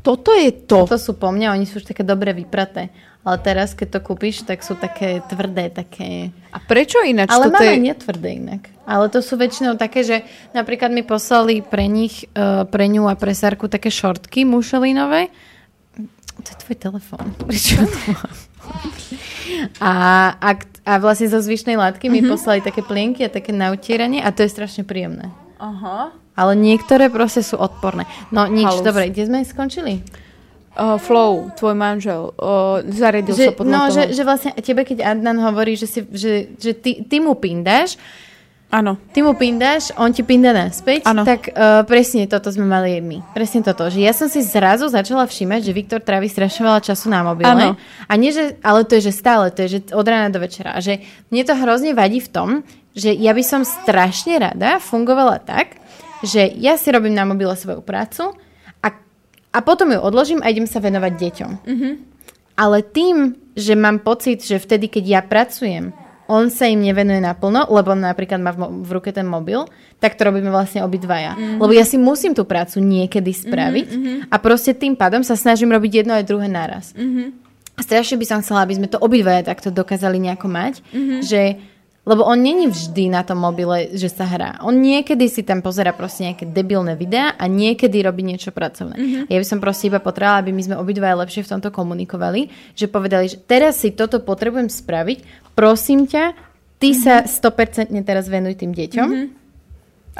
[0.00, 0.86] Toto je to.
[0.86, 2.88] Toto sú po mne, oni sú už také dobre vypraté.
[3.20, 6.32] Ale teraz, keď to kúpiš, tak sú také tvrdé, také...
[6.56, 7.28] A prečo ináč?
[7.28, 7.86] Ale toto máme je...
[7.92, 8.62] netvrdé inak.
[8.88, 10.24] Ale to sú väčšinou také, že
[10.56, 15.28] napríklad mi poslali pre nich, uh, pre ňu a pre Sarku také šortky mušelinové.
[16.40, 17.36] To je tvoj telefón.
[17.44, 18.32] Prečo to mám?
[19.84, 19.92] A,
[20.40, 20.50] a,
[20.88, 22.32] a vlastne zo zvyšnej látky mi mm-hmm.
[22.32, 25.28] poslali také plienky a také nautieranie a to je strašne príjemné.
[25.60, 26.16] Aha.
[26.38, 28.08] Ale niektoré proste sú odporné.
[28.32, 28.86] No nič, Halus.
[28.86, 30.00] dobre, kde sme skončili?
[30.70, 33.94] Uh, Flow, tvoj manžel, uh, zariadil že, sa podľa no, toho.
[33.98, 37.98] Že, že vlastne tebe, keď Adnan hovorí, že, si, že, že ty, ty mu pindáš,
[38.70, 38.94] Áno.
[39.10, 41.26] Ty mu pindáš, on ti pinda naspäť, ano.
[41.26, 43.18] tak uh, presne toto sme mali my.
[43.34, 47.10] Presne toto, že ja som si zrazu začala všímať, že Viktor trávi strašne veľa času
[47.10, 47.50] na mobile.
[47.50, 47.74] Ano.
[48.06, 50.78] A nie, že, ale to je, že stále, to je, že od rána do večera.
[50.78, 51.02] A že
[51.34, 52.48] mne to hrozne vadí v tom,
[52.94, 55.74] že ja by som strašne rada fungovala tak,
[56.22, 58.38] že ja si robím na mobile svoju prácu
[59.50, 61.52] a, potom ju odložím a idem sa venovať deťom.
[61.66, 61.92] Mm-hmm.
[62.60, 65.90] Ale tým, že mám pocit, že vtedy, keď ja pracujem,
[66.30, 69.66] on sa im nevenuje naplno, lebo napríklad má v, v ruke ten mobil,
[69.98, 71.34] tak to robíme vlastne obidvaja.
[71.34, 71.58] Mm-hmm.
[71.58, 74.16] Lebo ja si musím tú prácu niekedy spraviť mm-hmm.
[74.30, 76.94] a proste tým pádom sa snažím robiť jedno aj druhé naraz.
[76.94, 77.28] Mm-hmm.
[77.74, 81.20] A strašne by som chcela, aby sme to obidvaja takto dokázali nejako mať, mm-hmm.
[81.26, 81.58] že
[82.00, 84.56] lebo on není vždy na tom mobile, že sa hrá.
[84.64, 88.96] On niekedy si tam pozera proste nejaké debilné videá a niekedy robí niečo pracovné.
[88.96, 89.24] Mm-hmm.
[89.28, 92.88] Ja by som proste iba potrebovala, aby my sme obidvaja lepšie v tomto komunikovali, že
[92.88, 96.32] povedali, že teraz si toto potrebujem spraviť, prosím ťa,
[96.80, 97.28] ty mm-hmm.
[97.28, 99.08] sa 100% teraz venuj tým deťom.
[99.12, 99.38] Mm-hmm.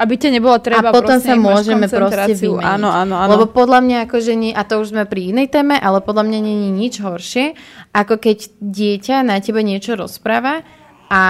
[0.01, 2.63] Aby te nebolo treba A potom sa môžeme proste vymeniť.
[2.63, 3.31] Áno, áno, áno.
[3.35, 6.39] Lebo podľa mňa akože nie, a to už sme pri inej téme, ale podľa mňa
[6.45, 7.59] nie je nič horšie,
[7.91, 10.63] ako keď dieťa na tebe niečo rozpráva
[11.11, 11.23] a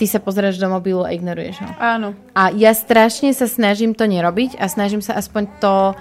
[0.00, 1.68] ty sa pozrieš do mobilu a ignoruješ ho.
[1.76, 2.16] Áno.
[2.32, 5.92] A ja strašne sa snažím to nerobiť a snažím sa aspoň to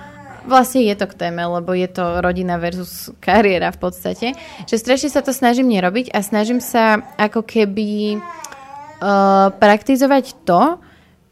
[0.47, 4.27] vlastne je to k téme, lebo je to rodina versus kariéra v podstate,
[4.63, 10.79] že strašne sa to snažím nerobiť a snažím sa ako keby uh, praktizovať to,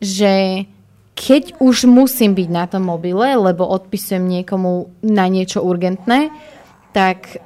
[0.04, 0.68] že
[1.18, 6.30] keď už musím byť na tom mobile, lebo odpisujem niekomu na niečo urgentné,
[6.94, 7.42] tak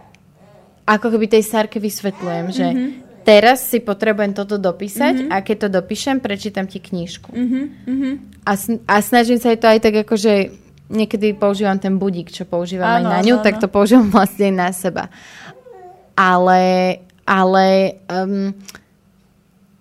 [0.83, 5.34] ako keby tej Sarke vysvetľujem, že mm-hmm teraz si potrebujem toto dopísať mm-hmm.
[5.34, 7.30] a keď to dopíšem, prečítam ti knižku.
[7.32, 8.13] Mm-hmm.
[8.43, 8.53] A,
[8.89, 10.34] a snažím sa aj to aj tak ako, že
[10.91, 14.51] niekedy používam ten budík, čo používam áno, aj na ňu, áno, tak to používam vlastne
[14.51, 15.05] aj na seba.
[16.17, 16.61] Ale,
[17.24, 18.51] ale um,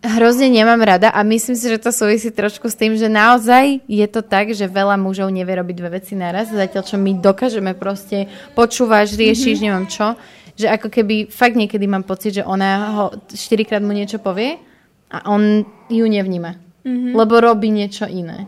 [0.01, 4.07] hrozne nemám rada a myslím si, že to súvisí trošku s tým, že naozaj je
[4.09, 8.31] to tak, že veľa mužov nevie robiť dve veci naraz, zatiaľ čo my dokážeme proste
[8.57, 9.67] počúvaš, riešiš, mm-hmm.
[9.67, 10.17] neviem čo
[10.61, 14.61] že ako keby fakt niekedy mám pocit, že ona ho štyrikrát mu niečo povie
[15.09, 16.61] a on ju nevníma.
[16.85, 17.13] Mm-hmm.
[17.17, 18.45] Lebo robí niečo iné.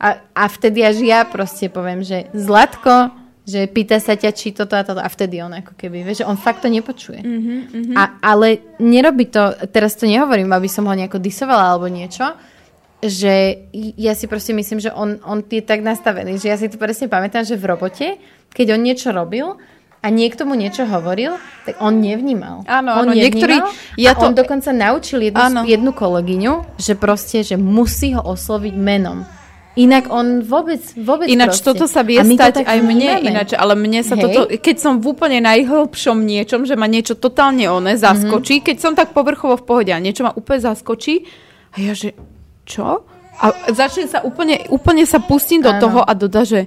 [0.00, 3.12] A, a vtedy až ja proste poviem, že Zlatko,
[3.44, 5.00] že pýta sa ťa, či toto a toto.
[5.00, 7.20] A vtedy on ako keby, vieš, že on fakt to nepočuje.
[7.20, 12.32] Mm-hmm, A, ale nerobí to, teraz to nehovorím, aby som ho nejako disovala alebo niečo,
[13.00, 13.64] že
[13.96, 17.08] ja si proste myslím, že on, on je tak nastavený, že ja si to presne
[17.08, 18.20] pamätám, že v robote,
[18.52, 19.56] keď on niečo robil,
[20.00, 21.36] a niekto mu niečo hovoril,
[21.68, 22.64] tak on nevnímal.
[22.64, 23.60] Áno, on áno, niektorí...
[24.00, 24.32] Ja to...
[24.32, 29.28] on dokonca naučil jednu, jednu kolegyňu, že proste, že musí ho osloviť menom.
[29.78, 31.66] Inak on vôbec, vôbec Ináč proste.
[31.70, 34.22] toto sa vie stať aj mne, ináč, ale mne sa Hej.
[34.26, 38.66] toto, keď som v úplne najhlbšom niečom, že ma niečo totálne oné zaskočí, mm-hmm.
[38.66, 41.22] keď som tak povrchovo v pohode a niečo ma úplne zaskočí
[41.70, 42.18] a ja, že
[42.66, 43.06] čo?
[43.40, 45.80] A začne sa úplne, úplne sa pustím do ano.
[45.80, 46.66] toho a doda, že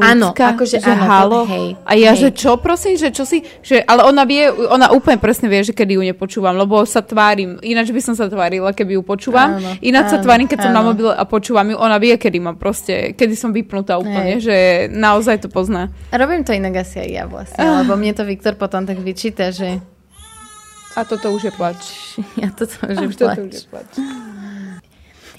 [0.00, 1.40] Áno, akože že áno, halo.
[1.46, 2.26] hej, a ja, hej.
[2.26, 5.76] že čo, prosím, že čo si, že, ale ona vie, ona úplne presne vie, že
[5.76, 9.76] kedy ju nepočúvam, lebo sa tvárim, ináč by som sa tvárila, keby ju počúvam, áno,
[9.84, 10.66] ináč áno, sa tvárim, keď áno.
[10.66, 14.40] som na mobile a počúvam ju, ona vie, kedy ma proste, kedy som vypnutá úplne,
[14.40, 14.44] hej.
[14.44, 14.56] že
[14.90, 15.92] naozaj to pozná.
[16.10, 17.84] A robím to inak asi aj ja vlastne, uh.
[17.84, 19.80] lebo mne to Viktor potom tak vyčíta, že...
[20.98, 21.80] A toto už je plač.
[22.42, 23.38] Ja toto už je plač.
[23.38, 23.90] Toto už je plač.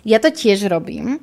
[0.01, 1.21] Ja to tiež robím,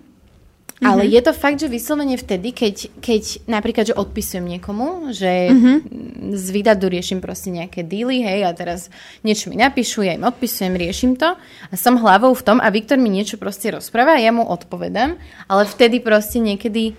[0.79, 0.91] Mm-hmm.
[0.95, 5.77] Ale je to fakt, že vyslovene vtedy, keď, keď napríklad, že odpisujem niekomu, že mm-hmm.
[6.39, 8.87] z výdadu riešim proste nejaké díly, hej, a teraz
[9.27, 11.35] niečo mi napíšu, ja im odpisujem, riešim to
[11.67, 15.19] a som hlavou v tom a Viktor mi niečo proste rozpráva a ja mu odpovedám,
[15.51, 16.95] ale vtedy proste niekedy,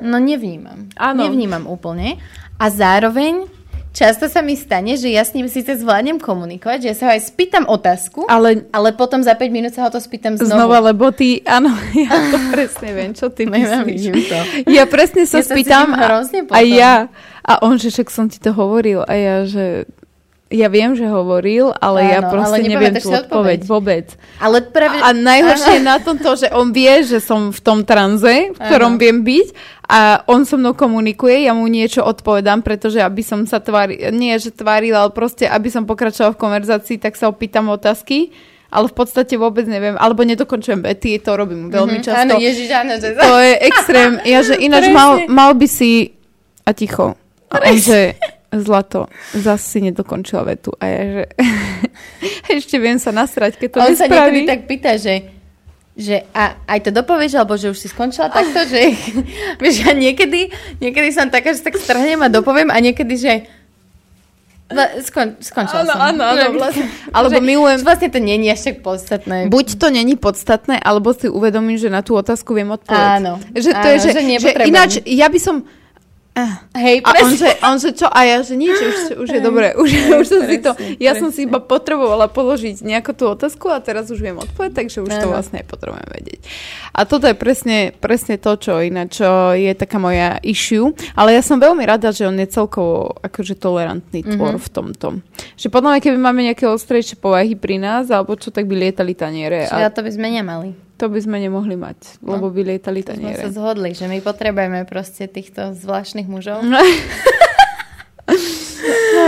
[0.00, 0.88] no nevnímam.
[0.96, 1.28] Áno.
[1.28, 2.16] Nevnímam úplne.
[2.56, 3.57] A zároveň
[3.98, 7.12] často sa mi stane, že ja s ním síce zvládnem komunikovať, že ja sa ho
[7.18, 10.54] aj spýtam otázku, ale, ale potom za 5 minút sa ho to spýtam znovu.
[10.54, 11.74] Znova, lebo ty, áno,
[12.06, 14.02] ja to presne viem, čo ty myslíš.
[14.30, 14.38] to.
[14.70, 16.94] Ja presne sa Ja sa spýtam cítim a, a ja.
[17.48, 19.88] A on, že však som ti to hovoril a ja, že
[20.48, 23.60] ja viem, že hovoril, ale ja Áno, proste ale neviem tú odpoveď odpoveď.
[23.68, 24.06] vôbec.
[24.40, 24.96] Ale práve...
[24.98, 28.58] A najhoršie je na tom to, že on vie, že som v tom tranze, v
[28.58, 29.00] ktorom Áno.
[29.00, 29.48] viem byť
[29.84, 34.32] a on so mnou komunikuje, ja mu niečo odpovedám, pretože aby som sa tvárila, nie
[34.36, 38.32] že tvárila, ale proste aby som pokračovala v konverzácii, tak sa opýtam otázky,
[38.68, 42.20] ale v podstate vôbec neviem, alebo nedokončujem vety, to robím veľmi Mhm, často.
[42.24, 43.16] Áno, ježiš, áno, že...
[43.16, 44.12] To je extrém.
[44.22, 46.12] Ja, že ináč mal, mal by si...
[46.64, 47.16] A ticho.
[47.48, 48.12] A on, že
[48.50, 50.72] zlato, zase si nedokončila vetu.
[50.76, 51.24] A ja, že
[52.56, 54.40] ešte viem sa nasrať, keď to On sa niekedy nespraví.
[54.46, 55.14] tak pýta, že
[55.98, 58.94] že a, aj to dopovieš, alebo že už si skončila takto, že
[59.62, 60.46] vieš, ja niekedy,
[60.78, 63.32] niekedy som taká, že tak strhnem a dopoviem a niekedy, že
[65.02, 65.98] skon, skončila Áno, som.
[65.98, 66.86] áno, áno, vlastne.
[67.08, 69.36] Alebo že, milujem- Vlastne to je až tak podstatné.
[69.48, 73.18] Buď to není podstatné, alebo si uvedomím, že na tú otázku viem odpovedať.
[73.18, 75.64] Áno, Že to áno, je, že, že že ináč, ja by som...
[76.72, 77.36] Hej, A on presne.
[77.36, 78.06] že, on že čo?
[78.06, 79.72] A ja že nič, už, už je dobré.
[79.80, 80.74] Už, už som si to...
[80.74, 81.50] presne, Ja som si presne.
[81.50, 85.32] iba potrebovala položiť nejakú tú otázku a teraz už viem odpovedať, takže už to Áno.
[85.32, 86.40] vlastne nepotrebujem vedieť.
[86.90, 89.22] A toto je presne, presne to, čo ináč
[89.54, 90.90] je taká moja issue.
[91.14, 95.06] Ale ja som veľmi rada, že on je celkovo akože tolerantný tvor v tomto.
[95.54, 99.14] Že potom aj keby máme nejaké ostrejšie povahy pri nás, alebo čo, tak by lietali
[99.14, 99.66] taniere.
[99.66, 100.87] Čiže A to by sme nemali.
[100.98, 105.30] To by sme nemohli mať, lebo by lietali Sme sa zhodli, že my potrebujeme proste
[105.30, 106.66] týchto zvláštnych mužov.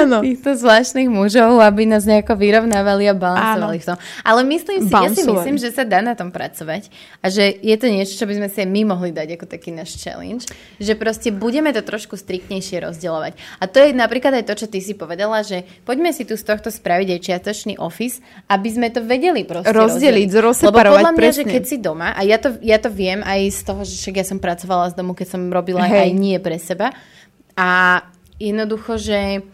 [0.06, 0.18] Áno.
[0.24, 3.82] týchto zvláštnych mužov, aby nás nejako vyrovnávali a balansovali Áno.
[3.82, 3.98] v tom.
[4.24, 5.34] Ale myslím si, ja si Bouncovali.
[5.36, 6.88] myslím, že sa dá na tom pracovať
[7.20, 9.70] a že je to niečo, čo by sme si aj my mohli dať ako taký
[9.70, 10.48] náš challenge,
[10.80, 13.36] že proste budeme to trošku striktnejšie rozdielovať.
[13.60, 16.44] A to je napríklad aj to, čo ty si povedala, že poďme si tu z
[16.44, 21.30] tohto spraviť aj čiastočný office, aby sme to vedeli proste Rozdeliť, Lebo rozseparovať, podľa mňa,
[21.30, 21.52] že presne.
[21.52, 24.24] keď si doma, a ja to, ja to viem aj z toho, že však ja
[24.24, 26.06] som pracovala z domu, keď som robila Hej.
[26.06, 26.90] aj nie pre seba.
[27.56, 28.00] A
[28.40, 29.44] jednoducho, že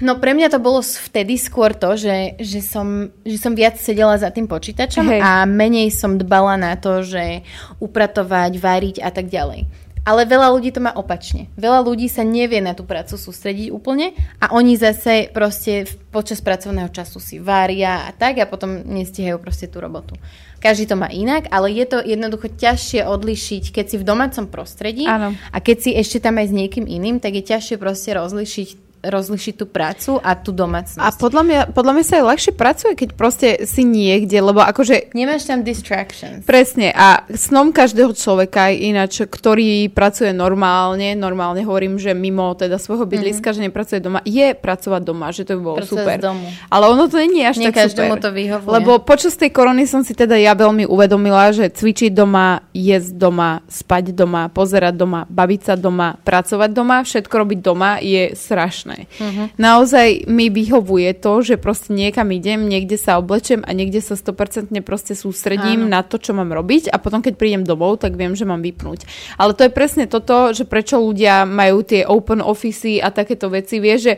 [0.00, 4.16] No pre mňa to bolo vtedy skôr to, že, že, som, že som viac sedela
[4.16, 5.20] za tým počítačom Hej.
[5.20, 7.44] a menej som dbala na to, že
[7.78, 9.68] upratovať, variť a tak ďalej.
[10.00, 11.52] Ale veľa ľudí to má opačne.
[11.60, 16.88] Veľa ľudí sa nevie na tú prácu sústrediť úplne a oni zase proste počas pracovného
[16.88, 20.16] času si varia a tak a potom nestihajú proste tú robotu.
[20.64, 25.04] Každý to má inak, ale je to jednoducho ťažšie odlišiť, keď si v domácom prostredí
[25.04, 25.36] Áno.
[25.36, 29.54] a keď si ešte tam aj s niekým iným, tak je ťažšie proste rozlišiť rozlišiť
[29.56, 31.00] tú prácu a tú domácnosť.
[31.00, 35.12] A podľa mňa, podľa mňa sa aj ľahšie pracuje, keď proste si niekde, lebo akože
[35.16, 36.44] Nemáš tam distractions.
[36.44, 43.08] Presne a snom každého človeka ináč, ktorý pracuje normálne, normálne hovorím, že mimo teda svojho
[43.08, 45.82] bydliska, že nepracuje doma, je pracovať doma, že to by bolo Mhm.
[45.82, 46.18] Pracovať super.
[46.20, 46.46] domu.
[46.68, 48.20] Ale ono to nie je až Nie tak super.
[48.20, 48.74] to vyhovuje.
[48.76, 53.64] Lebo počas tej korony som si teda ja veľmi uvedomila, že cvičiť doma, jesť doma,
[53.66, 58.89] spať doma, pozerať doma, baviť sa doma, pracovať doma, všetko robiť doma je strašné.
[58.98, 59.58] Mhm.
[59.60, 64.72] Naozaj mi vyhovuje to, že proste niekam idem, niekde sa oblečem a niekde sa 100%
[64.82, 65.92] proste sústredím Áno.
[65.94, 69.06] na to, čo mám robiť a potom, keď prídem domov, tak viem, že mám vypnúť.
[69.36, 73.78] Ale to je presne toto, že prečo ľudia majú tie open office a takéto veci,
[73.78, 74.14] vieš, že,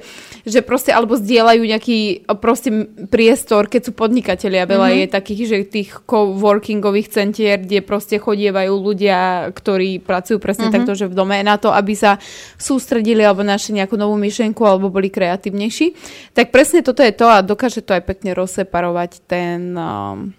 [0.46, 1.98] že proste alebo zdieľajú nejaký
[2.38, 2.70] proste
[3.10, 5.02] priestor, keď sú podnikatelia, veľa mm-hmm.
[5.02, 10.76] je takých, že tých coworkingových centier, kde proste chodievajú ľudia, ktorí pracujú presne mm-hmm.
[10.84, 12.20] takto, že v dome, na to, aby sa
[12.60, 14.14] sústredili alebo našli nejakú novú
[14.62, 15.86] myšlenku alebo boli kreatívnejší.
[16.32, 20.30] Tak presne toto je to a dokáže to aj pekne rozseparovať ten um,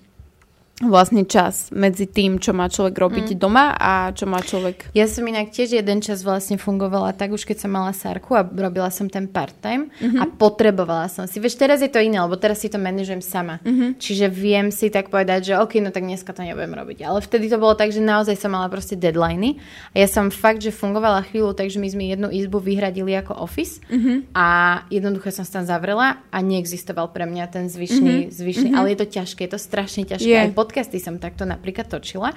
[0.82, 3.38] vlastne čas medzi tým, čo má človek robiť mm.
[3.38, 4.90] doma a čo má človek...
[4.98, 8.42] Ja som inak tiež jeden čas vlastne fungovala tak, už keď som mala sárku a
[8.42, 10.18] robila som ten part-time mm-hmm.
[10.18, 11.38] a potrebovala som si.
[11.38, 13.62] Vieš, teraz je to iné, lebo teraz si to manažujem sama.
[13.62, 14.02] Mm-hmm.
[14.02, 17.06] Čiže viem si tak povedať, že OK, no tak dneska to nebudem robiť.
[17.06, 19.62] Ale vtedy to bolo tak, že naozaj som mala proste deadliny
[19.94, 23.78] a ja som fakt, že fungovala chvíľu, takže my sme jednu izbu vyhradili ako office
[23.94, 24.34] mm-hmm.
[24.34, 28.34] a jednoducho som sa tam zavrela a neexistoval pre mňa ten zvyšný, mm-hmm.
[28.34, 30.34] zvyšný ale je to ťažké, je to strašne ťažké.
[30.34, 30.63] Je.
[30.64, 32.32] Podcasty som takto napríklad točila.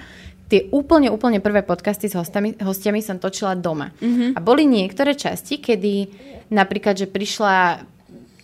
[0.51, 3.95] Tie úplne, úplne prvé podcasty s hostami, hostiami som točila doma.
[4.03, 4.35] Mm-hmm.
[4.35, 6.11] A boli niektoré časti, kedy
[6.51, 7.87] napríklad, že prišla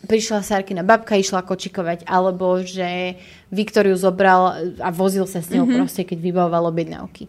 [0.07, 3.19] prišla Sarkina babka, išla kočikovať, alebo že
[3.55, 5.79] Viktoriu zobral a vozil sa s ňou mm-hmm.
[5.79, 7.27] proste, keď vybavoval objednávky.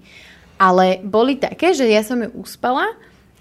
[0.58, 2.86] Ale boli také, že ja som ju uspala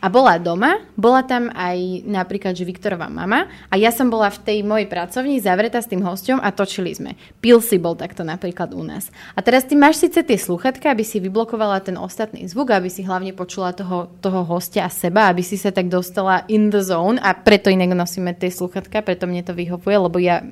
[0.02, 4.42] a bola doma, bola tam aj napríklad, že Viktorová mama a ja som bola v
[4.42, 7.14] tej mojej pracovni zavretá s tým hosťom a točili sme.
[7.38, 9.14] Pil si bol takto napríklad u nás.
[9.38, 13.06] A teraz ty máš síce tie sluchatka, aby si vyblokovala ten ostatný zvuk, aby si
[13.06, 17.22] hlavne počula toho, toho hostia a seba, aby si sa tak dostala in the zone
[17.22, 20.42] a preto inak nosíme tie sluchatka, preto mne to vyhovuje, lebo ja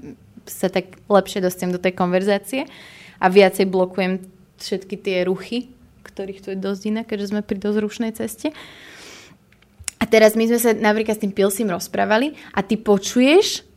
[0.46, 2.70] sa tak lepšie dostanem do tej konverzácie
[3.18, 4.22] a viacej blokujem
[4.62, 5.74] všetky tie ruchy,
[6.06, 8.54] ktorých tu je dosť iné, keďže sme pri dosť rušnej ceste.
[10.00, 13.68] A teraz my sme sa napríklad s tým Pilsim rozprávali a ty počuješ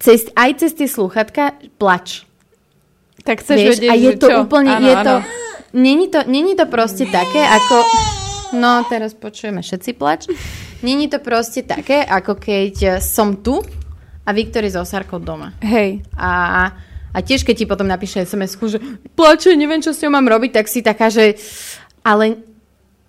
[0.00, 2.24] cez, aj cez tie slúchatka plač.
[3.24, 4.36] Tak chceš Vieš, vedieť, a je to čo?
[4.44, 5.04] úplne, ano, je ano.
[5.04, 5.14] to,
[5.76, 7.76] není to, není to proste také, ako,
[8.56, 10.28] no teraz počujeme všetci plač,
[10.84, 13.64] není to proste také, ako keď som tu
[14.24, 15.56] a Viktor je so Sarkou doma.
[15.60, 16.04] Hej.
[16.16, 16.68] A,
[17.12, 18.80] a tiež, keď ti potom napíše sms že
[19.12, 21.36] plače, neviem, čo s ňou mám robiť, tak si taká, že
[22.04, 22.40] ale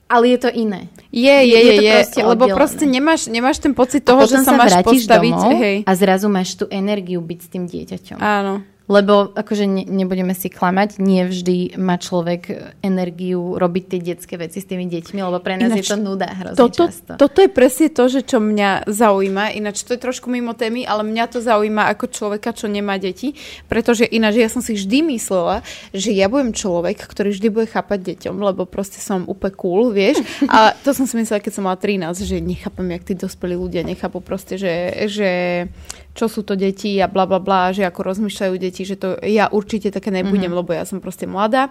[0.06, 0.88] ale je to iné.
[1.10, 2.58] Je, je, je, je, je proste lebo oddelené.
[2.58, 5.34] proste nemáš, nemáš ten pocit toho, že sa, sa máš postaviť.
[5.34, 5.78] Domov hej.
[5.88, 8.18] A zrazu máš tú energiu byť s tým dieťaťom.
[8.22, 8.62] Áno.
[8.86, 14.62] Lebo akože ne, nebudeme si klamať, nie vždy má človek energiu robiť tie detské veci
[14.62, 17.12] s tými deťmi, lebo pre nás ináč, je to nuda hrozne toto, často.
[17.18, 21.02] Toto je presne to, že čo mňa zaujíma, ináč to je trošku mimo témy, ale
[21.02, 23.34] mňa to zaujíma ako človeka, čo nemá deti,
[23.66, 28.14] pretože ináč ja som si vždy myslela, že ja budem človek, ktorý vždy bude chápať
[28.14, 30.22] deťom, lebo proste som úplne cool, vieš.
[30.54, 33.82] A to som si myslela, keď som mala 13, že nechápem, jak tí dospelí ľudia
[33.82, 35.30] nechápu proste, že, že
[36.16, 39.52] čo sú to deti a bla bla bla, že ako rozmýšľajú deti, že to ja
[39.52, 40.60] určite také nebudem, mm-hmm.
[40.64, 41.70] lebo ja som proste mladá.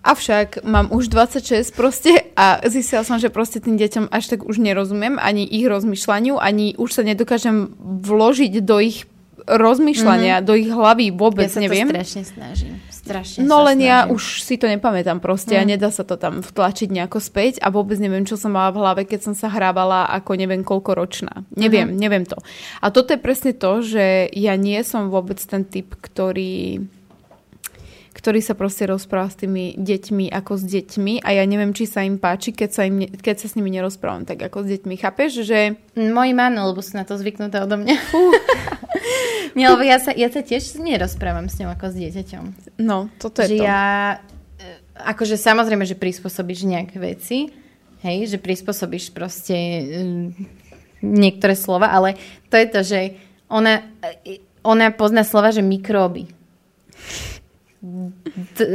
[0.00, 4.56] Avšak mám už 26 proste a zistila som, že proste tým deťom až tak už
[4.56, 9.04] nerozumiem, ani ich rozmýšľaniu, ani už sa nedokážem vložiť do ich
[9.44, 10.48] rozmýšľania, mm-hmm.
[10.48, 11.84] do ich hlavy vôbec ja sa neviem.
[11.84, 12.74] to strašne snažím.
[13.00, 15.60] Strašne no len ja už si to nepamätám proste mm.
[15.60, 18.84] a nedá sa to tam vtlačiť nejako späť a vôbec neviem, čo som mala v
[18.84, 21.48] hlave, keď som sa hrávala ako neviem koľko ročná.
[21.56, 21.96] Neviem, mm.
[21.96, 22.36] neviem to.
[22.84, 26.84] A toto je presne to, že ja nie som vôbec ten typ, ktorý
[28.20, 32.04] ktorý sa proste rozpráva s tými deťmi ako s deťmi a ja neviem, či sa
[32.04, 34.94] im páči, keď sa, im, keď sa s nimi nerozprávam tak ako s deťmi.
[35.00, 35.80] Chápeš, že...
[35.96, 37.96] Moji áno, lebo sú na to zvyknuté odo mňa.
[39.56, 42.44] Nie, lebo ja sa, ja sa tiež nerozprávam s ňou ako s dieťaťom.
[42.84, 43.64] No, toto je že to.
[43.64, 44.20] ja,
[44.60, 44.68] e,
[45.00, 47.48] akože samozrejme, že prispôsobíš nejaké veci,
[48.04, 50.28] hej, že prispôsobíš proste um,
[51.00, 52.20] niektoré slova, ale
[52.52, 53.00] to je to, že
[53.48, 53.80] ona,
[54.28, 56.28] e, ona pozná slova, že mikróby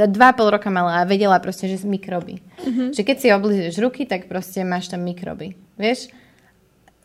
[0.09, 2.41] dva pol roka mala a vedela proste, že mikroby.
[2.41, 2.89] Mm-hmm.
[2.97, 5.53] Že keď si oblízeš ruky, tak proste máš tam mikroby.
[5.77, 6.09] Vieš?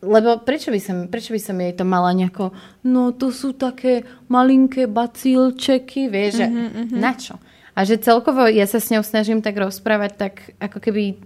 [0.01, 2.57] Lebo prečo by, som, prečo by som jej to mala nejako,
[2.89, 7.01] no to sú také malinké bacílčeky, vieš, mm-hmm, že mm-hmm.
[7.05, 7.37] na čo?
[7.77, 11.21] A že celkovo ja sa s ňou snažím tak rozprávať tak ako keby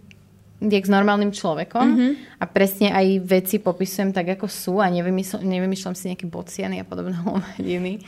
[0.58, 2.12] jak s normálnym človekom mm-hmm.
[2.40, 7.14] a presne aj veci popisujem tak, ako sú a nevymýšľam si nejaké bociany a podobné
[7.26, 8.02] hovadiny.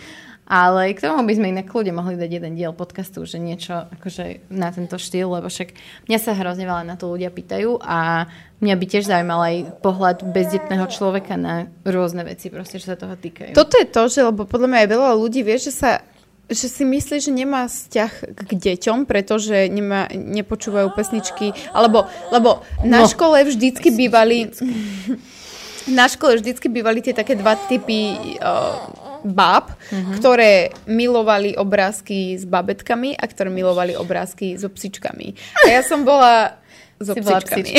[0.46, 4.46] Ale k tomu by sme inak kľude mohli dať jeden diel podcastu, že niečo akože
[4.54, 5.74] na tento štýl, lebo však
[6.06, 8.30] mňa sa hrozne veľa na to ľudia pýtajú a
[8.62, 13.18] mňa by tiež zaujímal aj pohľad bezdetného človeka na rôzne veci, proste, čo sa toho
[13.18, 13.58] týkajú.
[13.58, 16.06] Toto je to, že lebo podľa mňa aj veľa ľudí vie, že sa
[16.46, 23.02] že si myslí, že nemá vzťah k deťom, pretože nemá, nepočúvajú pesničky, alebo lebo na
[23.02, 23.10] no.
[23.10, 24.54] škole vždycky bývali
[25.98, 30.16] na škole vždycky bývali tie také dva typy uh, báb, uh-huh.
[30.22, 35.34] ktoré milovali obrázky s babetkami a ktoré milovali obrázky so psičkami.
[35.66, 36.62] A ja som bola
[36.96, 37.70] so si psičkami.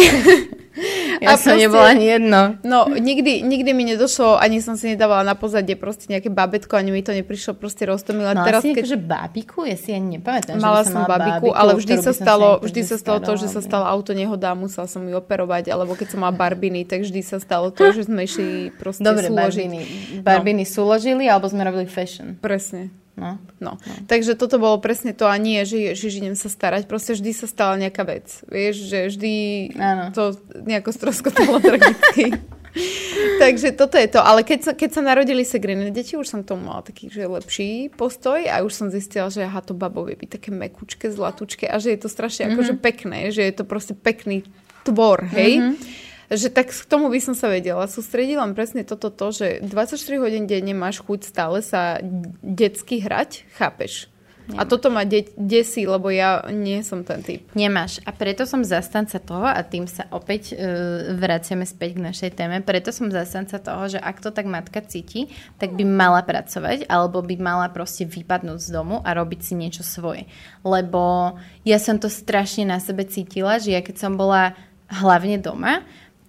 [1.25, 2.41] ja a som proste, nebola ani jedno.
[2.61, 6.93] No, nikdy, nikdy mi nedošlo, ani som si nedávala na pozadie proste nejaké babetko, ani
[6.93, 8.37] mi to neprišlo proste roztomilé.
[8.37, 8.85] Mala teraz, si keď...
[8.85, 9.65] akože bábiku?
[9.65, 13.17] Ja si ani nepamätám, Mala že som babiku, ale vždy sa stalo, vždy sa stalo
[13.25, 16.85] to, že sa stalo auto nehoda musela som ju operovať, alebo keď som mala barbiny,
[16.85, 19.41] tak vždy sa stalo to, že sme išli proste Dobre, súložiť.
[19.41, 19.79] barbiny.
[20.21, 20.69] Barbiny no.
[20.69, 22.37] súložili, alebo sme robili fashion.
[22.37, 23.06] Presne.
[23.17, 23.41] No.
[23.57, 23.81] No.
[23.81, 23.93] no.
[24.05, 26.85] Takže toto bolo presne to a nie, že ježiš, idem sa starať.
[26.85, 28.45] Proste vždy sa stala nejaká vec.
[28.45, 29.33] Vieš, že vždy
[29.73, 30.03] ano.
[30.13, 32.37] to nejako stroskotalo tragicky.
[33.41, 34.21] Takže toto je to.
[34.21, 37.25] Ale keď sa, keď sa narodili Segriny deti, už som k tomu mala taký že
[37.25, 41.65] lepší postoj a už som zistila, že aha, to babo vie byť také mekučké, zlatúčke
[41.65, 42.53] a že je to strašne mm-hmm.
[42.53, 44.45] akože pekné, že je to proste pekný
[44.85, 45.57] tvor, hej.
[45.57, 49.47] Mm-hmm že tak k tomu by som sa vedela sústrediť, len presne toto to, že
[49.63, 52.03] 24 hodín denne máš chuť stále sa
[52.43, 54.11] detsky hrať, chápeš?
[54.47, 54.63] Nemám.
[54.63, 57.43] A toto ma de- desí, lebo ja nie som ten typ.
[57.51, 57.99] Nemáš.
[58.07, 62.63] A preto som zastanca toho, a tým sa opäť uh, vraciame späť k našej téme,
[62.63, 65.27] preto som zastanca toho, že ak to tak matka cíti,
[65.59, 69.83] tak by mala pracovať, alebo by mala proste vypadnúť z domu a robiť si niečo
[69.83, 70.31] svoje.
[70.63, 71.35] Lebo
[71.67, 74.55] ja som to strašne na sebe cítila, že ja keď som bola
[74.87, 75.83] hlavne doma,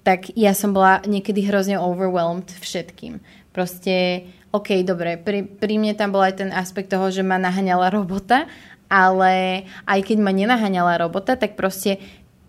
[0.09, 3.21] tak ja som bola niekedy hrozne overwhelmed všetkým.
[3.53, 4.25] Proste,
[4.57, 8.49] OK, dobre, pri, pri mne tam bol aj ten aspekt toho, že ma naháňala robota,
[8.89, 12.01] ale aj keď ma nenaháňala robota, tak proste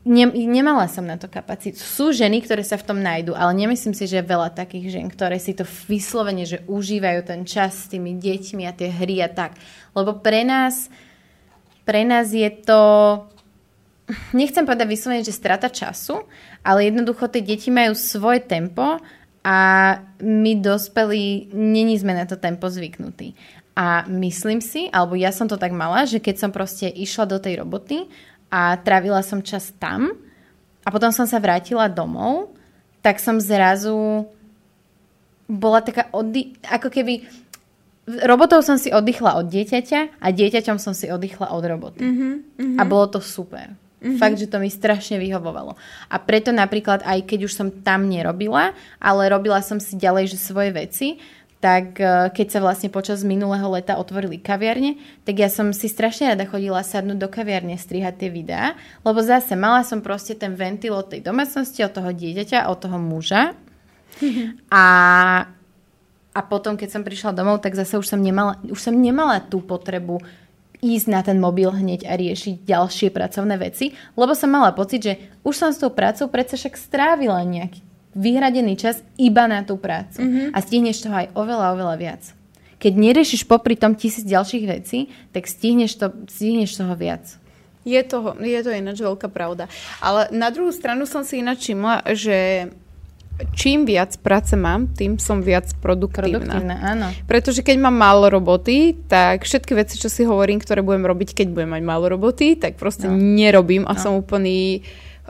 [0.08, 1.84] ne, nemala som na to kapacitu.
[1.84, 5.12] Sú ženy, ktoré sa v tom nájdu, ale nemyslím si, že je veľa takých žen,
[5.12, 9.28] ktoré si to vyslovene, že užívajú ten čas s tými deťmi a tie hry a
[9.28, 9.60] tak.
[9.92, 10.88] Lebo pre nás,
[11.84, 12.80] pre nás je to
[14.34, 16.26] nechcem povedať vyslovene, že strata času,
[16.66, 18.98] ale jednoducho tie deti majú svoje tempo
[19.46, 19.58] a
[20.20, 23.38] my dospelí není sme na to tempo zvyknutí.
[23.80, 27.40] A myslím si, alebo ja som to tak mala, že keď som proste išla do
[27.40, 28.12] tej roboty
[28.52, 30.12] a trávila som čas tam
[30.84, 32.52] a potom som sa vrátila domov,
[33.00, 34.28] tak som zrazu
[35.48, 37.24] bola taká oddy- ako keby
[38.28, 42.04] robotou som si oddychla od dieťaťa a dieťaťom som si oddychla od roboty.
[42.04, 42.78] Mm-hmm, mm-hmm.
[42.78, 43.72] A bolo to super.
[44.00, 44.16] Mm-hmm.
[44.16, 45.76] Fakt, že to mi strašne vyhovovalo.
[46.08, 50.38] A preto napríklad, aj keď už som tam nerobila, ale robila som si ďalej že
[50.40, 51.08] svoje veci,
[51.60, 54.96] tak e, keď sa vlastne počas minulého leta otvorili kaviarne,
[55.28, 59.60] tak ja som si strašne rada chodila sadnúť do kaviarne, strihať tie videá, lebo zase
[59.60, 63.54] mala som proste ten ventil od tej domácnosti, od toho dieťaťa, od toho muža.
[64.72, 64.86] A,
[66.32, 69.60] a potom, keď som prišla domov, tak zase už som nemala, už som nemala tú
[69.60, 70.24] potrebu
[70.80, 75.14] ísť na ten mobil hneď a riešiť ďalšie pracovné veci, lebo som mala pocit, že
[75.44, 77.84] už som s tou prácou predsa však strávila nejaký
[78.16, 80.24] vyhradený čas iba na tú prácu.
[80.24, 80.48] Mm-hmm.
[80.56, 82.24] A stihneš toho aj oveľa, oveľa viac.
[82.80, 87.28] Keď neriešiš popri tom tisíc ďalších vecí, tak stihneš, to, stihneš toho viac.
[87.84, 89.68] Je to, je to ináč veľká pravda.
[90.00, 92.70] Ale na druhú stranu som si ináč všimla, že
[93.56, 96.60] čím viac práce mám, tým som viac produktívna.
[96.60, 97.08] Produktívna, áno.
[97.26, 101.48] Pretože keď mám málo roboty, tak všetky veci, čo si hovorím, ktoré budem robiť, keď
[101.52, 103.16] budem mať málo roboty, tak proste no.
[103.16, 104.00] nerobím a no.
[104.00, 104.84] som úplný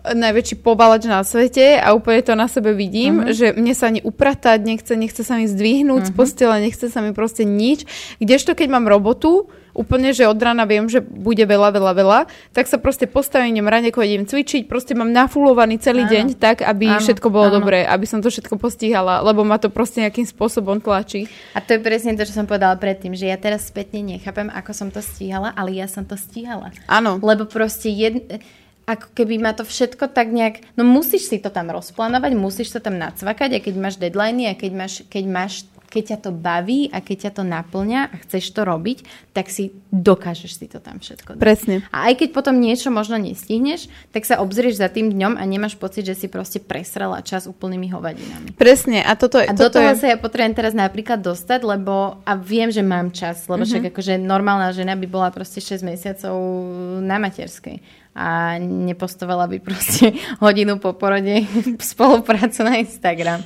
[0.04, 3.36] najväčší pobalač na svete a úplne to na sebe vidím, uh-huh.
[3.36, 6.10] že mne sa ani upratať nechce, nechce sa mi zdvihnúť uh-huh.
[6.10, 6.18] z mhm.
[6.18, 7.86] postele, nechce sa mi proste nič.
[8.22, 9.48] Kdežto keď mám robotu,
[9.80, 12.20] úplne, že od rána viem, že bude veľa, veľa, veľa,
[12.52, 16.12] tak sa proste postavím, idem raneko, idem cvičiť, proste mám nafulovaný celý áno.
[16.12, 17.64] deň tak, aby áno, všetko bolo áno.
[17.64, 21.32] dobré, aby som to všetko postihala, lebo ma to proste nejakým spôsobom tlačí.
[21.56, 24.72] A to je presne to, čo som povedala predtým, že ja teraz spätne nechápem, ako
[24.76, 26.76] som to stíhala, ale ja som to stíhala.
[26.92, 27.22] Áno.
[27.24, 28.44] Lebo proste jed
[28.90, 32.82] ako keby ma to všetko tak nejak, no musíš si to tam rozplánovať, musíš sa
[32.82, 35.54] tam nacvakať a keď máš deadliny a keď máš, keď máš
[35.90, 39.02] keď ťa to baví a keď ťa to naplňa a chceš to robiť,
[39.34, 41.42] tak si dokážeš si to tam všetko dať.
[41.42, 41.82] Presne.
[41.90, 45.74] A aj keď potom niečo možno nestihneš, tak sa obzrieš za tým dňom a nemáš
[45.82, 48.54] pocit, že si proste presrala čas úplnými hovadinami.
[48.54, 49.02] Presne.
[49.02, 50.06] A, toto, a toto do toho je...
[50.06, 53.74] sa ja potrebujem teraz napríklad dostať, lebo a viem, že mám čas, lebo mm-hmm.
[53.74, 56.38] však akože normálna žena by bola proste 6 mesiacov
[57.02, 57.82] na materskej
[58.20, 60.12] a nepostovala by proste
[60.44, 61.48] hodinu po porode
[61.96, 63.40] spoluprácu na Instagram.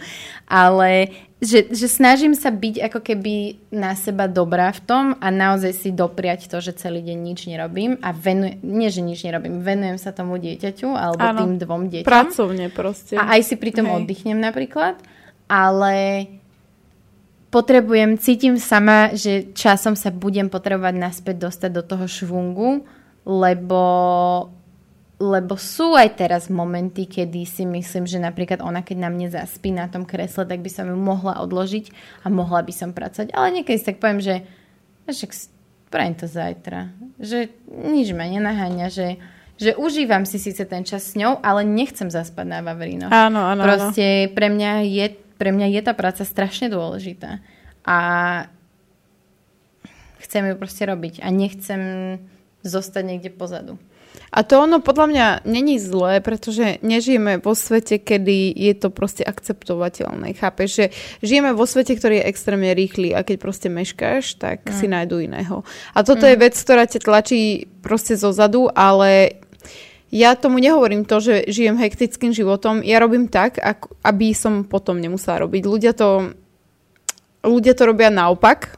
[0.50, 1.14] Ale
[1.44, 5.90] že, že snažím sa byť ako keby na seba dobrá v tom a naozaj si
[5.92, 10.16] dopriať to, že celý deň nič nerobím a venujem, nie že nič nerobím, venujem sa
[10.16, 12.08] tomu dieťaťu alebo ano, tým dvom deťom.
[12.08, 13.20] Pracovne proste.
[13.20, 13.96] A aj si pri tom Hej.
[14.02, 15.04] oddychnem napríklad,
[15.52, 16.28] ale
[17.52, 22.88] potrebujem, cítim sama, že časom sa budem potrebovať naspäť dostať do toho švungu,
[23.28, 23.84] lebo
[25.24, 29.72] lebo sú aj teraz momenty, kedy si myslím, že napríklad ona, keď na mne zaspí
[29.72, 33.32] na tom kresle, tak by som ju mohla odložiť a mohla by som pracovať.
[33.32, 34.44] Ale niekedy si tak poviem, že
[35.08, 35.32] však
[35.88, 36.92] spravím to zajtra.
[37.24, 39.24] Že nič ma nenaháňa, že,
[39.56, 43.08] že užívam si síce ten čas s ňou, ale nechcem zaspať na Vavrino.
[43.08, 43.64] Áno, áno.
[43.64, 45.08] Proste pre mňa, je,
[45.40, 47.40] pre mňa je tá práca strašne dôležitá.
[47.88, 47.98] A
[50.20, 51.82] chcem ju proste robiť a nechcem
[52.64, 53.80] zostať niekde pozadu.
[54.34, 59.22] A to ono podľa mňa není zlé, pretože nežijeme vo svete, kedy je to proste
[59.22, 60.34] akceptovateľné.
[60.34, 60.86] Chápeš, že
[61.22, 64.74] žijeme vo svete, ktorý je extrémne rýchly a keď proste meškáš, tak mm.
[64.74, 65.62] si nájdu iného.
[65.94, 66.30] A toto mm.
[66.34, 69.38] je vec, ktorá ťa tlačí proste zo zadu, ale
[70.14, 72.86] ja tomu nehovorím to, že žijem hektickým životom.
[72.86, 73.58] Ja robím tak,
[74.06, 75.62] aby som potom nemusela robiť.
[75.66, 76.38] Ľudia to,
[77.42, 78.78] ľudia to robia naopak,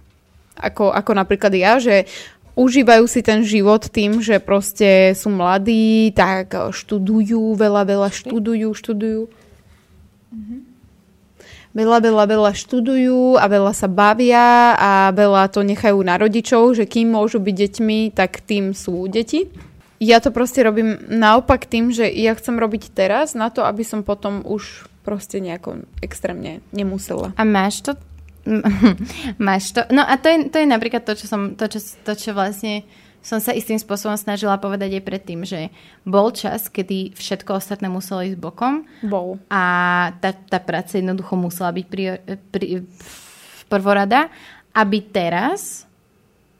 [0.56, 2.08] ako, ako napríklad ja, že
[2.56, 9.22] užívajú si ten život tým, že proste sú mladí, tak študujú, veľa, veľa študujú, študujú.
[10.32, 10.60] Mm-hmm.
[11.76, 16.88] Veľa, veľa, veľa študujú a veľa sa bavia a veľa to nechajú na rodičov, že
[16.88, 19.52] kým môžu byť deťmi, tak tým sú deti.
[20.00, 24.08] Ja to proste robím naopak tým, že ja chcem robiť teraz na to, aby som
[24.08, 27.36] potom už proste nejako extrémne nemusela.
[27.36, 28.00] A máš to
[29.42, 29.82] Máš to.
[29.90, 32.86] No a to je, to je napríklad to, čo som, to, čo, to, čo vlastne
[33.26, 35.74] som sa istým spôsobom snažila povedať aj predtým, že
[36.06, 38.86] bol čas, kedy všetko ostatné muselo ísť bokom.
[39.02, 39.42] Bol.
[39.50, 39.64] A
[40.22, 42.22] tá, tá práca jednoducho musela byť pri,
[42.54, 42.86] pri,
[43.66, 44.30] prvorada,
[44.78, 45.90] aby teraz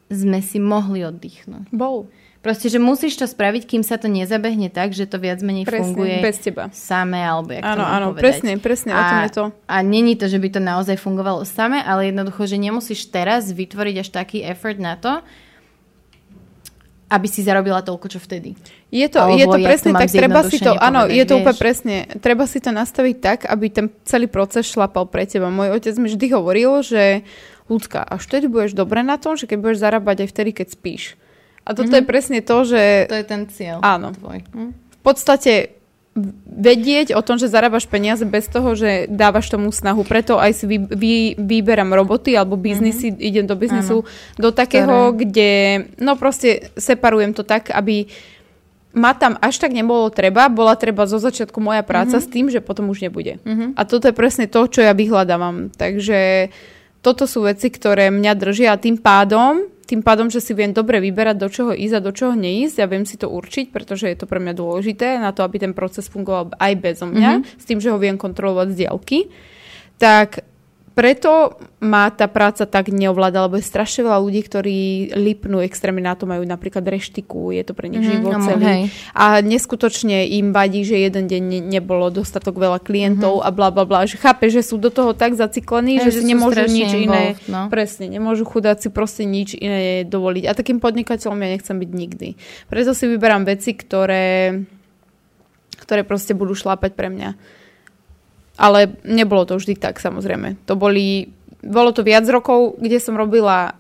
[0.10, 1.70] sme si mohli oddychnúť.
[1.70, 2.10] Bol.
[2.46, 5.98] Proste, že musíš to spraviť, kým sa to nezabehne tak, že to viac menej presne,
[5.98, 6.70] funguje bez teba.
[6.70, 8.22] samé, alebo jak áno, to áno, povedať.
[8.22, 9.44] presne, presne, a, o tom je to.
[9.66, 13.96] A není to, že by to naozaj fungovalo samé, ale jednoducho, že nemusíš teraz vytvoriť
[13.98, 15.26] až taký effort na to,
[17.10, 18.54] aby si zarobila toľko, čo vtedy.
[18.94, 21.96] Je to, je to presne to tak, treba si to, áno, je to úplne presne,
[22.22, 25.50] treba si to nastaviť tak, aby ten celý proces šlapal pre teba.
[25.50, 27.26] Môj otec mi vždy hovoril, že
[27.74, 31.18] ľudská, až vtedy budeš dobre na tom, že keď budeš zarábať aj vtedy, keď spíš.
[31.66, 32.06] A toto mm-hmm.
[32.06, 33.10] je presne to, že...
[33.10, 33.82] To je ten cieľ.
[33.82, 34.14] Áno.
[34.14, 34.46] Tvoj.
[34.54, 34.72] Hm?
[34.72, 35.76] V podstate
[36.48, 40.08] vedieť o tom, že zarábaš peniaze bez toho, že dávaš tomu snahu.
[40.08, 43.28] Preto aj si vy, vy, vyberám roboty alebo biznisy, mm-hmm.
[43.28, 44.40] idem do biznisu, Áno.
[44.40, 45.18] do takého, Ktoré?
[45.28, 45.50] kde
[46.00, 48.08] no proste separujem to tak, aby
[48.96, 52.32] ma tam až tak nebolo treba, bola treba zo začiatku moja práca mm-hmm.
[52.32, 53.44] s tým, že potom už nebude.
[53.44, 53.76] Mm-hmm.
[53.76, 55.68] A toto je presne to, čo ja vyhľadávam.
[55.76, 56.48] Takže
[57.04, 60.98] toto sú veci, ktoré mňa držia a tým pádom tým pádom, že si viem dobre
[60.98, 64.18] vyberať, do čoho ísť a do čoho neísť a viem si to určiť, pretože je
[64.18, 67.62] to pre mňa dôležité na to, aby ten proces fungoval aj bezo mňa, mm-hmm.
[67.62, 69.20] s tým, že ho viem kontrolovať z diaľky,
[70.02, 70.42] tak
[70.96, 74.80] preto ma tá práca tak neovláda, lebo je strašne veľa ľudí, ktorí
[75.12, 78.64] lipnú extrémne na to, majú napríklad reštiku, je to pre nich mm-hmm, život celý.
[78.64, 78.82] Hej.
[79.12, 83.52] A neskutočne im vadí, že jeden deň ne, nebolo dostatok veľa klientov mm-hmm.
[83.52, 84.08] a bla bla bla.
[84.08, 87.36] Že chápe, že sú do toho tak zaciklení, že, že si nemôžu nič iné.
[87.52, 87.68] no.
[87.68, 90.48] Presne, nemôžu chudáci proste nič iné dovoliť.
[90.48, 92.28] A takým podnikateľom ja nechcem byť nikdy.
[92.72, 94.64] Preto si vyberám veci, ktoré,
[95.76, 97.30] ktoré proste budú šlápať pre mňa.
[98.56, 100.56] Ale nebolo to vždy tak, samozrejme.
[100.68, 101.28] To boli,
[101.60, 103.76] bolo to viac rokov, kde som robila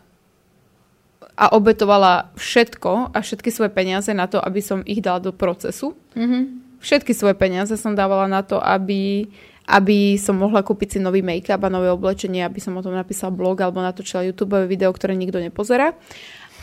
[1.36, 5.91] a obetovala všetko a všetky svoje peniaze na to, aby som ich dala do procesu.
[6.15, 6.43] Mm-hmm.
[6.80, 9.28] Všetky svoje peniaze som dávala na to, aby,
[9.67, 13.36] aby som mohla kúpiť si nový make-up a nové oblečenie, aby som o tom napísal
[13.36, 15.91] blog alebo natočila YouTube video, ktoré nikto nepozerá.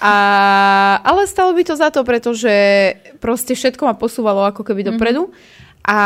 [0.01, 0.15] A,
[1.05, 2.55] ale stalo by to za to, pretože
[3.21, 5.29] proste všetko ma posúvalo ako keby dopredu.
[5.29, 5.71] Mm-hmm.
[5.83, 5.99] A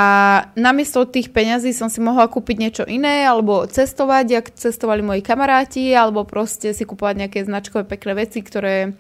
[0.57, 5.93] namiesto tých peňazí som si mohla kúpiť niečo iné, alebo cestovať, jak cestovali moji kamaráti,
[5.93, 8.97] alebo proste si kúpovať nejaké značkové pekné veci, ktoré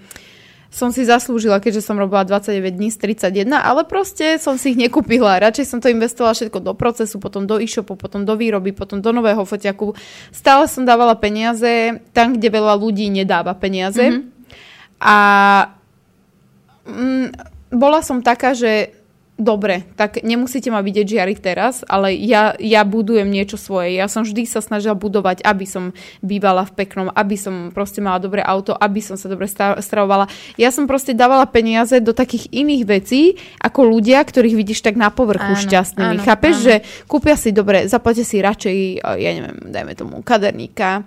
[0.77, 3.01] som si zaslúžila, keďže som robila 29 dní z
[3.33, 5.41] 31, ale proste som si ich nekúpila.
[5.41, 9.11] Radšej som to investovala všetko do procesu, potom do e-shopu, potom do výroby, potom do
[9.16, 9.97] nového foťaku.
[10.29, 14.05] Stále som dávala peniaze tam, kde veľa ľudí nedáva peniaze.
[14.05, 14.22] Mm-hmm.
[15.01, 15.16] A
[16.85, 17.27] mm,
[17.72, 18.95] bola som taká, že
[19.37, 23.93] dobre, tak nemusíte ma vidieť žiariť teraz, ale ja, ja budujem niečo svoje.
[23.93, 25.93] Ja som vždy sa snažila budovať, aby som
[26.24, 29.45] bývala v peknom, aby som proste mala dobré auto, aby som sa dobre
[29.80, 30.32] stravovala.
[30.57, 35.12] Ja som proste dávala peniaze do takých iných vecí, ako ľudia, ktorých vidíš tak na
[35.12, 36.16] povrchu áno, šťastnými.
[36.16, 36.64] Áno, Chápeš, áno.
[36.64, 36.74] že
[37.05, 41.05] kúpia si dobre, zaplatia si radšej, ja neviem, dajme tomu kaderníka,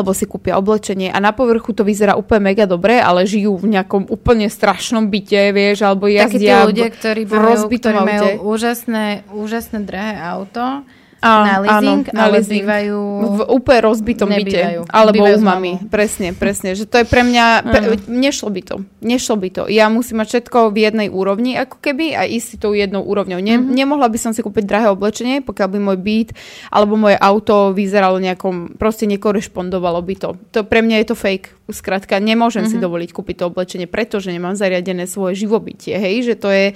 [0.00, 3.76] alebo si kúpia oblečenie a na povrchu to vyzerá úplne mega dobre, ale žijú v
[3.76, 9.78] nejakom úplne strašnom byte, vieš, alebo jazdia Takí ľudia, ktorí, majú, ktorí majú úžasné, úžasné
[9.84, 10.82] drahé auto
[11.22, 12.66] a, na leasing, áno, na ale leasing.
[12.66, 12.98] bývajú...
[13.22, 14.80] V úplne rozbitom nebývajú.
[14.82, 14.90] byte.
[14.90, 15.72] Alebo u mami.
[15.86, 16.74] Presne, presne.
[16.74, 17.44] Že to je pre mňa...
[17.62, 18.76] Pre, nešlo by to.
[18.98, 19.62] Nešlo by to.
[19.70, 23.38] Ja musím mať všetko v jednej úrovni, ako keby, a ísť si tou jednou úrovňou.
[23.38, 23.70] Ne, mm-hmm.
[23.70, 26.28] Nemohla by som si kúpiť drahé oblečenie, pokiaľ by môj byt
[26.74, 28.74] alebo moje auto vyzeralo nejakom...
[28.74, 30.30] Proste nekorešpondovalo by to.
[30.58, 31.54] To pre mňa je to fake.
[31.70, 32.82] Skrátka, nemôžem mm-hmm.
[32.82, 35.94] si dovoliť kúpiť to oblečenie, pretože nemám zariadené svoje živobytie.
[35.96, 36.74] Hej, že to je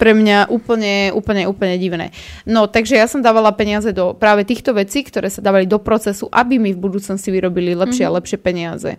[0.00, 2.16] pre mňa úplne, úplne, úplne divné.
[2.48, 6.24] No, takže ja som dávala peniaze do práve týchto vecí, ktoré sa dávali do procesu,
[6.32, 8.08] aby mi v budúcnosti vyrobili lepšie mm-hmm.
[8.08, 8.18] a mhm.
[8.24, 8.92] lepšie peniaze.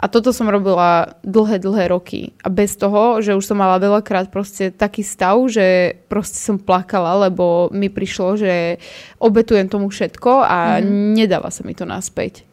[0.00, 2.32] A toto som robila dlhé, dlhé roky.
[2.40, 7.28] A bez toho, že už som mala veľakrát proste taký stav, že proste som plakala,
[7.28, 8.80] lebo mi prišlo, že
[9.20, 11.20] obetujem tomu všetko a mm.
[11.20, 12.48] nedáva sa mi to naspäť.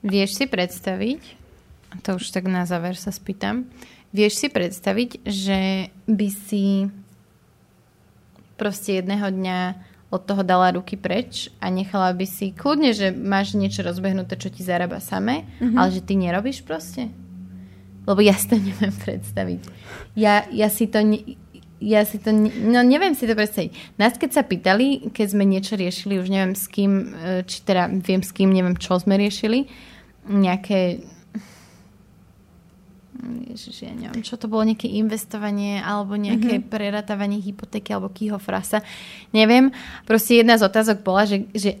[0.00, 1.20] Vieš si predstaviť,
[2.00, 3.68] to už tak na záver sa spýtam,
[4.08, 6.88] vieš si predstaviť, že by si
[8.56, 9.58] proste jedného dňa
[10.10, 14.48] od toho dala ruky preč a nechala by si kľudne, že máš niečo rozbehnuté, čo
[14.48, 15.76] ti zarába samé, mm-hmm.
[15.76, 17.10] ale že ty nerobíš proste.
[18.06, 19.60] Lebo ja si to neviem predstaviť.
[20.14, 21.02] Ja, ja si to...
[21.02, 21.38] Ne,
[21.76, 24.00] ja si to, no neviem si to predstaviť.
[24.00, 27.92] Nás keď sa pýtali, keď sme niečo riešili, už neviem s kým, e, či teda
[28.00, 29.68] viem s kým, neviem čo sme riešili,
[30.24, 31.04] nejaké
[33.52, 36.70] Ježiš, ja neviem, čo to bolo, nejaké investovanie alebo nejaké mm-hmm.
[36.70, 38.84] preratávanie hypotéky alebo kýho frasa.
[39.32, 39.72] Neviem.
[40.04, 41.80] Proste jedna z otázok bola, že, že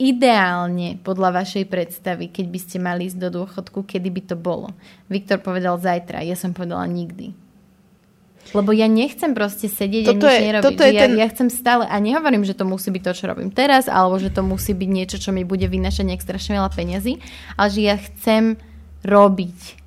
[0.00, 4.72] ideálne podľa vašej predstavy, keď by ste mali ísť do dôchodku, kedy by to bolo?
[5.06, 7.36] Viktor povedal zajtra, ja som povedala nikdy.
[8.50, 10.66] Lebo ja nechcem proste sedieť toto a nič je, nerobiť.
[10.66, 11.12] Toto je ja, ten...
[11.14, 14.34] ja chcem stále, a nehovorím, že to musí byť to, čo robím teraz, alebo že
[14.34, 17.22] to musí byť niečo, čo mi bude vynašať nejak strašne veľa peniazy,
[17.54, 18.58] ale že ja chcem
[19.06, 19.81] robiť.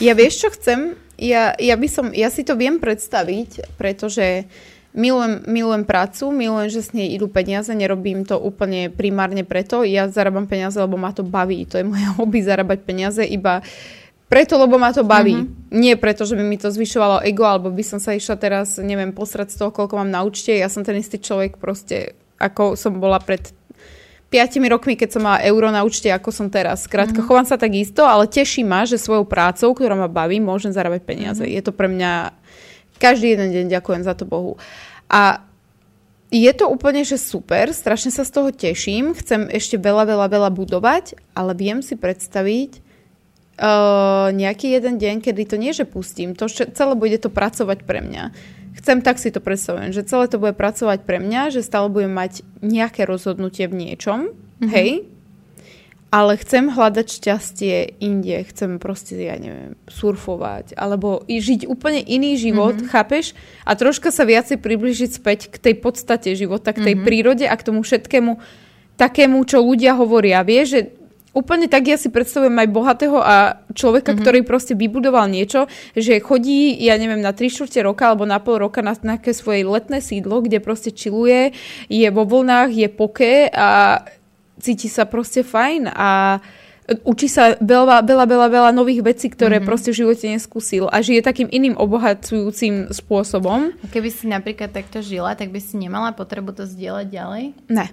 [0.00, 0.98] Ja vieš, čo chcem?
[1.14, 4.50] Ja, ja, by som, ja si to viem predstaviť, pretože
[4.94, 9.82] Milujem, milujem prácu, milujem, že s nej idú peniaze, nerobím to úplne primárne preto.
[9.82, 11.66] Ja zarábam peniaze, lebo ma to baví.
[11.66, 13.58] To je moje hobby zarábať peniaze iba
[14.30, 15.34] preto, lebo ma to baví.
[15.34, 15.74] Mm-hmm.
[15.74, 19.10] Nie preto, že by mi to zvyšovalo ego, alebo by som sa išla teraz, neviem,
[19.10, 20.54] posrať z toho, koľko mám na účte.
[20.54, 23.50] Ja som ten istý človek proste, ako som bola pred
[24.32, 26.84] 5 rokmi, keď som mala euro na účte, ako som teraz.
[26.88, 27.28] Skrátka, mm-hmm.
[27.28, 31.06] chovám sa tak isto, ale teší ma, že svojou prácou, ktorá ma baví, môžem zarábať
[31.06, 31.42] peniaze.
[31.42, 31.56] Mm-hmm.
[31.58, 32.34] Je to pre mňa
[32.98, 34.58] každý jeden deň ďakujem za to Bohu.
[35.10, 35.44] A
[36.34, 40.50] je to úplne, že super, strašne sa z toho teším, chcem ešte veľa, veľa, veľa
[40.50, 42.82] budovať, ale viem si predstaviť
[43.60, 48.02] uh, nejaký jeden deň, kedy to nie, že pustím, to celé bude to pracovať pre
[48.02, 48.34] mňa.
[48.74, 52.10] Chcem tak si to predstavujem, že celé to bude pracovať pre mňa, že stále budem
[52.10, 54.68] mať nejaké rozhodnutie v niečom, mm-hmm.
[54.70, 55.06] hej,
[56.14, 62.78] ale chcem hľadať šťastie inde, chcem proste, ja neviem, surfovať, alebo žiť úplne iný život,
[62.78, 62.90] mm-hmm.
[62.90, 63.34] chápeš?
[63.66, 67.06] A troška sa viacej približiť späť k tej podstate života, k tej mm-hmm.
[67.06, 68.38] prírode a k tomu všetkému
[68.94, 70.46] takému, čo ľudia hovoria.
[70.46, 70.80] Vieš, že
[71.34, 74.22] úplne tak ja si predstavujem aj bohatého a človeka, mm-hmm.
[74.22, 78.62] ktorý proste vybudoval niečo, že chodí, ja neviem, na 3 čtvrte roka alebo na pol
[78.62, 81.52] roka na nejaké svoje letné sídlo, kde proste čiluje,
[81.90, 84.00] je vo vlnách, je poke a
[84.62, 86.38] cíti sa proste fajn a
[87.02, 89.68] učí sa veľa, veľa, veľa, veľa nových vecí, ktoré mm-hmm.
[89.68, 93.74] proste v živote neskúsil a žije takým iným obohacujúcim spôsobom.
[93.82, 97.44] A keby si napríklad takto žila, tak by si nemala potrebu to zdieľať ďalej?
[97.72, 97.86] Ne.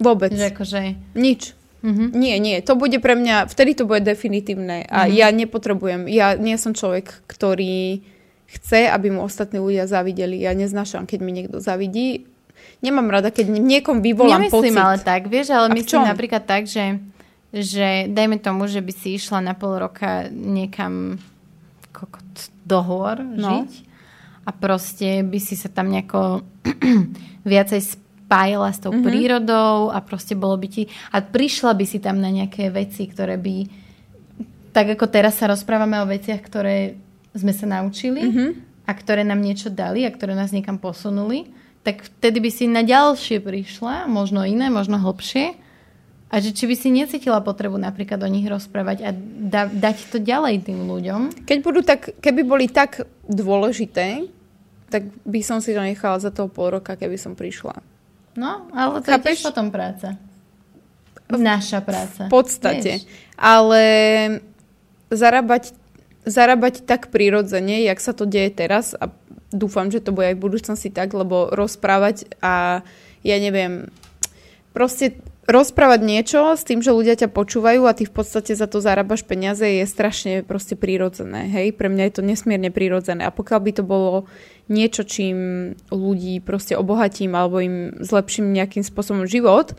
[0.00, 0.32] Vôbec.
[0.32, 0.80] Že akože...
[1.12, 1.59] Nič.
[1.80, 2.08] Mm-hmm.
[2.12, 2.56] Nie, nie.
[2.60, 5.16] To bude pre mňa, vtedy to bude definitívne a mm-hmm.
[5.16, 8.04] ja nepotrebujem, ja nie som človek, ktorý
[8.50, 10.42] chce, aby mu ostatní ľudia zavideli.
[10.42, 12.28] Ja neznášam, keď mi niekto zavidí
[12.80, 14.84] nemám rada, keď niekom vyvolám Nemyslím pocit.
[14.84, 17.00] ale tak, vieš, ale A myslím napríklad tak, že,
[17.52, 21.20] že dajme tomu, že by si išla na pol roka niekam
[21.92, 23.64] kokot, dohovor no.
[23.64, 23.72] žiť
[24.48, 26.40] a proste by si sa tam nejako
[27.50, 27.80] viacej
[28.30, 29.06] spájala s tou mm-hmm.
[29.10, 30.86] prírodou a proste bolo by ti...
[31.10, 33.66] A prišla by si tam na nejaké veci, ktoré by...
[34.70, 36.94] Tak ako teraz sa rozprávame o veciach, ktoré
[37.34, 38.50] sme sa naučili mm-hmm.
[38.86, 42.84] a ktoré nám niečo dali a ktoré nás niekam posunuli tak vtedy by si na
[42.84, 45.56] ďalšie prišla, možno iné, možno hlbšie.
[46.30, 49.10] A že či by si necítila potrebu napríklad o nich rozprávať a
[49.50, 51.42] da, dať to ďalej tým ľuďom.
[51.42, 54.30] Keď budú tak, keby boli tak dôležité,
[54.92, 57.82] tak by som si to nechala za toho pol roka, keby som prišla.
[58.40, 59.20] No, ale to Chápeš?
[59.20, 60.16] je tiež potom práca.
[61.28, 62.26] Naša práca.
[62.26, 63.04] V podstate.
[63.04, 63.36] Vieš.
[63.36, 63.84] Ale
[65.12, 65.76] zarábať,
[66.24, 69.12] zarábať tak prirodzene, jak sa to deje teraz a
[69.52, 72.80] dúfam, že to bude aj v budúcnosti tak, lebo rozprávať a
[73.20, 73.92] ja neviem,
[74.72, 78.78] proste rozprávať niečo s tým, že ľudia ťa počúvajú a ty v podstate za to
[78.78, 81.50] zarábaš peniaze je strašne proste prírodzené.
[81.50, 81.74] Hej?
[81.74, 83.26] Pre mňa je to nesmierne prírodzené.
[83.26, 84.30] A pokiaľ by to bolo
[84.70, 85.36] niečo, čím
[85.90, 89.74] ľudí proste obohatím alebo im zlepším nejakým spôsobom život,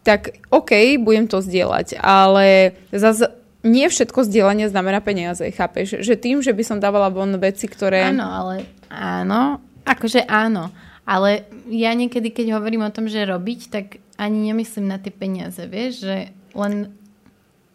[0.00, 2.00] tak OK, budem to zdieľať.
[2.00, 6.00] Ale zase nie všetko zdieľanie znamená peniaze, chápeš?
[6.00, 8.08] Že tým, že by som dávala von veci, ktoré...
[8.08, 10.72] Áno, ale áno, akože áno.
[11.04, 15.60] Ale ja niekedy, keď hovorím o tom, že robiť, tak ani nemyslím na tie peniaze,
[15.68, 16.06] vieš?
[16.06, 16.16] Že
[16.56, 16.72] len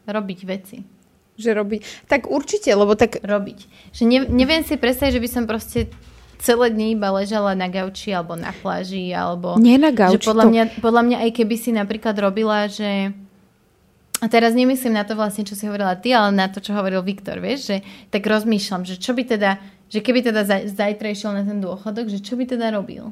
[0.10, 0.82] robiť veci.
[1.36, 1.82] Že robiť.
[2.08, 3.22] Tak určite, lebo tak...
[3.22, 3.60] Robiť.
[3.92, 5.92] Že ne, neviem si predstaviť, že by som proste
[6.46, 9.58] celé dní iba ležala na gauči alebo na pláži, alebo...
[9.58, 10.22] Nie na gauči.
[10.22, 10.52] Že podľa, to...
[10.54, 13.10] mňa, podľa mňa aj keby si napríklad robila, že
[14.24, 17.04] a teraz nemyslím na to vlastne, čo si hovorila ty, ale na to, čo hovoril
[17.04, 17.78] Viktor, vieš, že
[18.14, 19.60] tak rozmýšľam, že čo by teda,
[19.92, 23.12] že keby teda zajtra išiel na ten dôchodok, že čo by teda robil?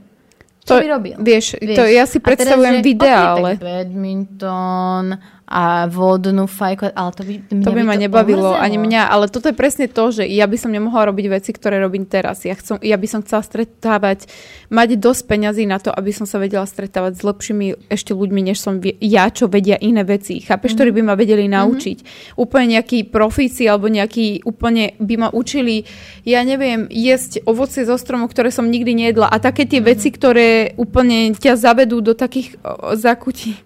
[0.63, 1.17] Čo to, by robil?
[1.19, 3.51] Vieš, vieš, to ja si predstavujem teraz, okay, ale...
[3.59, 5.05] badminton,
[5.53, 8.65] a vodnú fajku, ale to by, to by, by ma to nebavilo omrzelo.
[8.65, 11.77] ani mňa, ale toto je presne to, že ja by som nemohla robiť veci, ktoré
[11.77, 12.41] robím teraz.
[12.41, 14.25] Ja, chcem, ja by som chcela stretávať,
[14.73, 18.65] mať dosť peňazí na to, aby som sa vedela stretávať s lepšími ešte ľuďmi, než
[18.65, 20.41] som ja, čo vedia iné veci.
[20.41, 20.77] Chápeš, mm-hmm.
[20.81, 21.53] ktorí by ma vedeli mhm.
[21.53, 21.97] naučiť.
[22.01, 22.41] Mm-hmm.
[22.41, 25.85] Úplne nejakí profíci alebo nejakí úplne by ma učili,
[26.25, 29.93] ja neviem, jesť ovocie zo stromu, ktoré som nikdy nejedla a také tie mm-hmm.
[29.93, 32.57] veci, ktoré úplne ťa zavedú do takých
[32.97, 33.61] zakutí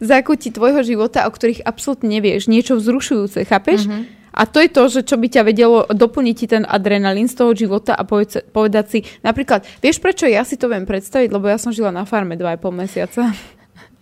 [0.00, 2.46] zákutí tvojho života, o ktorých absolútne nevieš.
[2.50, 3.88] Niečo vzrušujúce, chápeš?
[3.88, 4.24] Mm-hmm.
[4.34, 7.54] A to je to, že čo by ťa vedelo doplniť ti ten adrenalín z toho
[7.54, 8.02] života a
[8.50, 12.02] povedať si, napríklad, vieš prečo ja si to viem predstaviť, lebo ja som žila na
[12.02, 13.30] farme 2,5 mesiaca.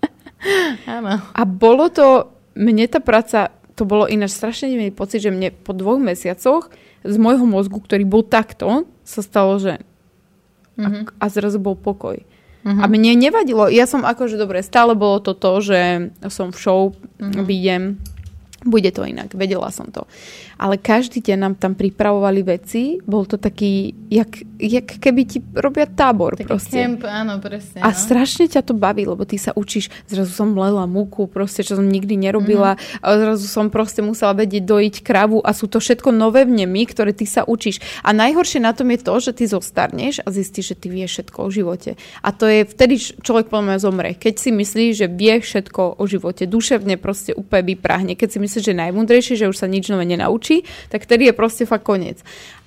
[0.97, 1.21] Áno.
[1.37, 5.77] A bolo to, mne tá práca, to bolo ináč strašne divný pocit, že mne po
[5.77, 6.73] dvoch mesiacoch
[7.05, 9.85] z môjho mozgu, ktorý bol takto, sa stalo, že
[10.81, 11.21] mm-hmm.
[11.21, 12.17] a, a zrazu bol pokoj.
[12.63, 12.83] Mm-hmm.
[12.83, 13.65] A mne nevadilo.
[13.69, 15.81] Ja som akože dobre, stále bolo to to, že
[16.31, 17.43] som v show, mm-hmm.
[17.43, 17.83] vidiem,
[18.63, 20.07] bude to inak, vedela som to.
[20.63, 24.31] Ale každý deň nám tam pripravovali veci, bol to taký, jak,
[24.63, 26.79] jak keby ti robia tábor taký proste.
[26.79, 27.83] Camp, áno, presne.
[27.83, 27.99] A no.
[27.99, 31.91] strašne ťa to baví, lebo ty sa učíš, zrazu som mlela múku, proste, čo som
[31.91, 33.03] nikdy nerobila, mm-hmm.
[33.03, 37.11] a zrazu som proste musela vedieť dojiť kravu a sú to všetko nové vnemy, ktoré
[37.11, 37.83] ty sa učíš.
[38.07, 41.39] A najhoršie na tom je to, že ty zostarneš a zistíš, že ty vieš všetko
[41.43, 41.99] o živote.
[42.23, 44.11] A to je vtedy človek podľa mňa zomre.
[44.15, 48.15] Keď si myslí, že vie všetko o živote, duševne proste úplne vyprahne.
[48.15, 50.52] Keď si myslíš, že je najmúdrejší, že už sa nič nové nenaučí,
[50.93, 52.21] tak vtedy je proste fakt koniec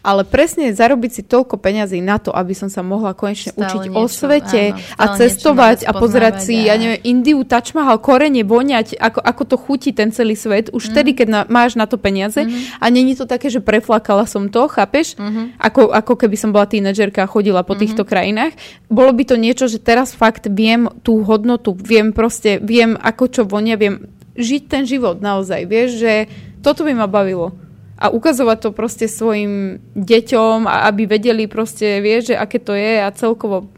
[0.06, 3.82] ale presne zarobiť si toľko peňazí na to, aby som sa mohla konečne stále učiť
[3.90, 8.46] niečo, o svete áno, a cestovať a pozerať si, ja neviem, Indiu, Taj Mahal, korene,
[8.46, 10.90] voňať, ako, ako to chutí ten celý svet, už mm.
[10.94, 12.78] vtedy, keď na, máš na to peniaze mm-hmm.
[12.78, 15.18] a není to také, že preflakala som to, chápeš?
[15.18, 15.58] Mm-hmm.
[15.58, 17.82] Ako, ako keby som bola tínedžerka a chodila po mm-hmm.
[17.82, 18.54] týchto krajinách.
[18.86, 23.42] Bolo by to niečo, že teraz fakt viem tú hodnotu, viem proste, viem ako čo
[23.42, 24.06] vonia, viem
[24.38, 26.14] žiť ten život naozaj, vieš, že
[26.62, 27.65] toto by ma bavilo
[27.96, 33.00] a ukazovať to proste svojim deťom a aby vedeli proste, vieš, že aké to je
[33.00, 33.72] a celkovo,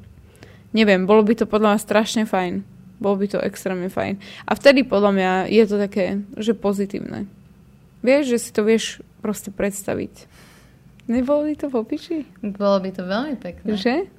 [0.73, 2.65] neviem, bolo by to podľa mňa strašne fajn.
[2.98, 4.18] Bolo by to extrémne fajn.
[4.49, 7.30] A vtedy podľa mňa je to také, že pozitívne.
[8.02, 10.26] Vieš, že si to vieš proste predstaviť.
[11.06, 12.18] Nebolo by to v opiči?
[12.41, 13.69] Bolo by to veľmi pekné.
[13.69, 14.10] Že?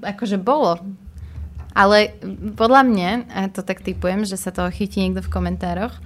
[0.00, 0.80] Akože bolo.
[1.76, 2.16] Ale
[2.56, 6.00] podľa mňa, a to tak typujem, že sa toho chytí niekto v komentároch,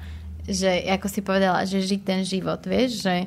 [0.47, 3.27] že ako si povedala, že žiť ten život, vieš, že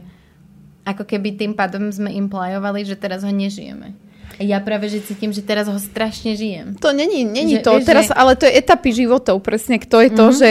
[0.88, 3.94] ako keby tým pádom sme implajovali, že teraz ho nežijeme.
[4.40, 6.80] Ja práve, že cítim, že teraz ho strašne žijem.
[6.80, 8.16] To není, není že, to, vieš, teraz, že...
[8.16, 10.40] ale to je etapy životov, presne, kto je to, mm-hmm.
[10.40, 10.50] že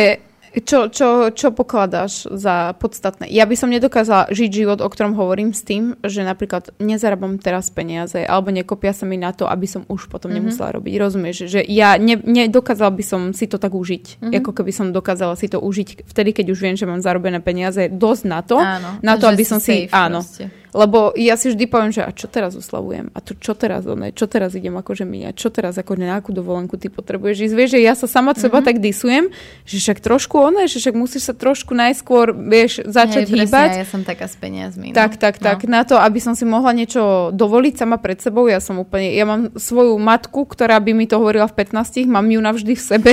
[0.65, 3.29] čo, čo, čo pokladáš za podstatné?
[3.29, 7.69] Ja by som nedokázala žiť život, o ktorom hovorím s tým, že napríklad nezarábam teraz
[7.69, 10.49] peniaze alebo nekopia sa mi na to, aby som už potom mm-hmm.
[10.49, 10.93] nemusela robiť.
[10.97, 11.37] Rozumieš?
[11.49, 14.05] Že ja ne, nedokázala by som si to tak užiť.
[14.19, 14.39] Mm-hmm.
[14.41, 17.93] Ako keby som dokázala si to užiť vtedy, keď už viem, že mám zarobené peniaze
[17.93, 19.87] dosť na to, áno, na to, aby som si...
[19.93, 20.25] Áno.
[20.25, 20.68] Proste.
[20.77, 23.09] Lebo ja si vždy poviem, že a čo teraz oslavujem?
[23.17, 24.13] A to čo teraz one?
[24.13, 25.35] Čo teraz idem akože míňať?
[25.35, 27.55] Čo teraz ako nejakú dovolenku ty potrebuješ ísť?
[27.57, 28.69] Vieš, že ja sa sama od seba mm-hmm.
[28.69, 29.25] tak disujem,
[29.65, 33.71] že však trošku one, že však musíš sa trošku najskôr, vieš, začať Hej, hýbať.
[33.73, 34.93] Presne, ja som taká s peniazmi.
[34.93, 34.97] No.
[34.97, 35.65] Tak, tak, tak.
[35.65, 35.81] No.
[35.81, 39.25] Na to, aby som si mohla niečo dovoliť sama pred sebou, ja som úplne, ja
[39.25, 43.13] mám svoju matku, ktorá by mi to hovorila v 15, mám ju navždy v sebe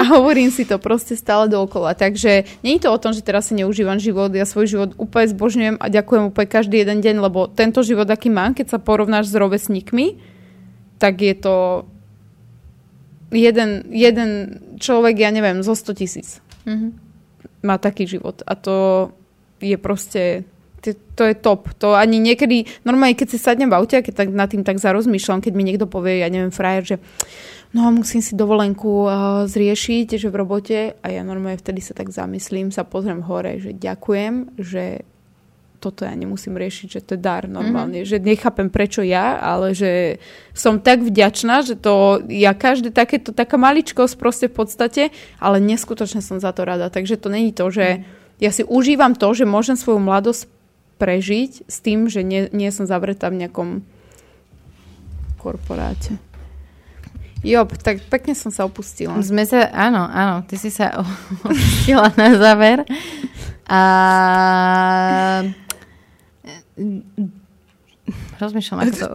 [0.00, 1.96] a hovorím si to proste stále dookola.
[1.96, 4.32] Takže nie je to o tom, že teraz si neužívam život.
[4.32, 8.28] Ja svoj život úplne zbožňujem a ďakujem úplne každý jeden deň, lebo tento život, aký
[8.28, 10.20] mám, keď sa porovnáš s rovesníkmi,
[10.96, 11.84] tak je to
[13.32, 14.30] jeden, jeden
[14.78, 16.40] človek, ja neviem, zo 100 tisíc.
[16.64, 16.90] Mm-hmm.
[17.66, 18.40] Má taký život.
[18.46, 19.10] A to
[19.60, 20.44] je proste
[21.16, 21.72] to je top.
[21.80, 25.40] To ani niekedy, normálne keď si sadnem v aute keď tak nad tým tak zarozmýšľam,
[25.40, 26.96] keď mi niekto povie, ja neviem, frajer, že
[27.72, 29.10] no musím si dovolenku uh,
[29.48, 33.74] zriešiť, že v robote a ja normálne vtedy sa tak zamyslím, sa pozriem hore, že
[33.74, 35.02] ďakujem, že
[35.76, 38.10] toto ja nemusím riešiť, že to je dar normálne, mm-hmm.
[38.10, 40.18] že nechápem prečo ja, ale že
[40.56, 45.02] som tak vďačná, že to ja každé takéto, taká maličkosť proste v podstate,
[45.36, 48.02] ale neskutočne som za to rada, takže to není to, že mm.
[48.40, 50.55] ja si užívam to, že môžem svoju mladosť
[50.96, 53.84] prežiť s tým, že nie, nie som zavretá v nejakom
[55.38, 56.18] korporáte.
[57.46, 59.14] Job, tak pekne som sa opustila.
[59.22, 61.04] Sme sa, áno, áno, ty si sa
[61.46, 62.82] opustila na záver.
[63.66, 63.80] A
[68.38, 69.06] rozmýšľam, ako to...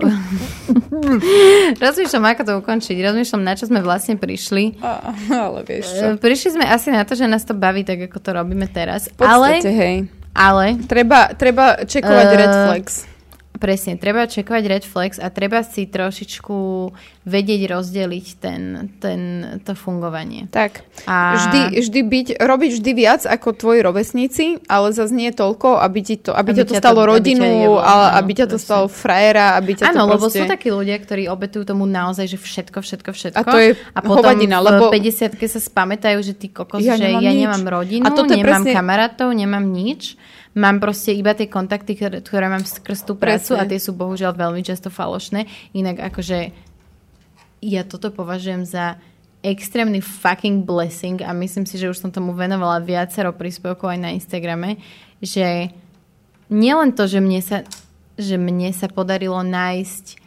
[1.83, 2.97] rozmýšľam, ako to ukončiť.
[3.03, 4.79] Rozmýšľam, na čo sme vlastne prišli.
[4.79, 6.05] A, ale vieš čo.
[6.15, 9.11] Prišli sme asi na to, že nás to baví tak, ako to robíme teraz.
[9.11, 10.20] V podstate, ale, hej.
[10.31, 10.79] Ale...
[10.87, 13.10] Treba, treba čekovať uh, red flags.
[13.61, 16.57] Presne, treba čekovať red flags a treba si trošičku
[17.29, 19.21] vedieť rozdeliť ten, ten,
[19.61, 20.49] to fungovanie.
[20.49, 20.81] Tak.
[21.05, 21.37] A...
[21.37, 26.17] Vždy, vždy byť, robiť vždy viac ako tvoji rovesníci, ale zase nie toľko, aby ti
[26.17, 28.57] to, aby, aby ťa to stalo to, rodinu, aby ťa, ale áno, aby ťa to
[28.57, 32.41] stalo frajera, aby ťa áno, to lebo sú takí ľudia, ktorí obetujú tomu naozaj, že
[32.41, 33.37] všetko, všetko, všetko.
[33.37, 34.89] A to je a potom hovadina, lebo...
[34.89, 37.45] v 50 sa spamätajú, že ty kokos, ja že ja nič.
[37.45, 38.73] nemám rodinu, a nemám presne...
[38.73, 40.17] kamarátov, nemám nič
[40.51, 43.61] Mám proste iba tie kontakty, ktoré, ktoré mám skrz tú prácu Presne.
[43.63, 45.47] a tie sú bohužiaľ veľmi často falošné.
[45.71, 46.51] Inak akože
[47.63, 48.99] ja toto považujem za
[49.41, 54.09] extrémny fucking blessing a myslím si, že už som tomu venovala viacero príspevkov aj na
[54.13, 54.77] Instagrame,
[55.23, 55.73] že
[56.51, 57.65] nielen to, že mne sa,
[58.19, 60.19] že mne sa podarilo nájsť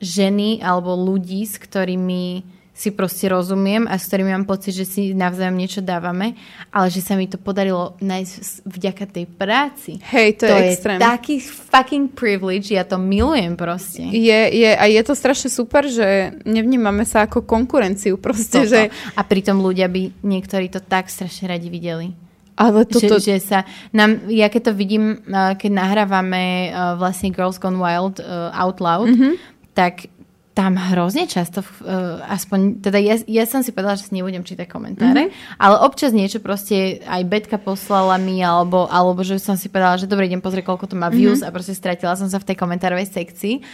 [0.00, 5.14] ženy alebo ľudí, s ktorými si proste rozumiem a s ktorými mám pocit, že si
[5.14, 6.34] navzájom niečo dávame,
[6.74, 10.02] ale že sa mi to podarilo nájsť vďaka tej práci.
[10.02, 10.98] Hej, to, to je, je extrém.
[10.98, 14.02] taký fucking privilege, ja to milujem proste.
[14.10, 18.74] Je, je, a je to strašne super, že nevnímame sa ako konkurenciu proste, Toto.
[18.74, 18.90] že...
[19.14, 22.10] A pritom ľudia by niektorí to tak strašne radi videli.
[22.58, 23.22] Ale toto...
[23.22, 23.58] Že, že sa
[23.94, 28.18] nám, ja keď to vidím, keď nahrávame vlastne Girls Gone Wild
[28.54, 29.34] out loud, mm-hmm.
[29.74, 30.10] tak
[30.54, 34.70] tam hrozne často, uh, aspoň, teda ja, ja som si povedala, že si nebudem čítať
[34.70, 35.58] komentáre, mm-hmm.
[35.58, 40.06] ale občas niečo proste aj Betka poslala mi, alebo, alebo že som si povedala, že
[40.06, 41.50] dobre, idem pozrieť, koľko to má views mm-hmm.
[41.50, 43.66] a proste stratila som sa v tej komentárovej sekcii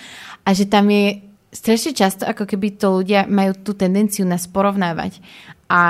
[0.48, 1.20] a že tam je
[1.52, 5.20] strašne často, ako keby to ľudia majú tú tendenciu nás porovnávať.
[5.70, 5.82] A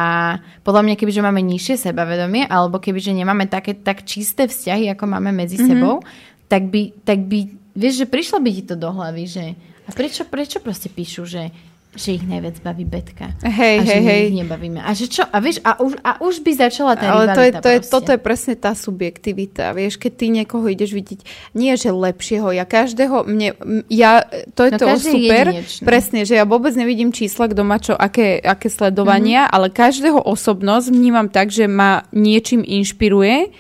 [0.61, 5.33] podľa mňa, kebyže máme nižšie sebavedomie, alebo kebyže nemáme také tak čisté vzťahy, ako máme
[5.33, 5.71] medzi mm-hmm.
[5.71, 6.03] sebou,
[6.51, 7.47] tak by, tak by,
[7.79, 9.45] vieš, že prišlo by ti to do hlavy, že
[9.91, 11.51] a prečo, prečo proste píšu, že
[11.91, 13.35] že ich najviac baví betka.
[13.43, 14.23] Hej, a hej, že hej.
[14.31, 14.79] ich nebavíme.
[14.79, 15.27] A že čo?
[15.27, 18.11] A vieš, a už, a už by začala tá Ale to je, to je, toto
[18.15, 19.75] je presne tá subjektivita.
[19.75, 21.27] Vieš, keď ty niekoho ideš vidieť,
[21.59, 23.59] nie že lepšieho, ja každého, mne,
[23.91, 24.23] ja,
[24.55, 25.83] to je no, to super, jedinečný.
[25.83, 29.57] presne, že ja vôbec nevidím čísla, kto má čo, aké, aké sledovania, mm-hmm.
[29.59, 33.51] ale každého osobnosť vnímam tak, že ma niečím inšpiruje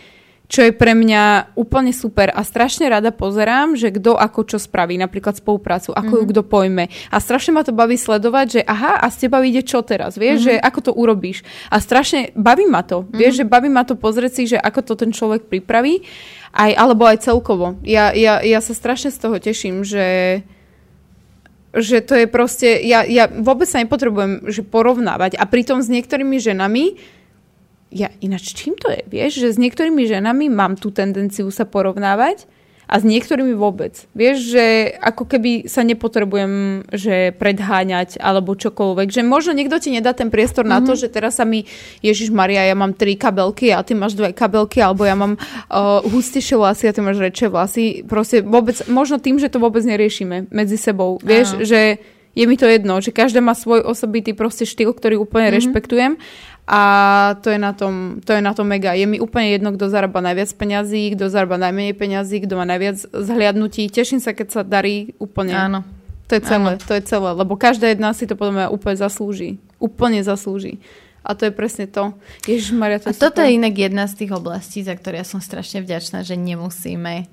[0.50, 4.98] čo je pre mňa úplne super a strašne rada pozerám, že kto ako čo spraví,
[4.98, 6.18] napríklad spoluprácu, ako mm-hmm.
[6.18, 6.30] ju mhm.
[6.34, 6.84] kto pojme.
[7.14, 10.42] A strašne ma to baví sledovať, že aha, a z teba ide čo teraz, vieš,
[10.42, 10.58] mm-hmm.
[10.58, 11.46] že ako to urobíš.
[11.70, 13.14] A strašne baví ma to, mm-hmm.
[13.14, 16.02] vieš, že baví ma to pozrieť si, že ako to ten človek pripraví,
[16.50, 17.78] aj, alebo aj celkovo.
[17.86, 20.42] Ja, ja, ja sa strašne z toho teším, že
[21.70, 26.42] že to je proste, ja, ja vôbec sa nepotrebujem že porovnávať a pritom s niektorými
[26.42, 26.98] ženami
[27.90, 32.46] ja ináč čím to je, vieš, že s niektorými ženami mám tú tendenciu sa porovnávať
[32.90, 33.94] a s niektorými vôbec.
[34.18, 34.64] Vieš, že
[34.98, 39.14] ako keby sa nepotrebujem že predháňať alebo čokoľvek.
[39.14, 40.82] Že možno niekto ti nedá ten priestor mm-hmm.
[40.82, 41.00] na to, mhm.
[41.06, 41.70] že teraz sa mi,
[42.02, 46.02] Ježiš Maria, ja mám tri kabelky a ty máš dve kabelky, alebo ja mám uh,
[46.02, 48.02] hustejšie vlasy a ty máš rečie vlasy.
[48.02, 51.22] Proste vôbec, možno tým, že to vôbec neriešime medzi sebou.
[51.22, 51.62] Vieš, Áno.
[51.62, 52.02] že
[52.40, 55.60] je mi to jedno, že každá má svoj osobitý proste štýl, ktorý úplne mm-hmm.
[55.60, 56.12] rešpektujem
[56.70, 56.82] a
[57.42, 58.94] to je, na tom, to je na tom mega.
[58.94, 63.10] Je mi úplne jedno, kto zarába najviac peňazí, kto zarába najmenej peňazí, kto má najviac
[63.10, 63.90] zhliadnutí.
[63.90, 65.50] Teším sa, keď sa darí úplne.
[65.50, 65.80] Áno.
[66.30, 66.86] To je celé, Áno.
[66.86, 67.30] to je celé.
[67.34, 69.58] Lebo každá jedna si to podľa mňa úplne zaslúži.
[69.82, 70.78] Úplne zaslúži.
[71.26, 72.14] A to je presne to.
[72.46, 75.82] Ježišmaria, to A toto je inak jedna z tých oblastí, za ktoré ja som strašne
[75.82, 77.26] vďačná, že nemusíme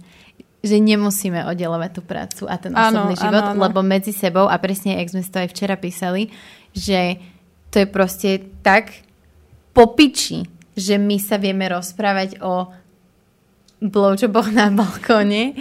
[0.66, 3.64] že nemusíme oddelovať tú prácu a ten osobný áno, život, áno, áno.
[3.70, 6.34] lebo medzi sebou, a presne, jak sme to aj včera písali,
[6.74, 7.22] že
[7.70, 8.30] to je proste
[8.66, 9.06] tak
[9.78, 12.70] popiči, že my sa vieme rozprávať o
[13.82, 15.54] blowjoboch na balkóne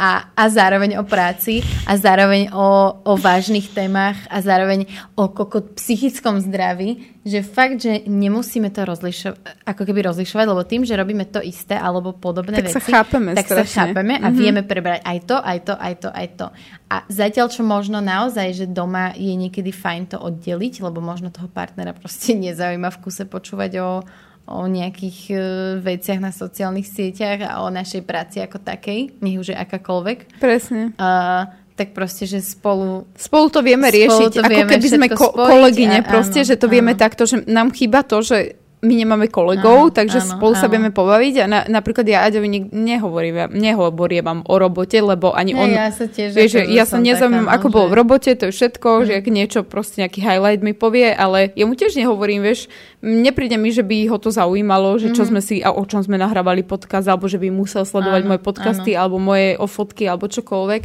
[0.00, 5.76] a, a zároveň o práci a zároveň o, o vážnych témach a zároveň o koko
[5.76, 9.36] psychickom zdraví, že fakt, že nemusíme to rozlišovať,
[9.68, 13.36] ako keby rozlišovať, lebo tým, že robíme to isté alebo podobné tak veci, sa chápeme
[13.36, 13.68] tak strašne.
[13.68, 14.40] sa chápeme a mm-hmm.
[14.40, 16.46] vieme prebrať aj to, aj to, aj to, aj to.
[16.88, 21.52] A zatiaľ, čo možno naozaj, že doma je niekedy fajn to oddeliť, lebo možno toho
[21.52, 24.00] partnera proste nezaujíma v kuse počúvať o,
[24.48, 25.40] o nejakých uh,
[25.82, 30.40] veciach na sociálnych sieťach a o našej práci ako takej, nech už je akákoľvek.
[30.40, 30.96] Presne.
[30.96, 31.50] Uh,
[31.80, 33.08] tak proste, že spolu...
[33.16, 36.74] Spolu to vieme riešiť, to ako keby sme ko- kolegyne, proste, áno, že to áno.
[36.76, 40.62] vieme takto, že nám chýba to, že my nemáme kolegov, áno, takže áno, spolu áno.
[40.64, 45.52] sa vieme pobaviť a na, napríklad ja Aďovi nehovorím, nehovorím vám o robote, lebo ani
[45.52, 45.68] ne, on...
[45.68, 46.32] Ja sa tiež...
[46.32, 47.72] Vieš, že ja sa nezaujímam, ako že...
[47.76, 49.04] bolo v robote, to je všetko, mm.
[49.04, 53.56] že ak niečo, proste nejaký highlight mi povie, ale ja mu tiež nehovorím, vieš, nepríde
[53.56, 55.28] mi, že by ho to zaujímalo, že čo mm.
[55.32, 58.40] sme si a o čom sme nahrávali podcast, alebo že by musel sledovať áno, moje
[58.44, 59.00] podcasty, áno.
[59.00, 60.82] alebo moje o fotky, alebo čokoľvek,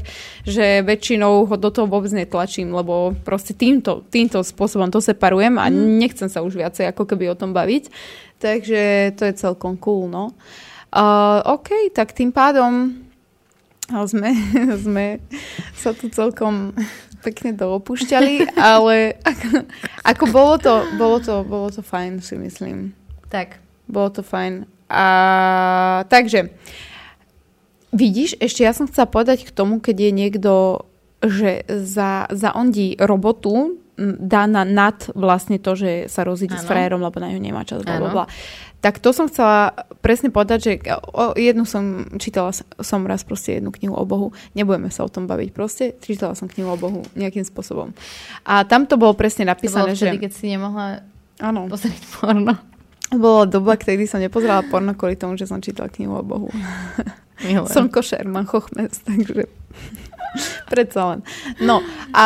[0.48, 5.68] že väčšinou ho do toho vôbec netlačím, lebo proste týmto, týmto spôsobom to separujem a
[5.68, 5.76] mm.
[6.00, 7.92] nechcem sa už viacej ako keby o tom baviť.
[8.40, 10.32] Takže to je celkom cool, no.
[10.96, 13.04] Uh, OK, tak tým pádom
[13.92, 14.32] sme,
[14.86, 15.06] sme
[15.76, 16.74] sa tu celkom
[17.26, 19.48] pekne doopúšťali, ale ako,
[20.06, 22.94] ako bolo, to, bolo, to, bolo to fajn, si myslím.
[23.34, 23.58] Tak.
[23.90, 24.70] Bolo to fajn.
[24.86, 25.06] A,
[26.06, 26.54] takže,
[27.90, 30.52] vidíš, ešte ja som chcela povedať k tomu, keď je niekto,
[31.26, 33.82] že za, za ondí robotu,
[34.20, 37.82] dá na nad vlastne to, že sa rozíde s frajerom, lebo na ňu nemá čas,
[37.82, 38.26] bla, bla, bla.
[38.86, 39.74] Tak to som chcela
[40.06, 40.72] presne povedať, že
[41.10, 42.54] o, jednu som čítala
[42.86, 44.30] som raz proste jednu knihu o Bohu.
[44.54, 45.98] Nebudeme sa o tom baviť proste.
[46.06, 47.98] Čítala som knihu o Bohu nejakým spôsobom.
[48.46, 50.24] A tam to bolo presne napísané, to bolo vtedy, že...
[50.30, 51.02] keď si nemohla
[51.42, 51.66] ano.
[51.66, 52.54] pozrieť porno.
[53.10, 56.54] Bola doba, kedy som nepozerala porno kvôli tomu, že som čítala knihu o Bohu.
[57.74, 59.50] som košer, mám chochmes, takže
[60.72, 61.20] Predsa len.
[61.62, 61.82] No
[62.12, 62.26] a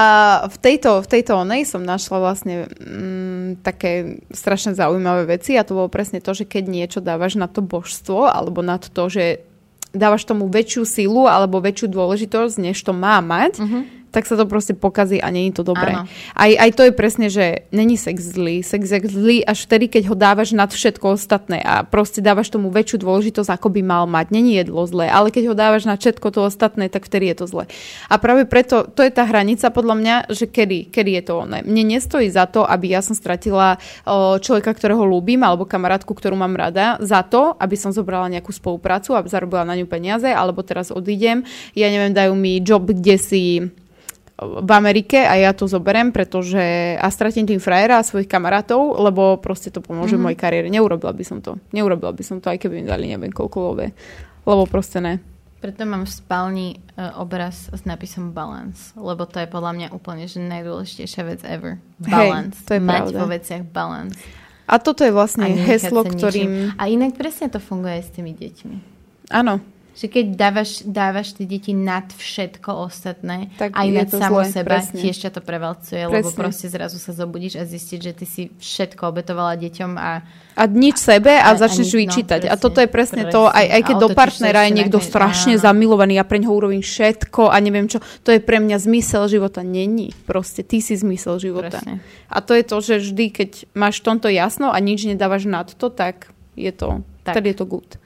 [0.49, 5.73] v tejto, v tejto onej som našla vlastne mm, také strašne zaujímavé veci a to
[5.77, 9.41] bolo presne to, že keď niečo dávaš na to božstvo alebo na to, že
[9.89, 14.49] dávaš tomu väčšiu silu alebo väčšiu dôležitosť, než to má mať, uh-huh tak sa to
[14.49, 15.93] proste pokazí a není to dobré.
[16.33, 18.65] Aj, aj to je presne, že není sex zlý.
[18.65, 22.73] Sex je zlý až vtedy, keď ho dávaš nad všetko ostatné a proste dávaš tomu
[22.73, 24.33] väčšiu dôležitosť, ako by mal mať.
[24.33, 27.45] Není jedlo zlé, ale keď ho dávaš na všetko to ostatné, tak vtedy je to
[27.45, 27.63] zlé.
[28.09, 31.61] A práve preto, to je tá hranica podľa mňa, že kedy, kedy je to oné.
[31.61, 36.33] Mne nestojí za to, aby ja som stratila o, človeka, ktorého ľúbim, alebo kamarátku, ktorú
[36.33, 40.65] mám rada, za to, aby som zobrala nejakú spoluprácu a zarobila na ňu peniaze, alebo
[40.65, 41.45] teraz odídem,
[41.77, 43.43] ja neviem, dajú mi job, kde si
[44.39, 49.35] v Amerike a ja to zoberiem, pretože a stratím tým frajera a svojich kamarátov, lebo
[49.37, 50.31] proste to pomôže mm-hmm.
[50.31, 50.67] mojej kariére.
[50.71, 51.59] Neurobila by som to.
[51.75, 53.87] Neurobila by som to, aj keby mi dali neviem koľko love.
[54.47, 55.19] Lebo proste ne.
[55.59, 60.23] Preto mám v spálni uh, obraz s nápisom balance, lebo to je podľa mňa úplne
[60.23, 61.83] že najdôležitejšia vec ever.
[61.99, 62.63] Balance.
[62.63, 63.17] Hej, to je Mať pravda.
[63.19, 64.15] vo veciach balance.
[64.69, 66.77] A toto je vlastne heslo, ktorým...
[66.79, 68.77] A inak presne to funguje aj s tými deťmi.
[69.33, 69.59] Áno,
[69.99, 74.95] že keď dávaš, dávaš tie deti nad všetko ostatné, tak aj nad zle, seba, presne.
[74.95, 76.15] tiež ťa to prevalcuje, presne.
[76.15, 80.23] lebo proste zrazu sa zobudíš a zistíš, že ty si všetko obetovala deťom a...
[80.55, 82.47] A nič sebe a, a začneš no, vyčítať.
[82.47, 83.35] No, presne, a toto je presne, presne.
[83.35, 85.63] to, aj, aj keď do partnera je niekto strašne áno.
[85.67, 89.67] zamilovaný a pre ňoho urobím všetko a neviem čo, to je pre mňa zmysel života.
[89.67, 90.15] Není.
[90.23, 91.83] Proste ty si zmysel života.
[91.83, 91.99] Presne.
[92.31, 95.91] A to je to, že vždy, keď máš tomto jasno a nič nedávaš nad to,
[95.91, 97.35] tak je to, tak.
[97.39, 97.99] tedy je to good.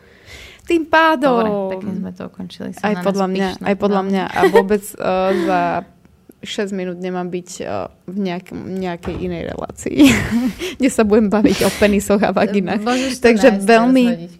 [0.64, 1.44] Tým pádom.
[1.44, 2.70] Dobre, tak sme to ukončili.
[2.72, 3.66] Som aj podľa mňa, pyšná.
[3.68, 4.08] aj podľa no.
[4.08, 4.24] mňa.
[4.32, 5.62] A vôbec uh, za
[6.44, 10.00] 6 minút nemám byť uh, v nejak, nejakej inej relácii,
[10.80, 12.84] kde sa budem baviť o penisoch a vaginách.
[13.20, 14.32] Takže veľmi...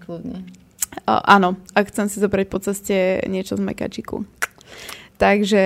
[1.04, 4.24] Uh, áno, ak chcem si zobrať po ceste niečo z mekačiku.
[5.20, 5.66] Takže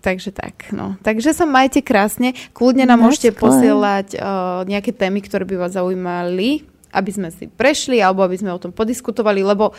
[0.00, 0.96] Takže tak, no.
[1.04, 2.32] Takže sa majte krásne.
[2.56, 8.02] Kľudne nám môžete posielať uh, nejaké témy, ktoré by vás zaujímali aby sme si prešli
[8.02, 9.72] alebo aby sme o tom podiskutovali, lebo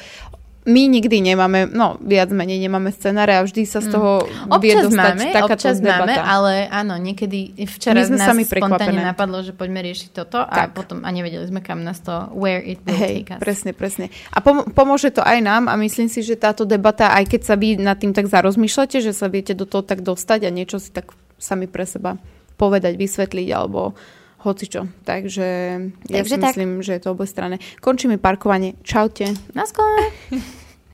[0.61, 3.93] my nikdy nemáme, no viac menej nemáme scenáre a vždy sa z mm.
[3.97, 4.61] toho mm.
[4.61, 6.05] vie dostať máme, takáto občas debata.
[6.05, 10.37] máme, ale áno, niekedy včera My sme nás sami spontánne napadlo, že poďme riešiť toto
[10.37, 10.77] a tak.
[10.77, 13.39] potom a nevedeli sme kam nás to, where it will Hej, take us.
[13.41, 14.13] presne, presne.
[14.29, 17.55] A pom- pomôže to aj nám a myslím si, že táto debata, aj keď sa
[17.57, 20.93] vy nad tým tak zarozmýšľate, že sa viete do toho tak dostať a niečo si
[20.93, 21.09] tak
[21.41, 22.21] sami pre seba
[22.61, 23.97] povedať, vysvetliť alebo
[24.41, 24.89] hocičo.
[25.05, 25.47] Takže,
[26.07, 26.53] Takže ja si tak.
[26.53, 27.55] myslím, že je to oboje strany.
[27.81, 28.77] Končíme parkovanie.
[28.81, 29.33] Čaute.
[29.53, 29.65] Na